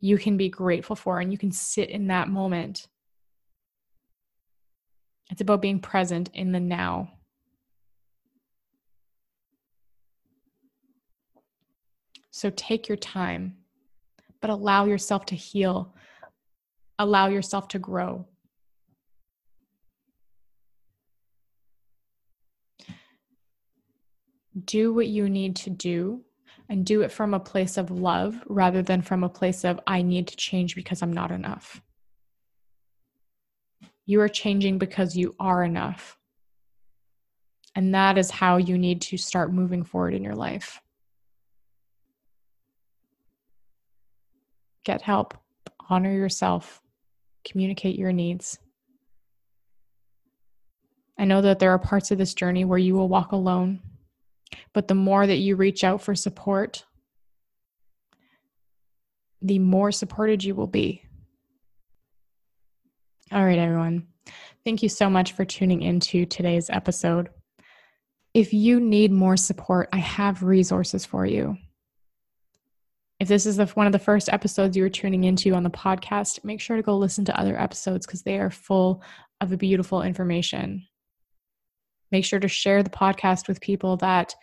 you 0.00 0.18
can 0.18 0.36
be 0.36 0.48
grateful 0.48 0.96
for 0.96 1.20
and 1.20 1.32
you 1.32 1.38
can 1.38 1.52
sit 1.52 1.90
in 1.90 2.08
that 2.08 2.28
moment. 2.28 2.86
It's 5.30 5.40
about 5.40 5.62
being 5.62 5.80
present 5.80 6.30
in 6.34 6.52
the 6.52 6.60
now. 6.60 7.12
So 12.30 12.50
take 12.50 12.88
your 12.88 12.96
time, 12.96 13.56
but 14.40 14.50
allow 14.50 14.86
yourself 14.86 15.26
to 15.26 15.34
heal, 15.34 15.94
allow 16.98 17.28
yourself 17.28 17.68
to 17.68 17.78
grow. 17.78 18.26
do 24.64 24.92
what 24.92 25.06
you 25.06 25.28
need 25.28 25.56
to 25.56 25.70
do 25.70 26.22
and 26.68 26.84
do 26.84 27.02
it 27.02 27.12
from 27.12 27.34
a 27.34 27.40
place 27.40 27.76
of 27.76 27.90
love 27.90 28.42
rather 28.46 28.82
than 28.82 29.02
from 29.02 29.24
a 29.24 29.28
place 29.28 29.64
of, 29.64 29.80
I 29.86 30.02
need 30.02 30.28
to 30.28 30.36
change 30.36 30.74
because 30.74 31.02
I'm 31.02 31.12
not 31.12 31.30
enough. 31.30 31.80
You 34.10 34.20
are 34.22 34.28
changing 34.28 34.78
because 34.78 35.16
you 35.16 35.34
are 35.38 35.62
enough. 35.62 36.18
And 37.76 37.94
that 37.94 38.18
is 38.18 38.30
how 38.30 38.56
you 38.56 38.76
need 38.76 39.02
to 39.02 39.16
start 39.16 39.52
moving 39.52 39.84
forward 39.84 40.14
in 40.14 40.24
your 40.24 40.34
life. 40.34 40.80
Get 44.84 45.02
help, 45.02 45.34
honor 45.88 46.12
yourself, 46.12 46.80
communicate 47.44 47.98
your 47.98 48.12
needs. 48.12 48.58
I 51.18 51.24
know 51.24 51.42
that 51.42 51.58
there 51.58 51.70
are 51.70 51.78
parts 51.78 52.10
of 52.10 52.18
this 52.18 52.34
journey 52.34 52.64
where 52.64 52.78
you 52.78 52.94
will 52.94 53.08
walk 53.08 53.32
alone 53.32 53.80
but 54.72 54.88
the 54.88 54.94
more 54.94 55.26
that 55.26 55.36
you 55.36 55.56
reach 55.56 55.84
out 55.84 56.02
for 56.02 56.14
support, 56.14 56.84
the 59.42 59.58
more 59.58 59.92
supported 59.92 60.44
you 60.44 60.54
will 60.54 60.66
be. 60.66 61.04
All 63.32 63.44
right, 63.44 63.60
everyone. 63.60 64.08
Thank 64.64 64.82
you 64.82 64.88
so 64.88 65.08
much 65.08 65.32
for 65.32 65.44
tuning 65.44 65.82
into 65.82 66.26
today's 66.26 66.68
episode. 66.68 67.28
If 68.34 68.52
you 68.52 68.80
need 68.80 69.12
more 69.12 69.36
support, 69.36 69.88
I 69.92 69.98
have 69.98 70.42
resources 70.42 71.06
for 71.06 71.24
you. 71.24 71.56
If 73.20 73.28
this 73.28 73.46
is 73.46 73.56
the, 73.56 73.66
one 73.66 73.86
of 73.86 73.92
the 73.92 74.00
first 74.00 74.30
episodes 74.32 74.76
you 74.76 74.84
are 74.84 74.90
tuning 74.90 75.22
into 75.22 75.54
on 75.54 75.62
the 75.62 75.70
podcast, 75.70 76.42
make 76.42 76.60
sure 76.60 76.74
to 76.74 76.82
go 76.82 76.98
listen 76.98 77.24
to 77.26 77.38
other 77.38 77.56
episodes 77.56 78.04
because 78.04 78.22
they 78.22 78.40
are 78.40 78.50
full 78.50 79.00
of 79.40 79.56
beautiful 79.58 80.02
information. 80.02 80.84
Make 82.10 82.24
sure 82.24 82.40
to 82.40 82.48
share 82.48 82.82
the 82.82 82.90
podcast 82.90 83.46
with 83.46 83.60
people 83.60 83.96
that 83.98 84.34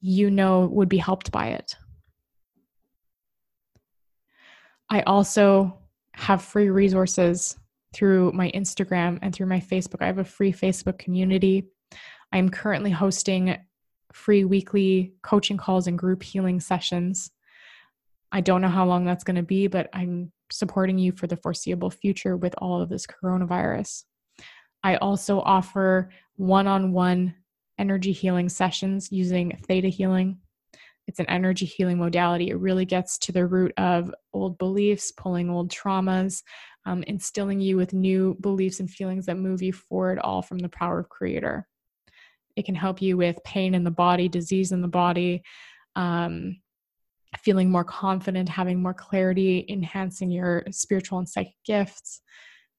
you 0.00 0.30
know 0.30 0.70
would 0.72 0.88
be 0.88 0.96
helped 0.96 1.30
by 1.30 1.48
it. 1.48 1.76
I 4.88 5.02
also 5.02 5.80
have 6.14 6.40
free 6.40 6.70
resources 6.70 7.58
through 7.94 8.32
my 8.32 8.50
Instagram 8.50 9.18
and 9.22 9.34
through 9.34 9.46
my 9.46 9.60
Facebook. 9.60 10.02
I 10.02 10.06
have 10.06 10.18
a 10.18 10.24
free 10.24 10.52
Facebook 10.52 10.98
community. 10.98 11.68
I'm 12.32 12.48
currently 12.48 12.90
hosting 12.90 13.56
free 14.12 14.44
weekly 14.44 15.14
coaching 15.22 15.56
calls 15.56 15.86
and 15.86 15.98
group 15.98 16.22
healing 16.22 16.60
sessions. 16.60 17.30
I 18.30 18.40
don't 18.40 18.60
know 18.60 18.68
how 18.68 18.84
long 18.84 19.04
that's 19.04 19.24
going 19.24 19.36
to 19.36 19.42
be, 19.42 19.68
but 19.68 19.88
I'm 19.92 20.32
supporting 20.50 20.98
you 20.98 21.12
for 21.12 21.26
the 21.26 21.36
foreseeable 21.36 21.90
future 21.90 22.36
with 22.36 22.54
all 22.58 22.80
of 22.80 22.88
this 22.88 23.06
coronavirus. 23.06 24.04
I 24.82 24.96
also 24.96 25.40
offer 25.40 26.10
one 26.36 26.66
on 26.66 26.92
one 26.92 27.34
energy 27.78 28.12
healing 28.12 28.48
sessions 28.48 29.10
using 29.10 29.56
theta 29.66 29.88
healing. 29.88 30.38
It's 31.06 31.20
an 31.20 31.28
energy 31.28 31.66
healing 31.66 31.98
modality. 31.98 32.50
It 32.50 32.58
really 32.58 32.84
gets 32.84 33.18
to 33.18 33.32
the 33.32 33.46
root 33.46 33.72
of 33.76 34.14
old 34.32 34.58
beliefs, 34.58 35.12
pulling 35.12 35.50
old 35.50 35.70
traumas, 35.70 36.42
um, 36.86 37.02
instilling 37.04 37.60
you 37.60 37.76
with 37.76 37.92
new 37.92 38.36
beliefs 38.40 38.80
and 38.80 38.90
feelings 38.90 39.26
that 39.26 39.36
move 39.36 39.62
you 39.62 39.72
forward, 39.72 40.18
all 40.18 40.42
from 40.42 40.58
the 40.58 40.68
power 40.68 40.98
of 40.98 41.08
Creator. 41.08 41.66
It 42.56 42.64
can 42.64 42.74
help 42.74 43.02
you 43.02 43.16
with 43.16 43.42
pain 43.44 43.74
in 43.74 43.84
the 43.84 43.90
body, 43.90 44.28
disease 44.28 44.72
in 44.72 44.80
the 44.80 44.88
body, 44.88 45.42
um, 45.96 46.60
feeling 47.38 47.70
more 47.70 47.84
confident, 47.84 48.48
having 48.48 48.80
more 48.80 48.94
clarity, 48.94 49.64
enhancing 49.68 50.30
your 50.30 50.64
spiritual 50.70 51.18
and 51.18 51.28
psychic 51.28 51.56
gifts. 51.64 52.20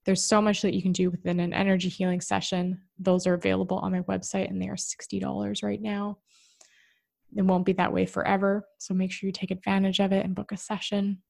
There's 0.06 0.24
so 0.24 0.41
much 0.41 0.62
that 0.62 0.76
you 0.76 0.82
can 0.82 0.91
do 0.91 1.10
within 1.10 1.39
an 1.39 1.53
energy 1.53 1.89
healing 1.89 2.22
session. 2.22 2.82
Those 2.99 3.26
are 3.28 3.34
available 3.34 3.80
on 3.80 3.91
my 3.91 4.01
website 4.01 4.49
and 4.49 4.62
they 4.62 4.68
are 4.68 4.76
$60 4.76 5.64
right 5.64 5.82
now. 5.82 6.20
It 7.36 7.41
won't 7.41 7.66
be 7.66 7.74
that 7.74 7.91
way 7.91 8.06
forever. 8.06 8.66
So 8.78 8.93
make 8.93 9.12
sure 9.12 9.28
you 9.28 9.34
take 9.34 9.51
advantage 9.51 9.99
of 9.99 10.14
it 10.14 10.24
and 10.24 10.36
book 10.36 10.51
a 10.51 10.58
session. 10.58 11.22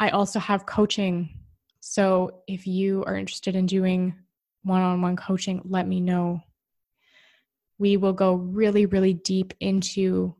I 0.00 0.10
also 0.10 0.38
have 0.38 0.66
coaching. 0.66 1.38
So 1.80 2.42
if 2.46 2.66
you 2.66 3.04
are 3.04 3.16
interested 3.16 3.56
in 3.56 3.66
doing 3.66 4.14
one 4.62 4.82
on 4.82 5.02
one 5.02 5.16
coaching, 5.16 5.60
let 5.64 5.86
me 5.86 6.00
know. 6.00 6.40
We 7.78 7.96
will 7.96 8.12
go 8.12 8.34
really, 8.34 8.86
really 8.86 9.14
deep 9.14 9.54
into 9.60 10.36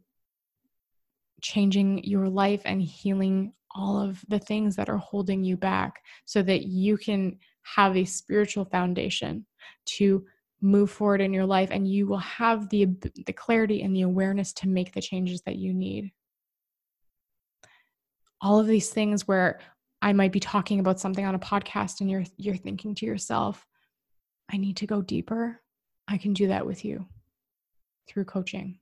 changing 1.40 2.04
your 2.04 2.28
life 2.28 2.62
and 2.64 2.80
healing 2.80 3.52
all 3.74 4.00
of 4.00 4.24
the 4.28 4.38
things 4.38 4.76
that 4.76 4.88
are 4.88 4.98
holding 4.98 5.42
you 5.42 5.56
back 5.56 6.02
so 6.24 6.42
that 6.42 6.64
you 6.64 6.96
can 6.96 7.38
have 7.62 7.96
a 7.96 8.04
spiritual 8.04 8.64
foundation 8.64 9.46
to 9.84 10.24
move 10.60 10.90
forward 10.90 11.20
in 11.20 11.32
your 11.32 11.46
life 11.46 11.70
and 11.72 11.88
you 11.88 12.06
will 12.06 12.18
have 12.18 12.68
the 12.68 12.86
the 13.26 13.32
clarity 13.32 13.82
and 13.82 13.94
the 13.96 14.02
awareness 14.02 14.52
to 14.52 14.68
make 14.68 14.92
the 14.92 15.00
changes 15.00 15.40
that 15.42 15.56
you 15.56 15.74
need 15.74 16.12
all 18.42 18.60
of 18.60 18.66
these 18.66 18.90
things 18.90 19.26
where 19.26 19.60
i 20.02 20.12
might 20.12 20.32
be 20.32 20.40
talking 20.40 20.80
about 20.80 21.00
something 21.00 21.24
on 21.24 21.34
a 21.34 21.38
podcast 21.38 22.00
and 22.00 22.10
you're 22.10 22.24
you're 22.36 22.56
thinking 22.56 22.94
to 22.94 23.06
yourself 23.06 23.66
I 24.52 24.58
need 24.58 24.76
to 24.78 24.86
go 24.86 25.00
deeper, 25.00 25.60
I 26.06 26.18
can 26.18 26.34
do 26.34 26.48
that 26.48 26.66
with 26.66 26.84
you 26.84 27.06
through 28.06 28.26
coaching. 28.26 28.78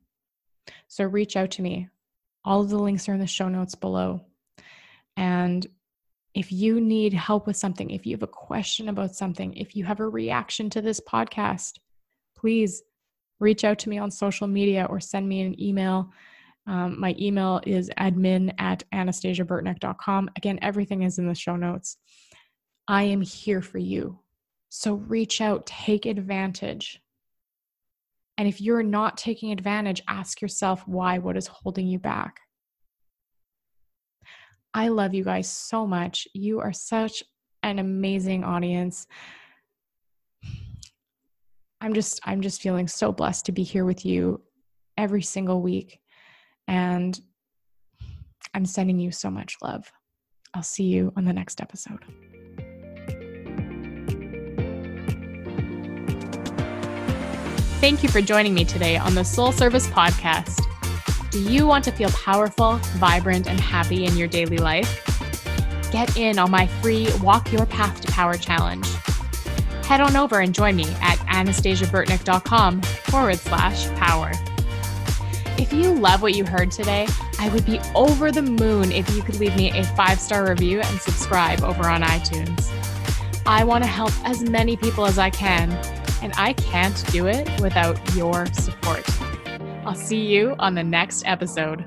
So 0.89 1.05
reach 1.05 1.37
out 1.37 1.53
to 1.53 1.63
me. 1.63 1.89
All 2.45 2.61
of 2.61 2.71
the 2.71 2.79
links 2.79 3.09
are 3.09 3.15
in 3.15 3.21
the 3.21 3.27
show 3.27 3.49
notes 3.49 3.77
below. 3.77 4.23
And 5.17 5.65
if 6.35 6.51
you 6.51 6.81
need 6.81 7.13
help 7.13 7.47
with 7.47 7.57
something, 7.57 7.91
if 7.91 8.05
you 8.05 8.15
have 8.15 8.23
a 8.23 8.29
question 8.29 8.89
about 8.89 9.15
something, 9.15 9.55
if 9.55 9.77
you 9.77 9.85
have 9.85 10.01
a 10.01 10.09
reaction 10.09 10.71
to 10.71 10.81
this 10.81 11.01
podcast, 11.01 11.79
please 12.37 12.83
reach 13.39 13.65
out 13.65 13.79
to 13.81 13.89
me 13.89 13.99
on 13.99 14.11
social 14.11 14.47
media 14.47 14.87
or 14.89 15.01
send 15.01 15.29
me 15.29 15.43
an 15.43 15.61
email. 15.61 16.11
Um, 16.71 17.01
my 17.01 17.17
email 17.19 17.61
is 17.67 17.91
admin 17.99 18.55
at 18.59 18.85
anastasiaburtnick.com. 18.95 20.31
Again, 20.37 20.61
everything 20.63 21.03
is 21.03 21.19
in 21.19 21.27
the 21.27 21.35
show 21.35 21.57
notes. 21.57 21.97
I 22.87 23.03
am 23.03 23.23
here 23.23 23.61
for 23.61 23.79
you. 23.79 24.21
So 24.69 24.95
reach 24.95 25.41
out, 25.41 25.67
take 25.67 26.07
advantage. 26.07 27.01
And 28.39 28.47
if 28.47 28.61
you're 28.61 28.85
not 28.85 29.17
taking 29.17 29.51
advantage, 29.51 30.01
ask 30.07 30.41
yourself 30.41 30.87
why, 30.87 31.19
what 31.19 31.37
is 31.37 31.49
holding 31.49 31.89
you 31.89 31.99
back? 31.99 32.39
I 34.73 34.89
love 34.89 35.13
you 35.13 35.25
guys 35.25 35.51
so 35.51 35.89
much. 35.89 36.29
You 36.35 36.61
are 36.61 36.73
such 36.73 37.25
an 37.65 37.81
amazing 37.81 38.45
audience. 38.45 39.09
I'm 41.81 41.95
just 41.95 42.21
I'm 42.23 42.43
just 42.43 42.63
feeling 42.63 42.87
so 42.87 43.11
blessed 43.11 43.47
to 43.47 43.53
be 43.53 43.65
here 43.65 43.85
with 43.85 44.07
you 44.07 44.41
every 44.97 45.23
single 45.23 45.61
week 45.61 45.99
and 46.71 47.21
I'm 48.55 48.65
sending 48.65 48.99
you 48.99 49.11
so 49.11 49.29
much 49.29 49.57
love. 49.61 49.91
I'll 50.55 50.63
see 50.63 50.85
you 50.85 51.13
on 51.17 51.25
the 51.25 51.33
next 51.33 51.61
episode. 51.61 51.99
Thank 57.81 58.03
you 58.03 58.09
for 58.09 58.21
joining 58.21 58.55
me 58.55 58.65
today 58.65 58.97
on 58.97 59.15
the 59.15 59.25
Soul 59.25 59.53
Service 59.53 59.89
Podcast. 59.89 60.63
Do 61.31 61.43
you 61.43 61.67
want 61.67 61.85
to 61.85 61.93
feel 61.93 62.11
powerful, 62.11 62.77
vibrant, 62.99 63.49
and 63.49 63.59
happy 63.59 64.05
in 64.05 64.17
your 64.17 64.29
daily 64.29 64.59
life? 64.59 65.07
Get 65.91 66.17
in 66.17 66.39
on 66.39 66.51
my 66.53 66.67
free 66.67 67.09
Walk 67.21 67.53
Your 67.53 67.67
Path 67.67 68.01
to 68.03 68.13
Power 68.13 68.37
challenge. 68.37 68.87
Head 69.85 70.01
on 70.01 70.15
over 70.15 70.39
and 70.41 70.55
join 70.55 70.77
me 70.77 70.87
at 71.01 71.19
anastasiaburtnick.com 71.19 72.83
forward 72.83 73.39
slash 73.39 73.89
power. 73.97 74.33
If 75.71 75.79
you 75.79 75.95
love 75.95 76.21
what 76.21 76.35
you 76.35 76.45
heard 76.45 76.73
today, 76.73 77.07
I 77.39 77.49
would 77.51 77.65
be 77.65 77.79
over 77.95 78.33
the 78.33 78.43
moon 78.43 78.91
if 78.91 79.09
you 79.15 79.23
could 79.23 79.39
leave 79.39 79.55
me 79.55 79.71
a 79.71 79.85
five 79.85 80.19
star 80.19 80.51
review 80.51 80.81
and 80.81 81.01
subscribe 81.01 81.63
over 81.63 81.89
on 81.89 82.03
iTunes. 82.03 82.69
I 83.47 83.63
want 83.63 83.85
to 83.85 83.89
help 83.89 84.11
as 84.25 84.43
many 84.43 84.77
people 84.77 85.07
as 85.07 85.17
I 85.17 85.31
can 85.31 85.71
and 86.23 86.33
I 86.37 86.55
can't 86.55 87.07
do 87.13 87.29
it 87.29 87.49
without 87.61 87.97
your 88.17 88.47
support. 88.47 89.09
I'll 89.87 89.95
see 89.95 90.27
you 90.27 90.57
on 90.59 90.75
the 90.75 90.83
next 90.83 91.23
episode. 91.25 91.85